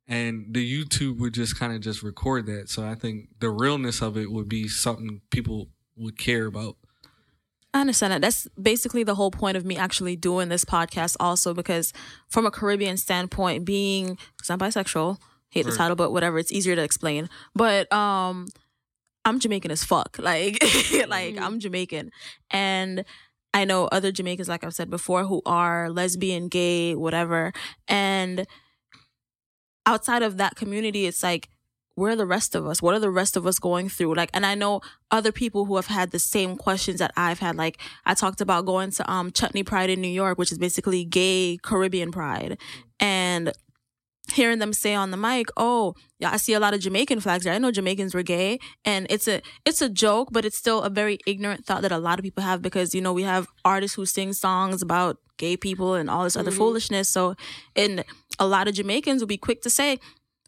[0.07, 2.69] And the YouTube would just kind of just record that.
[2.69, 6.75] So I think the realness of it would be something people would care about.
[7.73, 8.19] I understand that.
[8.21, 11.93] That's basically the whole point of me actually doing this podcast, also because
[12.27, 15.17] from a Caribbean standpoint, being because I'm bisexual,
[15.49, 15.77] hate the Right.
[15.77, 17.29] title, but whatever, it's easier to explain.
[17.55, 18.47] But um,
[19.23, 20.17] I'm Jamaican as fuck.
[20.19, 20.61] Like,
[21.07, 21.41] like Mhm.
[21.41, 22.11] I'm Jamaican,
[22.49, 23.05] and
[23.53, 27.51] I know other Jamaicans, like I've said before, who are lesbian, gay, whatever,
[27.87, 28.45] and
[29.85, 31.49] outside of that community, it's like.
[31.95, 32.81] Where are the rest of us?
[32.81, 34.15] What are the rest of us going through?
[34.15, 34.79] Like, and I know
[35.11, 37.57] other people who have had the same questions that I've had.
[37.57, 41.03] Like I talked about going to um Chutney Pride in New York, which is basically
[41.03, 42.57] gay Caribbean Pride,
[42.99, 43.51] and
[44.31, 47.43] hearing them say on the mic, "Oh, yeah, I see a lot of Jamaican flags
[47.43, 47.53] there.
[47.53, 50.89] I know Jamaicans were gay." And it's a it's a joke, but it's still a
[50.89, 53.95] very ignorant thought that a lot of people have because you know we have artists
[53.95, 56.57] who sing songs about gay people and all this other mm-hmm.
[56.59, 57.09] foolishness.
[57.09, 57.35] So,
[57.75, 58.03] and
[58.39, 59.99] a lot of Jamaicans will be quick to say,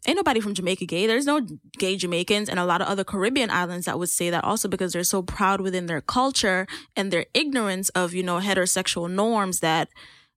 [0.06, 1.06] ain't nobody from Jamaica gay.
[1.06, 1.40] There's no
[1.78, 4.92] gay Jamaicans and a lot of other Caribbean islands that would say that also because
[4.92, 6.66] they're so proud within their culture
[6.96, 9.88] and their ignorance of, you know, heterosexual norms that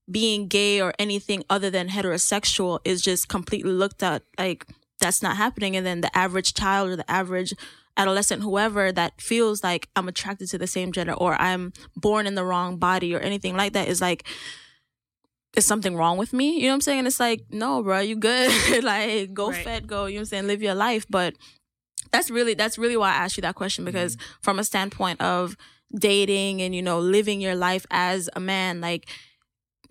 [0.09, 4.65] being gay or anything other than heterosexual is just completely looked at like
[4.99, 5.75] that's not happening.
[5.75, 7.53] And then the average child or the average
[7.97, 12.35] adolescent, whoever that feels like I'm attracted to the same gender or I'm born in
[12.35, 14.27] the wrong body or anything like that is like,
[15.55, 16.55] is something wrong with me?
[16.57, 16.99] You know what I'm saying?
[16.99, 18.83] And it's like, no, bro, you good.
[18.83, 19.63] like, go Right.
[19.63, 20.47] fed, go, you know what I'm saying?
[20.47, 21.05] Live your life.
[21.09, 21.35] But
[22.11, 23.93] that's really, that's really why I asked you that question mm-hmm.
[23.93, 25.57] because from a standpoint of
[25.97, 29.09] dating and, you know, living your life as a man, like,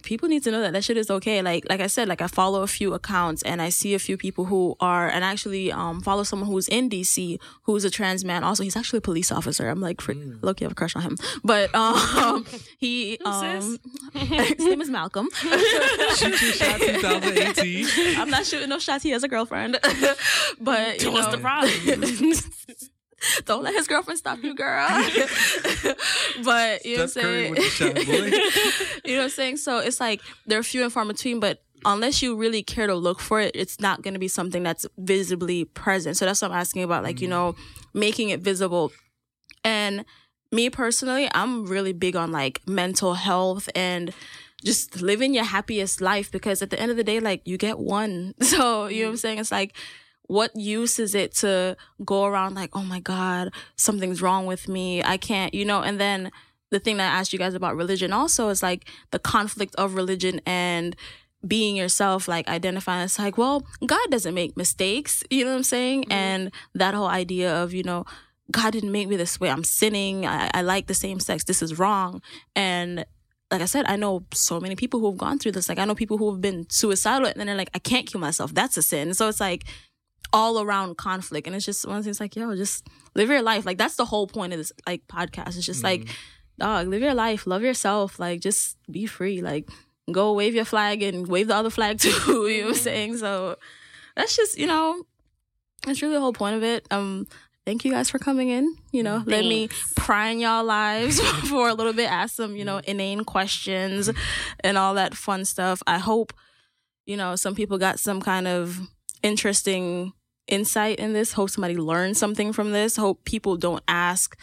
[0.06, 1.42] people need to know that that shit is okay.
[1.42, 4.16] Like like I said, like I follow a few accounts and I see a few
[4.16, 8.24] people who are and I actually um follow someone who's in DC who's a trans
[8.24, 8.44] man.
[8.44, 9.68] Also, he's actually a police officer.
[9.68, 11.18] I'm like freak look, you have a crush on him.
[11.44, 12.46] But um
[12.78, 13.78] he um
[14.14, 15.28] his name is Malcolm.
[16.16, 18.16] Shoot your shot 2018.
[18.16, 19.02] I'm not shooting no shots.
[19.02, 19.78] He has a girlfriend.
[20.60, 22.92] but you What's know, the problem?
[23.44, 24.86] don't let his girlfriend stop you, girl.
[26.44, 27.56] but you know what I'm saying?
[27.56, 29.56] shot, you know what I'm saying?
[29.58, 33.20] So it's like they're few and far between, but unless you really care to look
[33.20, 36.16] for it, it's not going to be something that's visibly present.
[36.16, 37.54] So that's what I'm asking about, like, you know,
[37.94, 38.92] making it visible.
[39.64, 40.04] And
[40.52, 44.12] me personally, I'm really big on like mental health and
[44.64, 47.78] just living your happiest life because at the end of the day, like, you get
[47.78, 48.34] one.
[48.40, 49.38] So, you know what I'm saying?
[49.38, 49.76] It's like,
[50.28, 55.02] what use is it to go around like, oh my God, something's wrong with me?
[55.02, 56.30] I can't, you know, and then
[56.70, 59.94] the thing that I asked you guys about religion also is like the conflict of
[59.94, 60.96] religion and
[61.46, 65.62] being yourself, like identifying it's like, well, God doesn't make mistakes, you know what I'm
[65.62, 66.02] saying?
[66.02, 66.12] Mm-hmm.
[66.12, 68.04] And that whole idea of, you know,
[68.50, 69.50] God didn't make me this way.
[69.50, 70.24] I'm sinning.
[70.24, 71.42] I, I like the same sex.
[71.44, 72.22] This is wrong.
[72.54, 73.04] And
[73.50, 75.68] like I said, I know so many people who have gone through this.
[75.68, 78.20] Like I know people who have been suicidal and then they're like, I can't kill
[78.20, 78.54] myself.
[78.54, 79.14] That's a sin.
[79.14, 79.64] So it's like
[80.32, 81.46] all around conflict.
[81.46, 83.66] And it's just one those things like, yo, just live your life.
[83.66, 85.56] Like that's the whole point of this like podcast.
[85.56, 86.12] It's just like, mm-hmm.
[86.58, 89.42] dog, live your life, love yourself, like just be free.
[89.42, 89.68] Like
[90.10, 92.10] go wave your flag and wave the other flag too.
[92.10, 92.74] you know what I'm mm-hmm.
[92.74, 93.16] saying?
[93.18, 93.56] So
[94.14, 95.04] that's just, you know,
[95.84, 96.86] that's really the whole point of it.
[96.90, 97.26] Um
[97.66, 98.76] Thank you guys for coming in.
[98.92, 101.20] You know, let me pry in y'all lives
[101.50, 102.92] for a little bit, ask some, you know, mm-hmm.
[102.92, 104.08] inane questions
[104.60, 105.82] and all that fun stuff.
[105.84, 106.32] I hope,
[107.06, 108.78] you know, some people got some kind of
[109.22, 110.12] interesting
[110.46, 111.32] insight in this.
[111.32, 112.96] Hope somebody learned something from this.
[112.96, 114.38] Hope people don't ask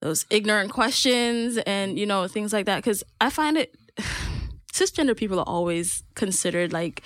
[0.00, 2.82] those ignorant questions and, you know, things like that.
[2.82, 3.76] Cause I find it,
[4.72, 7.02] cisgender people are always considered like,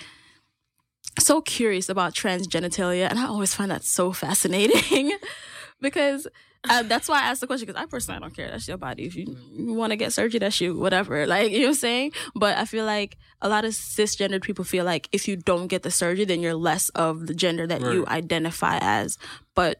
[1.19, 5.17] so curious about transgenitalia, and I always find that so fascinating
[5.81, 6.27] because
[6.69, 7.67] uh, that's why I asked the question.
[7.67, 8.49] Because I personally I don't care.
[8.49, 9.05] That's your body.
[9.05, 10.77] If you, you want to get surgery, that's you.
[10.77, 11.25] Whatever.
[11.35, 12.11] Like you know what I'm saying.
[12.35, 15.83] But I feel like a lot of cisgendered people feel like if you don't get
[15.83, 19.17] the surgery, then you're less of the gender that you identify as.
[19.55, 19.79] But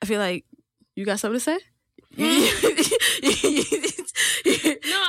[0.00, 0.44] I feel like
[0.94, 1.58] you got something to say.
[2.16, 2.26] No,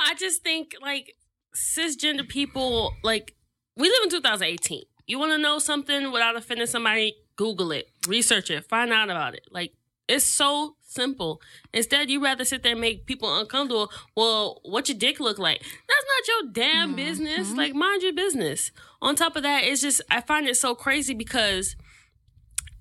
[0.06, 1.14] I just think like
[1.54, 3.34] cisgender people, like
[3.76, 4.82] we live in 2018.
[5.06, 7.14] You want to know something without offending somebody?
[7.36, 9.46] Google it, research it, find out about it.
[9.50, 9.72] Like
[10.08, 11.40] it's so simple.
[11.72, 13.90] Instead, you rather sit there and make people uncomfortable.
[14.16, 15.60] Well, what your dick look like?
[15.60, 17.52] That's not your damn business.
[17.52, 18.72] Like mind your business.
[19.02, 21.76] On top of that, it's just I find it so crazy because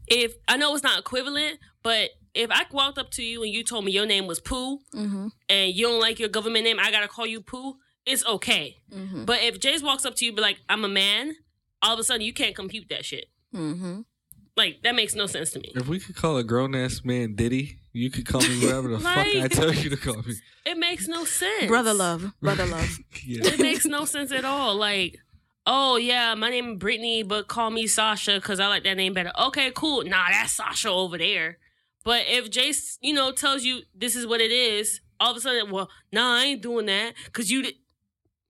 [0.08, 3.64] if I know it's not equivalent, but if I walked up to you and you
[3.64, 5.28] told me your name was Pooh mm-hmm.
[5.50, 7.76] and you don't like your government name, I gotta call you Pooh.
[8.06, 8.78] It's okay.
[8.92, 9.26] Mm-hmm.
[9.26, 11.36] But if Jayce walks up to you, be like, "I'm a man,"
[11.82, 13.26] all of a sudden you can't compute that shit.
[13.54, 14.02] Mm-hmm.
[14.58, 15.72] Like that makes no sense to me.
[15.76, 19.00] If we could call a grown ass man Diddy, you could call me whatever the
[19.00, 20.34] fuck I Like- tell you to call me.
[20.66, 21.68] It makes no sense.
[21.68, 22.98] Brother love, brother love.
[23.26, 23.48] Yeah.
[23.48, 24.76] It makes no sense at all.
[24.76, 25.20] Like,
[25.66, 29.14] oh yeah, my name is Brittany, but call me Sasha because I like that name
[29.14, 29.32] better.
[29.48, 30.04] Okay, cool.
[30.04, 31.58] Nah, that's Sasha over there.
[32.04, 35.42] But if Jayce, you know, tells you this is what it is, all of a
[35.42, 37.80] sudden, well, nah, I ain't doing that because you, di-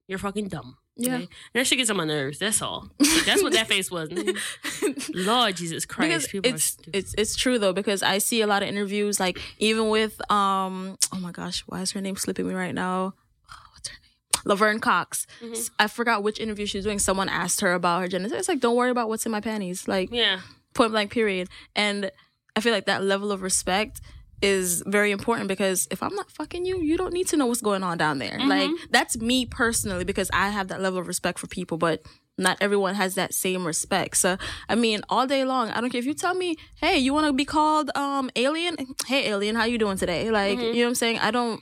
[0.08, 0.78] you're fucking dumb.
[1.00, 1.16] Yeah.
[1.16, 2.40] And that shit gets on my nerves.
[2.40, 2.90] That's all.
[3.26, 4.10] That's what that face was.
[5.14, 8.64] Lord Jesus Christ, because people it's it's it's true though because I see a lot
[8.64, 12.54] of interviews like even with um oh my gosh why is her name slipping me
[12.54, 13.14] right now
[13.74, 15.70] what's her name Laverne Cox Mhm.
[15.80, 18.60] I forgot which interview she was doing someone asked her about her gender it's like
[18.60, 20.40] don't worry about what's in my panties like Yeah.
[20.74, 22.12] point blank period and
[22.56, 24.02] I feel like that level of respect
[24.42, 27.62] is very important because if I'm not fucking you, you don't need to know what's
[27.62, 28.38] going on down there.
[28.40, 32.02] Like that's me personally because I have that level of respect for people, but
[32.38, 34.18] not everyone has that same respect.
[34.18, 34.38] So
[34.70, 37.26] I mean, all day long, I don't care if you tell me, "Hey, you want
[37.26, 38.78] to be called um alien?"
[39.08, 40.30] Hey, alien, how you doing today?
[40.30, 41.20] Like, you know what I'm saying?
[41.20, 41.62] I don't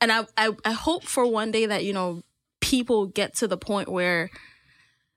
[0.00, 2.22] and I, I I hope for one day that, you know,
[2.60, 4.30] people get to the point where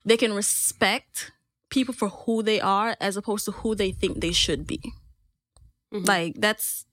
[0.04, 1.32] they can respect
[1.68, 4.80] people for who they are as opposed to who they think they should be.
[5.92, 6.06] Mhm.
[6.06, 6.86] Like that's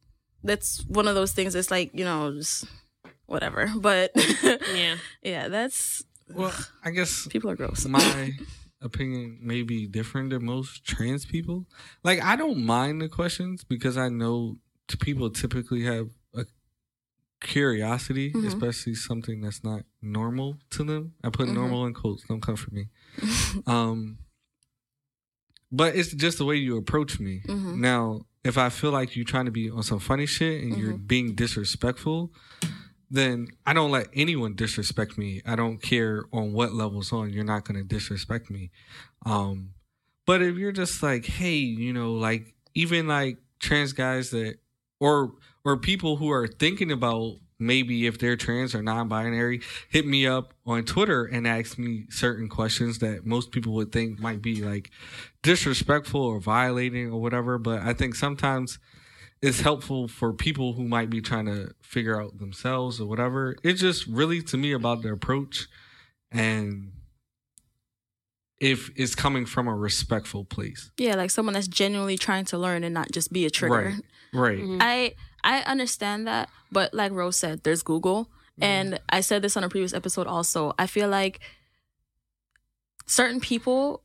[0.43, 2.65] that's one of those things it's like, you know, just
[3.25, 3.71] whatever.
[3.77, 4.11] But
[4.73, 4.95] Yeah.
[5.21, 6.03] yeah, that's
[6.33, 6.53] Well,
[6.83, 7.85] I guess people are gross.
[7.85, 8.31] my
[8.81, 11.65] opinion may be different than most trans people.
[12.03, 14.57] Like, I don't mind the questions because I know
[14.87, 16.45] t- people typically have a
[17.41, 18.45] curiosity, Mhm.
[18.47, 21.13] especially something that's not normal to them.
[21.23, 21.53] I put Mhm.
[21.55, 22.23] normal in quotes.
[22.27, 22.89] Don't come for me.
[23.67, 24.19] Um,
[25.71, 27.41] but it's just the way you approach me.
[27.47, 27.77] Mhm.
[27.79, 30.93] Now, if I feel like you're trying to be on some funny shit and you're
[30.93, 32.31] being disrespectful,
[33.09, 35.41] then I don't let anyone disrespect me.
[35.45, 37.31] I don't care on what levels on.
[37.31, 38.71] You're not going to disrespect me.
[39.25, 39.71] Um,
[40.25, 44.55] but if you're just like, hey, you know, like even like trans guys that,
[44.99, 45.33] or
[45.63, 50.53] or people who are thinking about maybe if they're trans or non-binary, hit me up
[50.65, 54.91] on Twitter and ask me certain questions that most people would think might be like
[55.41, 57.57] disrespectful or violating or whatever.
[57.57, 58.79] But I think sometimes
[59.41, 63.55] it's helpful for people who might be trying to figure out themselves or whatever.
[63.63, 65.67] It's just really to me about the approach
[66.31, 66.91] and
[68.59, 70.89] if it's coming from a respectful place.
[70.97, 73.95] Yeah, like someone that's genuinely trying to learn and not just be a trigger.
[74.33, 74.57] Right.
[74.57, 74.59] Right.
[74.59, 74.77] Mhm.
[74.81, 75.13] I
[75.43, 78.25] I understand that, but like Rose said, there's Google,
[78.59, 78.63] Mm-hmm.
[78.63, 80.73] and I said this on a previous episode also.
[80.79, 81.39] I feel like
[83.05, 84.01] certain people,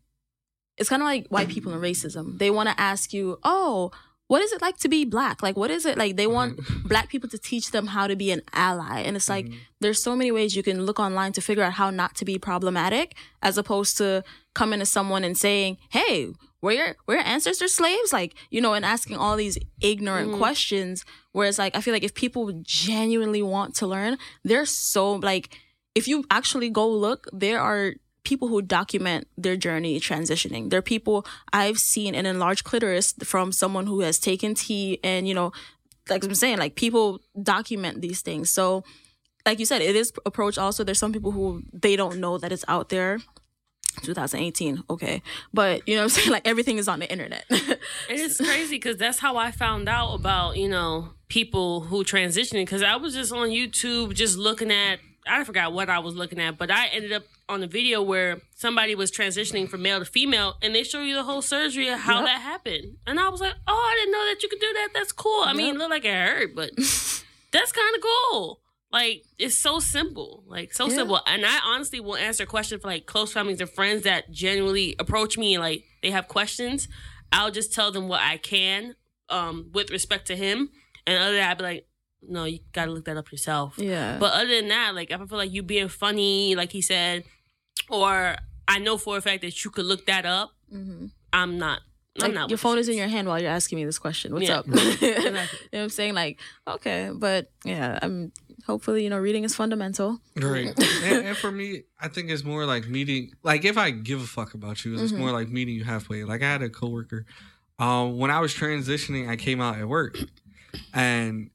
[0.76, 2.38] it's kind of like white people and racism.
[2.38, 3.90] They want to ask you, "Oh,
[4.26, 5.42] what is it like to be black?
[5.42, 8.30] Like, what is it like?" They want black people to teach them how to be
[8.30, 9.56] an ally, and it's like Mhm.
[9.80, 12.38] there's so many ways you can look online to figure out how not to be
[12.38, 14.22] problematic, as opposed to
[14.54, 18.72] coming to someone and saying, "Hey, were your were your ancestors slaves?" Like you know,
[18.74, 20.38] and asking all these ignorant Mhm.
[20.38, 21.04] questions.
[21.32, 25.58] Whereas, like, I feel like if people genuinely want to learn, they're so like,
[25.94, 27.94] if you actually go look, there are
[28.24, 30.70] people who document their journey transitioning.
[30.70, 35.26] There are people I've seen an enlarged clitoris from someone who has taken T and
[35.26, 35.52] you know
[36.10, 38.50] like I'm saying, like people document these things.
[38.50, 38.82] So,
[39.46, 40.58] like you said, it is approach.
[40.58, 43.18] Also, there's some people who they don't know that it's out there.
[44.02, 46.30] 2018, okay, but you know what I'm saying.
[46.32, 47.44] Like everything is on the internet.
[47.50, 52.62] And it's crazy because that's how I found out about, you know, people who transitioning.
[52.64, 56.40] Because I was just on YouTube just looking at, I forgot what I was looking
[56.40, 60.04] at, but I ended up on a video where somebody was transitioning from male to
[60.06, 62.24] female and they show you the whole surgery of how Yep.
[62.26, 62.96] that happened.
[63.06, 64.88] And I was like, oh, I didn't know that you could do that.
[64.94, 65.42] That's cool.
[65.44, 65.74] I mean, Yep.
[65.74, 66.70] it looked like it hurt, but
[67.52, 68.60] that's kind of cool.
[68.92, 70.96] Like it's so simple, like so Yeah.
[70.96, 71.20] simple.
[71.26, 75.38] And I honestly will answer questions for like close families and friends that genuinely approach
[75.38, 76.88] me and like they have questions.
[77.32, 78.94] I'll just tell them what I can,
[79.30, 80.68] um, with respect to him.
[81.06, 81.88] And other than that, I'd be like,
[82.20, 83.74] no, you gotta look that up yourself.
[83.78, 86.82] yeah, But other than that, like if I feel like you being funny, like he
[86.82, 87.24] said,
[87.88, 88.36] or
[88.68, 91.80] I know for a fact that you could look that up, hmm I'm not.
[92.20, 92.50] I'm like not.
[92.50, 94.34] your phone is in your hand while you're asking me this question.
[94.34, 94.58] What's Yeah.
[94.58, 94.66] up?
[94.66, 96.12] you know what I'm saying?
[96.12, 96.38] Like,
[96.68, 98.32] okay, but yeah, I'm
[98.66, 100.20] hopefully you know reading is fundamental.
[100.36, 100.66] Right.
[101.04, 103.32] and, and for me, I think it's more like meeting.
[103.42, 105.18] Like if I give a fuck about you, it's Mhm.
[105.18, 106.24] more like meeting you halfway.
[106.24, 107.26] Like I had a coworker.
[107.78, 110.16] Um, when I was transitioning, I came out at work,
[110.94, 111.50] and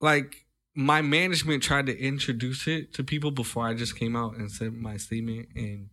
[0.00, 4.50] like my management tried to introduce it to people before I just came out and
[4.50, 5.88] said my statement, and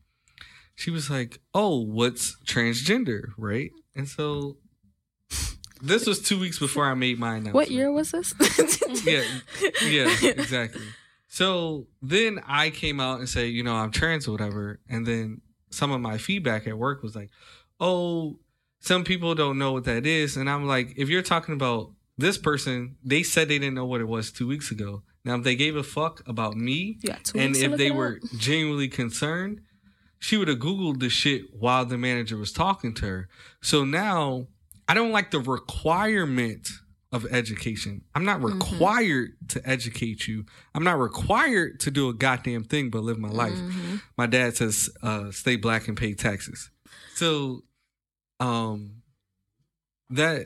[0.76, 4.58] she was like, "Oh, what's transgender?" Right, and so.
[5.82, 7.56] This was two weeks before I made my announcement.
[7.56, 8.34] What year was this?
[9.06, 9.24] Yeah,
[9.86, 10.82] yeah, exactly.
[11.28, 14.80] So then I came out and say, you know, I'm trans or whatever.
[14.90, 17.30] And then some of my feedback at work was like,
[17.80, 18.40] oh,
[18.80, 20.38] some people don't know what that is.
[20.38, 24.02] And I'm like, if you're talking about this person, they said they didn't know what
[24.02, 25.04] it was two weeks ago.
[25.24, 28.30] Now, if they gave a fuck about me two and if they were up.
[28.38, 29.62] genuinely concerned,
[30.18, 33.30] she would have Googled the shit while the manager was talking to her.
[33.62, 34.48] So now
[34.90, 36.68] I don't like the requirement
[37.12, 38.02] of education.
[38.14, 38.54] I'm not Mhm.
[38.54, 40.46] required to educate you.
[40.76, 43.58] I'm not required to do a goddamn thing but live my life.
[43.58, 44.02] Mhm.
[44.18, 46.70] My dad says, uh, stay black and pay taxes.
[47.16, 47.64] So
[48.40, 49.02] um
[50.10, 50.46] that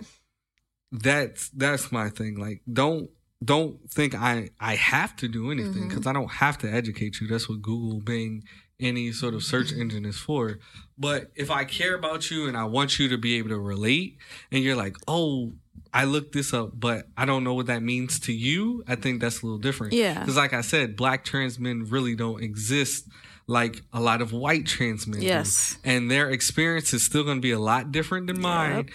[0.91, 2.35] that's that's my thing.
[2.37, 3.09] Like don't
[3.43, 7.27] don't think I I have to do anything because I don't have to educate you.
[7.27, 8.43] That's what Google, Bing,
[8.83, 10.59] any sort of search engine is for.
[10.97, 14.17] But if I care about you and I want you to be able to relate,
[14.51, 15.53] and you're like, oh,
[15.93, 18.83] I looked this up, but I don't know what that means to you.
[18.87, 19.93] I think that's a little different.
[19.93, 20.19] Yeah.
[20.19, 23.07] Because, like I said, black trans men really don't exist
[23.47, 25.19] like a lot of white trans men.
[25.19, 25.25] do.
[25.25, 25.77] Yes.
[25.83, 28.89] And their experience is still going to be a lot different than mine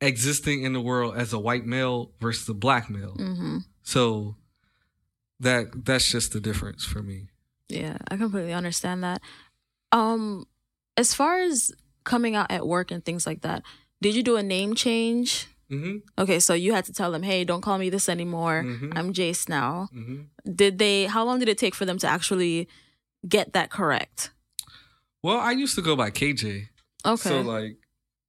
[0.00, 3.12] existing in the world as a white male versus a black male.
[3.12, 4.36] hmm So
[5.40, 7.28] that that's just the difference for me.
[7.74, 9.20] Yeah, I completely understand that.
[9.92, 10.46] Um,
[10.96, 11.72] as far as
[12.04, 13.62] coming out at work and things like that,
[14.00, 15.46] did you do a name change?
[15.68, 18.64] hmm Okay, so you had to tell them, "Hey, don't call me this anymore.
[18.64, 18.92] Mhm.
[18.96, 21.06] I'm Jayce now." hmm Did they?
[21.06, 22.68] How long did it take for them to actually
[23.28, 24.30] get that correct?
[25.22, 26.68] Well, I used to go by KJ.
[27.06, 27.16] Okay.
[27.28, 27.76] So like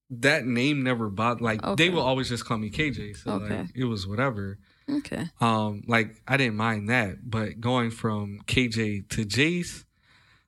[0.09, 1.41] that name never bothered.
[1.41, 1.75] Like Okay.
[1.75, 3.17] they will always just call me KJ.
[3.17, 3.57] So Okay.
[3.61, 4.59] like it was whatever.
[4.89, 5.25] Okay.
[5.41, 9.85] Um, like I didn't mind that, but going from KJ to Jayce,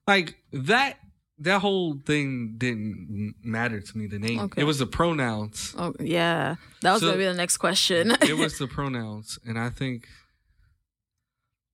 [0.06, 0.98] like that
[1.38, 4.06] that whole thing didn't matter to me.
[4.06, 4.62] The name, Okay.
[4.62, 5.74] it was the pronouns.
[5.76, 6.56] Oh, yeah.
[6.80, 8.12] That was So- gonna be the next question.
[8.22, 10.06] it was the pronouns, and I think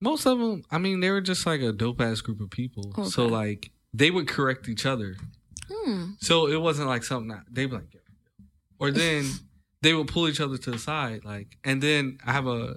[0.01, 0.65] most of them.
[0.71, 2.93] I mean, they were just like a dope ass group of people.
[3.05, 5.17] So like they would correct each other.
[5.71, 6.13] Hmm.
[6.21, 7.97] So it wasn't like something that they'd be like,
[8.79, 9.25] or then
[9.83, 12.77] they would pull each other to the side, like, and then I have a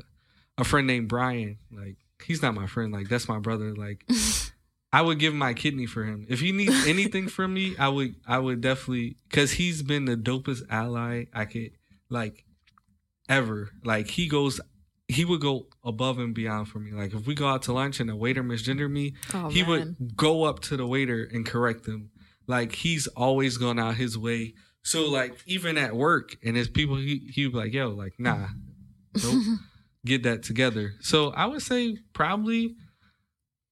[0.58, 4.06] a friend named Brian, like he's not my friend, like that's my brother, like
[4.94, 7.76] I would give my kidney for him if he needs anything from me.
[7.78, 11.72] I would I would definitely because he's been the dopest ally I could
[12.10, 12.46] like
[13.30, 13.72] ever.
[13.84, 14.60] Like he goes.
[15.08, 16.92] He would go above and beyond for me.
[16.92, 19.70] Like if we go out to lunch and a waiter misgendered me, Oh, he man.
[19.70, 22.10] would go up to the waiter and correct them.
[22.48, 24.56] Like he's always gone out his way.
[24.86, 28.48] So like even at work and his people, he he like, "Yo, like nah,
[29.22, 29.44] nope,
[30.06, 32.76] get that together." So I would say probably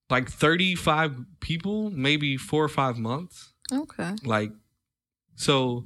[0.10, 3.54] like thirty five people, maybe four or five months.
[3.72, 4.16] okay.
[4.26, 4.52] Like
[5.36, 5.84] so,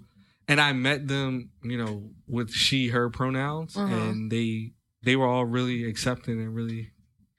[0.47, 3.93] and I met them, you know, with she her pronouns, Uh-huh.
[3.93, 4.71] and they
[5.03, 6.91] they were all really accepting and really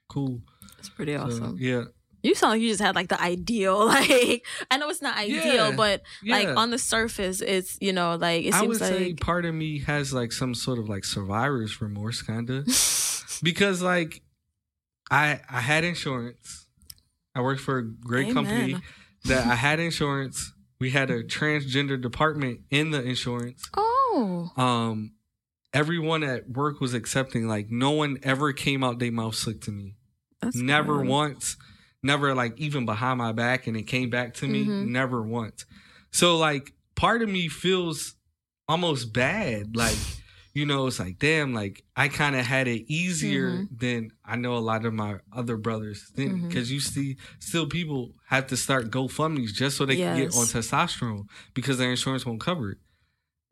[0.09, 0.41] cool.
[0.77, 1.57] That's pretty So, awesome.
[1.59, 1.85] yeah,
[2.21, 3.87] You sound like you just had like the ideal.
[3.87, 5.75] Like I know it's not ideal, Yeah.
[5.75, 9.19] but like on the surface, it's you know like it I seems would say like
[9.21, 12.65] part of me has like some sort of like survivor's remorse, kind of,
[13.43, 14.21] because like
[15.11, 16.65] I I had insurance.
[17.35, 18.75] I worked for a great company
[19.25, 20.51] that I had insurance.
[20.79, 23.69] We had a transgender department in the insurance.
[23.77, 25.13] oh Um,
[25.73, 27.47] everyone at work was accepting.
[27.47, 29.95] Like no one ever came out they mouth slick to me.
[30.41, 31.07] that's never good.
[31.07, 31.57] once
[32.03, 34.87] never like even behind my back and it came back to me Mhm.
[34.87, 35.65] never once
[36.11, 38.15] so like part of me feels
[38.67, 39.97] almost bad like
[40.53, 43.75] you know it's like damn like i kind of had it easier Mm-hmm.
[43.77, 48.47] than i know a lot of my other brothers because you see still people have
[48.47, 52.71] to start gofundme's just so they can get on testosterone because their insurance won't cover
[52.71, 52.77] it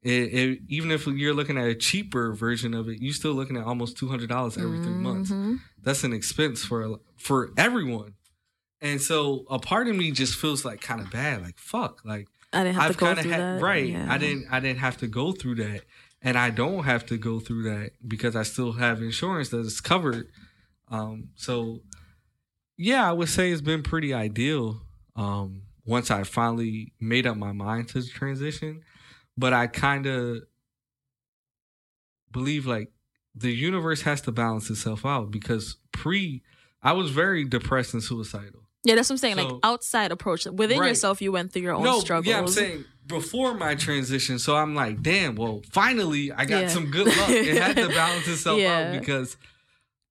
[0.04, 3.58] it, it, even if you're looking at a cheaper version of it, you're still looking
[3.58, 5.60] at almost two hundred dollars every three months Mhm.
[5.82, 8.14] that's an expense for for everyone.
[8.82, 12.28] And so a part of me just feels like kind of bad, like fuck, like
[12.54, 13.62] I didn't have I've to go through had that.
[13.62, 13.88] right.
[13.88, 14.08] Yeah.
[14.10, 15.82] I didn't I didn't have to go through that,
[16.22, 19.82] and I don't have to go through that because I still have insurance that is
[19.82, 20.30] covered.
[20.90, 21.82] Um, so
[22.78, 24.82] yeah, I would say it's been pretty ideal.
[25.16, 28.84] Um, once I finally made up my mind to transition,
[29.38, 30.44] but I kind of
[32.32, 32.92] believe like
[33.34, 36.44] the universe has to balance itself out because pre
[36.84, 38.67] I was very depressed and suicidal.
[38.84, 39.38] Yeah, that's what I'm saying.
[39.38, 40.90] like outside approach within Right.
[40.90, 42.28] yourself, you went through your own no, struggles.
[42.28, 44.40] yeah, I'm saying before my transition.
[44.40, 46.68] So I'm like, damn, well, finally I got Yeah.
[46.70, 47.30] some good luck.
[47.30, 48.92] It had to balance itself Yeah.
[48.94, 49.36] out because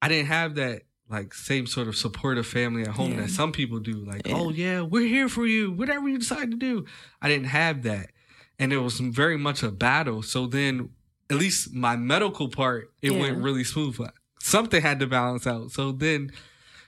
[0.03, 3.21] I didn't have that like same sort of supportive family at home Yeah.
[3.23, 4.05] that some people do.
[4.05, 6.85] Like, oh yeah, we're here for you, whatever you decide to do.
[7.23, 8.11] I didn't have that,
[8.59, 10.23] and it was very much a battle.
[10.23, 10.91] So then,
[11.31, 13.97] at least my medical part, it went really smooth.
[13.99, 15.71] But something had to balance out.
[15.71, 16.33] So then,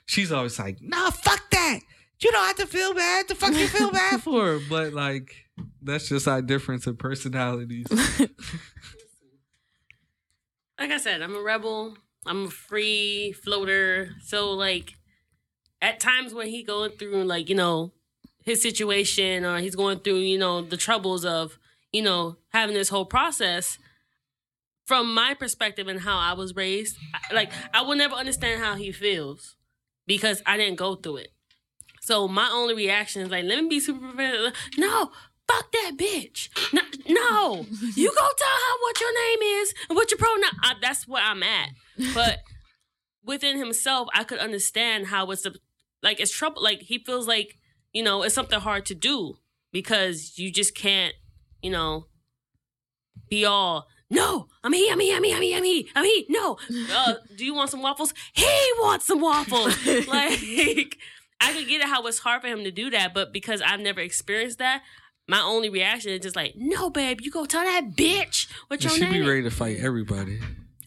[0.07, 1.81] she's always like, "Nah, fuck that."
[2.21, 3.29] You don't have to feel bad.
[3.29, 4.59] The fuck you feel bad for?
[4.69, 5.33] But like,
[5.83, 7.87] that's just our difference of personalities.
[10.79, 11.97] like I said, I'm a rebel.
[12.27, 14.11] I'm a free floater.
[14.23, 14.95] So like
[15.81, 17.93] at times when he going through like, you know,
[18.45, 21.57] his situation or he's going through, you know, the troubles of,
[21.93, 23.79] you know, having this whole process,
[24.87, 26.97] from my perspective and how I was raised,
[27.31, 29.55] like I will never understand how he feels
[30.07, 31.29] because I didn't go through it.
[32.09, 34.53] So my only reaction is like, let me be super professional.
[34.79, 35.11] No,
[35.47, 36.49] fuck that bitch.
[36.73, 37.67] No, no.
[37.97, 40.59] you go tell her what your name is and what your pronoun.
[40.63, 41.69] I, that's where I'm at.
[42.15, 42.39] But
[43.23, 45.53] within himself, I could understand how it's a,
[46.03, 46.63] like it's trouble.
[46.63, 47.59] Like he feels like
[47.93, 49.35] you know it's something hard to do
[49.71, 51.13] because you just can't,
[51.61, 52.07] you know,
[53.29, 53.87] be all.
[54.11, 56.25] No, I'm he, I'm he, I'm he, I'm he, I'm he, I'm he.
[56.31, 56.57] No,
[56.91, 58.15] uh, do you want some waffles?
[58.33, 58.47] He
[58.79, 59.77] wants some waffles.
[60.09, 60.97] like,
[61.41, 63.81] I could get it how it's hard for him to do that, but because I've
[63.81, 64.83] never experienced that,
[65.29, 68.93] my only reaction is just like, no, babe, you go tell that bitch what your
[68.93, 70.41] she name be ready to fight everybody.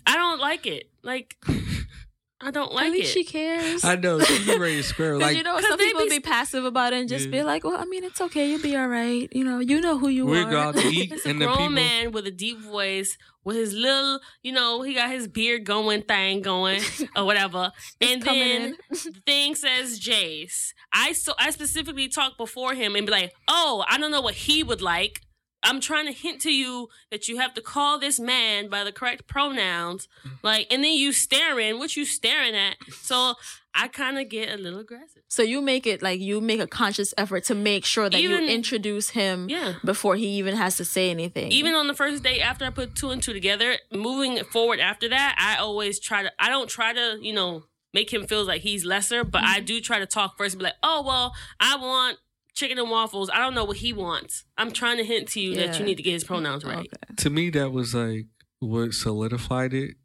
[0.05, 0.89] I don't like it.
[1.03, 1.37] Like,
[2.43, 3.13] I don't like At least it.
[3.13, 3.83] she cares.
[3.83, 5.13] I know she be ready to square.
[5.13, 7.31] 'Cause Like you know, some they people be- be, passive about it and just Yeah.
[7.31, 8.49] be like, "Well, I mean, it's okay.
[8.49, 9.27] You'll be all right.
[9.31, 11.41] You know, you know who you we are." go out to eat, It's a and
[11.41, 11.69] the grown people.
[11.71, 16.01] man with a deep voice, with his little, you know, he got his beard going
[16.03, 16.81] thing going
[17.15, 17.71] or whatever.
[17.99, 18.77] and then in.
[18.89, 20.73] the thing says Jayce.
[20.93, 24.33] I so I specifically talk before him and be like, oh, I don't know what
[24.35, 25.21] he would like.
[25.63, 28.91] I'm trying to hint to you that you have to call this man by the
[28.91, 30.07] correct pronouns.
[30.25, 30.35] Mm-hmm.
[30.41, 32.77] Like, and then you staring, what you staring at?
[33.01, 33.35] So
[33.73, 35.21] I kind of get a little aggressive.
[35.27, 38.43] So you make it like you make a conscious effort to make sure that Even-
[38.43, 39.75] you introduce him Yeah.
[39.85, 41.51] before he even has to say anything.
[41.51, 45.07] even on the first date after I put two and two together, moving forward after
[45.09, 48.61] that, I always try to I don't try to, you know, make him feel like
[48.61, 49.65] he's lesser, but I mm-hmm.
[49.65, 52.17] do try to talk first and be like, Oh well, I want
[52.53, 53.29] chicken and waffles.
[53.29, 54.43] I don't know what he wants.
[54.57, 56.79] I'm trying to hint to you that you need to get his pronouns right.
[56.79, 57.15] Okay.
[57.17, 58.25] To me, that was like
[58.59, 59.95] what solidified it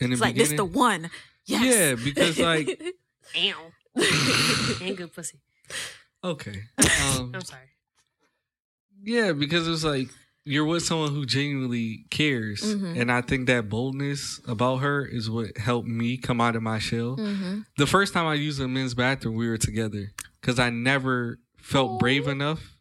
[0.00, 1.10] in the It's like this the one.
[1.46, 1.64] Yes.
[1.64, 2.80] Yeah, because like
[3.36, 3.72] Ow.
[4.82, 5.40] Ain't good pussy.
[6.22, 6.62] okay,
[7.18, 7.68] um, I'm sorry.
[9.02, 10.08] yeah, because it's like
[10.44, 12.98] you're with someone who genuinely cares, Mhm.
[13.00, 16.78] and I think that boldness about her is what helped me come out of my
[16.78, 17.16] shell.
[17.16, 21.38] hmm The first time I used a men's bathroom, we were together because I never
[21.68, 22.76] felt brave enough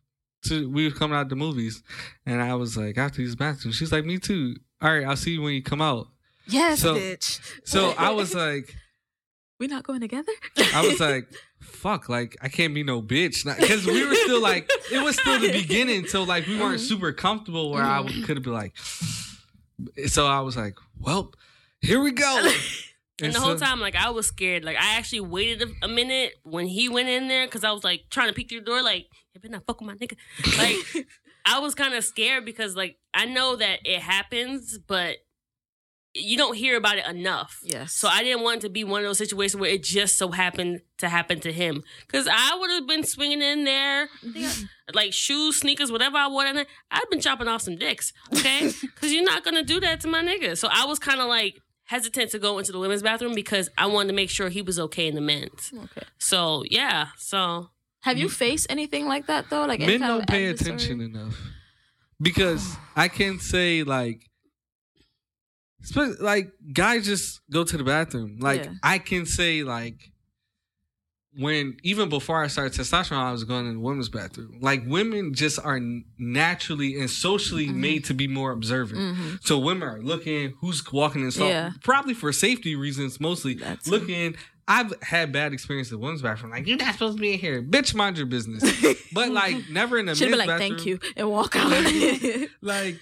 [0.45, 0.69] to.
[0.69, 1.83] We were coming out the movies,
[2.25, 5.31] and I was like, "After these bathrooms," she's like, "Me too." All right, I'll see
[5.31, 6.07] you when you come out.
[6.47, 7.39] Yes, So- bitch.
[7.65, 8.75] So I was like,
[9.59, 10.31] we not going together.
[10.73, 11.27] I was like,
[11.61, 15.39] "Fuck!" Like I can't be no bitch because we were still like, it was still
[15.39, 16.77] the beginning, so like we weren't uh-huh.
[16.77, 18.23] super comfortable where I mm-hmm.
[18.23, 18.75] could have been like.
[20.07, 21.35] So I was like, "Well,
[21.81, 22.51] here we go."
[23.21, 24.63] And the whole time, like I was scared.
[24.63, 27.83] Like I actually waited a, a minute when he went in there because I was
[27.83, 28.83] like trying to peek through the door.
[28.83, 30.15] Like, you better not fuck with my nigga.
[30.57, 31.07] Like
[31.45, 35.17] I was kind of scared because like I know that it happens, but
[36.13, 37.59] you don't hear about it enough.
[37.63, 37.93] yes.
[37.93, 40.29] So I didn't want it to be one of those situations where it just so
[40.31, 41.83] happened to happen to him.
[42.07, 44.09] Because I would have been swinging in there,
[44.93, 46.65] like shoes, sneakers, whatever I wanted.
[46.89, 48.71] I'd been chopping off some dicks, okay?
[48.81, 50.57] Because you're not gonna do that to my nigga.
[50.57, 53.85] So I was kind of like hesitant to go into the women's bathroom because I
[53.87, 55.71] wanted to make sure he was okay in the men's.
[55.75, 56.03] okay.
[56.19, 57.69] So yeah, so
[58.01, 59.65] Have you faced anything like that though?
[59.65, 60.75] Like men don't pay adversary?
[60.75, 61.37] attention enough
[62.21, 64.21] because I can say like
[66.19, 68.71] like guys just go to the bathroom like Yeah.
[68.83, 70.11] I can say like
[71.37, 75.33] when even before I started testosterone I was going in the women's bathroom like women
[75.33, 75.79] just are
[76.17, 77.81] naturally and socially Mm-hmm.
[77.81, 81.71] made to be more observant so women are looking who's walking in stuff Yeah.
[81.83, 84.35] probably for safety reasons mostly That's- looking
[84.69, 86.51] I've had bad experiences in women's bathroom.
[86.51, 87.63] Like, you're not supposed to be in here.
[87.63, 88.61] Bitch, mind your business.
[89.13, 90.69] But, like, never in a Should men's be like, bathroom.
[90.75, 91.71] thank you, and walk out.
[92.61, 92.99] Like,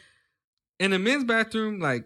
[0.79, 2.05] in a men's bathroom, like,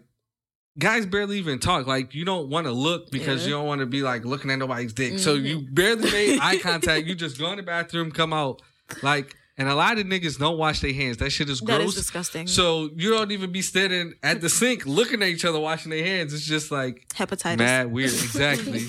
[0.78, 1.86] guys barely even talk.
[1.86, 3.48] Like, you don't want to look because Yeah.
[3.48, 5.18] you don't want to be, like, looking at nobody's dick.
[5.18, 5.74] So you mm-hmm.
[5.74, 7.06] barely made eye contact.
[7.06, 8.62] You just go in the bathroom, come out.
[9.02, 11.18] Like, and a lot of niggas don't wash their hands.
[11.18, 11.78] That shit is gross.
[11.78, 12.46] that is disgusting.
[12.46, 16.02] So you don't even be standing at the sink looking at each other washing their
[16.04, 16.32] hands.
[16.32, 17.58] It's just like Hepatitis.
[17.58, 18.10] mad weird.
[18.10, 18.86] Exactly.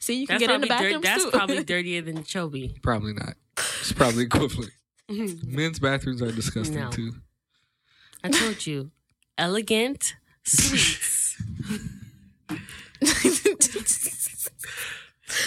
[0.00, 2.74] See, you can that's get in the bathroom dirt, that's probably dirtier than Chobee.
[2.82, 3.34] Probably not.
[3.56, 4.70] It's probably equivalent.
[5.08, 6.90] Men's bathrooms are disgusting No.
[6.90, 7.12] too.
[8.24, 8.90] I told you,
[9.38, 10.14] elegant
[10.44, 11.36] sweets.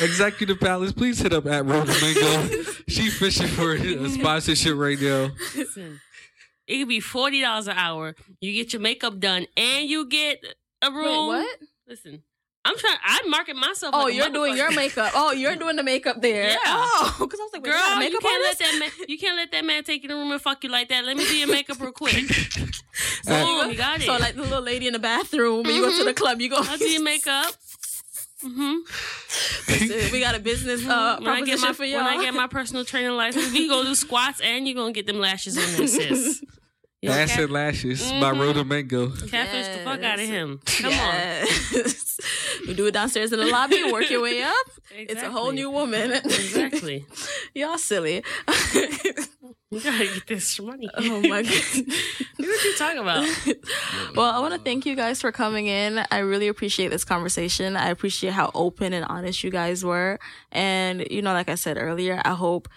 [0.01, 2.63] Executive Palace, please hit up at Rose Mango.
[2.87, 5.29] she fishing for a sponsorship right now.
[5.55, 6.01] Listen,
[6.67, 8.15] it could be forty dollars an hour.
[8.41, 10.43] You get your makeup done, and you get
[10.81, 11.27] a Wait, room.
[11.27, 11.59] what?
[11.87, 12.23] Listen,
[12.65, 12.97] I'm trying.
[13.03, 13.93] I market myself.
[13.95, 15.11] Oh, like you're doing your makeup.
[15.15, 16.49] Oh, you're doing the makeup there.
[16.49, 16.57] Yeah.
[16.65, 18.89] Oh, because I was like, wait, you Girl, you can't let that man.
[19.07, 21.05] You can't let that man take you in the room and fuck you like that.
[21.05, 22.25] Let me do your makeup real quick.
[23.23, 24.03] So, Boom, you got it.
[24.05, 26.49] so like the little lady in the bathroom, when you go to the club, you
[26.49, 26.57] go.
[26.59, 27.53] I'll do your makeup.
[28.41, 28.75] hmm
[30.13, 32.03] we got a business uh, When I get my for y'all.
[32.03, 35.07] when I get my personal training license, we go do squats and you're gonna get
[35.07, 36.41] them lashes on there, sis.
[37.05, 37.43] You Ass okay?
[37.43, 38.39] and Lashes by Mhm.
[38.39, 39.09] Rhoda Mango.
[39.09, 40.59] Catfish the fuck out of him.
[40.65, 42.19] Come Yes.
[42.67, 44.55] you do it downstairs in the lobby, work your way up.
[44.67, 44.71] on.
[44.97, 46.13] It's a whole new woman.
[46.13, 47.05] Exactly.
[47.53, 48.23] Y'all silly.
[49.71, 50.89] You gotta get this money.
[50.95, 51.53] oh my god.
[52.37, 53.27] what are you talking about?
[54.15, 56.05] Well, I want to thank you guys for coming in.
[56.11, 57.75] I really appreciate this conversation.
[57.75, 60.17] I appreciate how open and honest you guys were.
[60.51, 62.69] And, you know, like I said earlier, I hope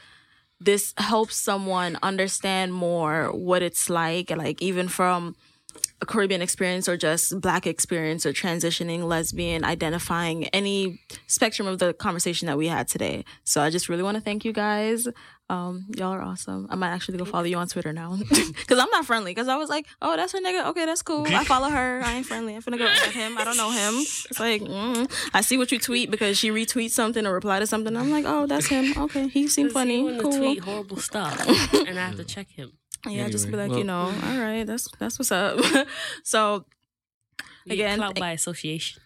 [0.61, 5.37] this helps someone understand more what it's like, like even from
[6.01, 11.93] a Caribbean experience or just black experience or transitioning, lesbian, identifying, any spectrum of the
[11.93, 13.25] conversation that we had today.
[13.45, 15.09] So I just really want to thank you guys.
[15.51, 16.67] Um, y'all are awesome.
[16.71, 19.33] I might actually go follow you on Twitter now because I'm not friendly.
[19.33, 20.67] Because I was like, oh, that's a nigga.
[20.67, 21.27] Okay, that's cool.
[21.27, 22.03] I follow her.
[22.05, 22.55] I ain't friendly.
[22.55, 23.37] I'm finna go at him.
[23.39, 23.95] I don't know him.
[23.97, 25.11] It's like, mm.
[25.35, 27.97] I see what you tweet because she retweets something or reply to something.
[27.97, 28.93] I'm like, oh, that's him.
[28.97, 30.03] Okay, he seemed Does he funny.
[30.05, 30.33] wanna Cool.
[30.37, 31.41] tweet horrible stuff,
[31.73, 32.73] and I have to check him.
[33.07, 35.61] Yeah, just be like, well- you know, all right, that's that's what's up.
[36.25, 36.65] so,
[37.65, 39.01] You Again, get clout by association.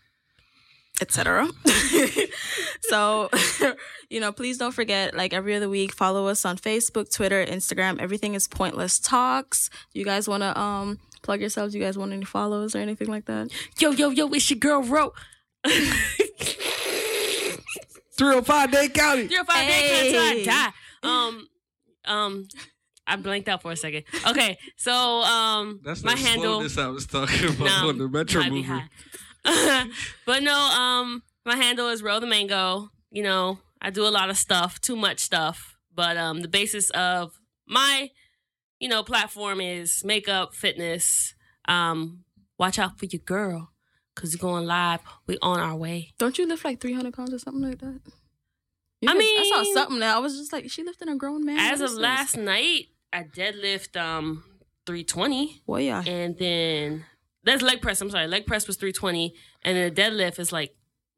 [1.00, 1.48] etc.
[2.82, 3.28] so,
[4.10, 7.98] you know, please don't forget, like every other week, follow us on Facebook, Twitter, Instagram.
[8.00, 9.68] Everything is Pointless Talks.
[9.92, 11.74] You guys want to um plug yourselves?
[11.74, 13.48] You guys want any follows or anything like that?
[13.78, 15.12] Yo, yo, yo, it's your girl Ro.
[18.18, 19.28] 305 Dade County.
[19.28, 20.72] Zero five Dade until I die.
[21.08, 21.48] Um,
[22.04, 22.48] um,
[23.06, 24.04] I blanked out for a second.
[24.28, 26.52] Okay, so um, That's my the handle.
[26.54, 28.68] slowness I was talking about No, on the Metro movie.
[30.26, 32.90] but no, um, my handle is Ro the Mango.
[33.10, 35.76] You know, I do a lot of stuff, too much stuff.
[35.94, 38.10] But um, the basis of my,
[38.78, 41.34] you know, platform is makeup, fitness.
[41.68, 42.24] Um,
[42.58, 43.72] watch out for your girl,
[44.14, 45.00] cause you're going live.
[45.26, 46.14] We on our way.
[46.18, 48.00] Don't you lift like 300 pounds or something like that?
[49.00, 51.44] You I mean, I saw something that I was just like, she lifting a grown
[51.44, 51.58] man.
[51.58, 54.44] As of last night, I deadlift um
[54.86, 57.04] 320, well, yeah, and then
[57.44, 58.00] that's leg press.
[58.00, 60.74] I'm sorry, leg press was 320, and then the deadlift is like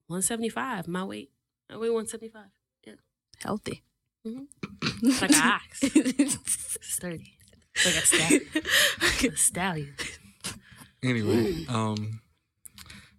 [0.08, 0.88] 175.
[0.88, 1.30] My weight,
[1.70, 2.44] I weigh 175.
[2.86, 2.94] Yeah,
[3.42, 3.82] healthy.
[4.26, 4.46] Mhm.
[5.02, 5.80] It's like an ox.
[5.82, 7.38] It's sturdy.
[7.74, 9.34] It's like a stallion.
[9.34, 9.94] a stallion.
[11.02, 12.20] Anyway, um,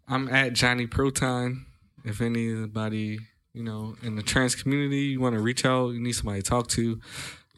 [0.08, 1.66] I'm at Johnny Proton.
[2.04, 3.20] If anybody,
[3.54, 6.50] you know, in the trans community, you want to reach out, you need somebody to
[6.50, 7.00] talk to.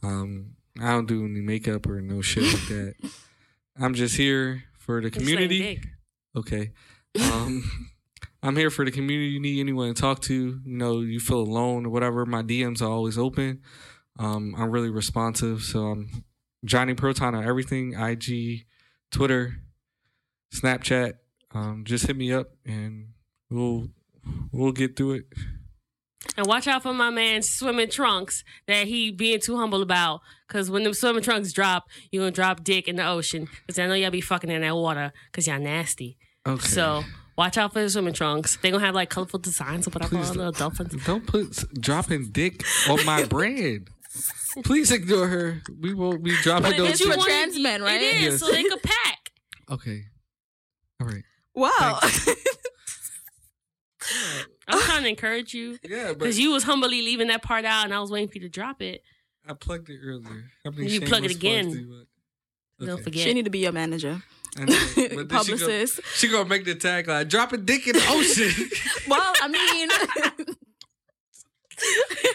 [0.04, 2.96] Um, I don't do any makeup or no shit like that.
[3.80, 5.82] I'm just here for the community.
[6.36, 6.72] Okay.
[7.32, 7.90] Um,
[8.44, 9.30] I'm here for the community.
[9.30, 10.34] You need anyone to talk to.
[10.34, 12.26] You know, you feel alone or whatever.
[12.26, 13.62] My DMs are always open.
[14.20, 15.64] Um, I'm really responsive.
[15.64, 16.24] So I'm
[16.64, 18.66] Johnny Proton on everything IG,
[19.12, 19.58] Twitter,
[20.54, 21.14] Snapchat.
[21.54, 23.10] Um, just hit me up and
[23.50, 23.90] we'll
[24.52, 25.26] we'll get through it.
[26.36, 30.22] And watch out for my man's swimming trunks that he being too humble about.
[30.48, 33.48] Cause when them swimming trunks drop, you gonna drop dick in the ocean.
[33.68, 35.12] Cause I know y'all be fucking in that water.
[35.34, 36.18] Cause y'all nasty.
[36.48, 36.66] Okay.
[36.66, 37.04] So
[37.38, 38.58] watch out for the swimming trunks.
[38.62, 40.16] They gonna have like colorful designs or whatever.
[40.16, 40.96] Please little dolphins.
[41.06, 43.90] don't put s- dropping dick on my brand.
[44.64, 45.62] Please ignore her.
[45.82, 46.92] We won't be dropping But it those.
[46.94, 48.02] is you a trans man, right?
[48.02, 48.40] It is, Yes.
[48.40, 49.32] so they could pack.
[49.70, 50.04] Okay.
[51.02, 51.24] All right.
[51.54, 52.00] Wow.
[54.68, 54.84] I'm ah.
[54.86, 55.78] trying to encourage you.
[55.84, 58.42] Yeah, Because you was humbly leaving that part out and I was waiting for you
[58.42, 59.02] to drop it.
[59.48, 60.52] I plugged it earlier.
[60.66, 61.72] How many You plug it again.
[61.72, 62.08] do you want?
[62.80, 63.24] Don't forget.
[63.24, 64.22] she need to be your manager,
[64.56, 66.00] I know, but then she go- publicist.
[66.16, 68.70] She gonna make the tagline: "Dropping dick in the ocean."
[69.08, 69.90] well, I mean,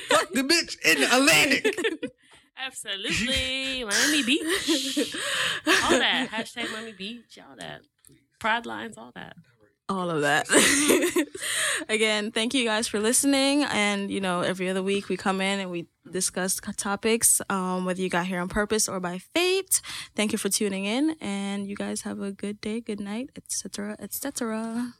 [0.09, 1.77] Fuck the bitch in the Atlantic.
[2.65, 3.85] Absolutely.
[3.85, 5.17] Miami Beach.
[5.67, 6.29] All that.
[6.31, 7.39] Hashtag Miami Beach.
[7.39, 7.81] All that.
[8.39, 9.35] Pride lines, all that.
[9.93, 10.47] All of that.
[11.89, 13.65] Again, thank you guys for listening.
[13.65, 18.01] And you know, every other week we come in and we discuss topics, um, whether
[18.01, 19.81] you got here on purpose or by fate.
[20.17, 23.97] Thank you for tuning in, and you guys have a good day, good night, etc.,
[24.01, 24.95] etc.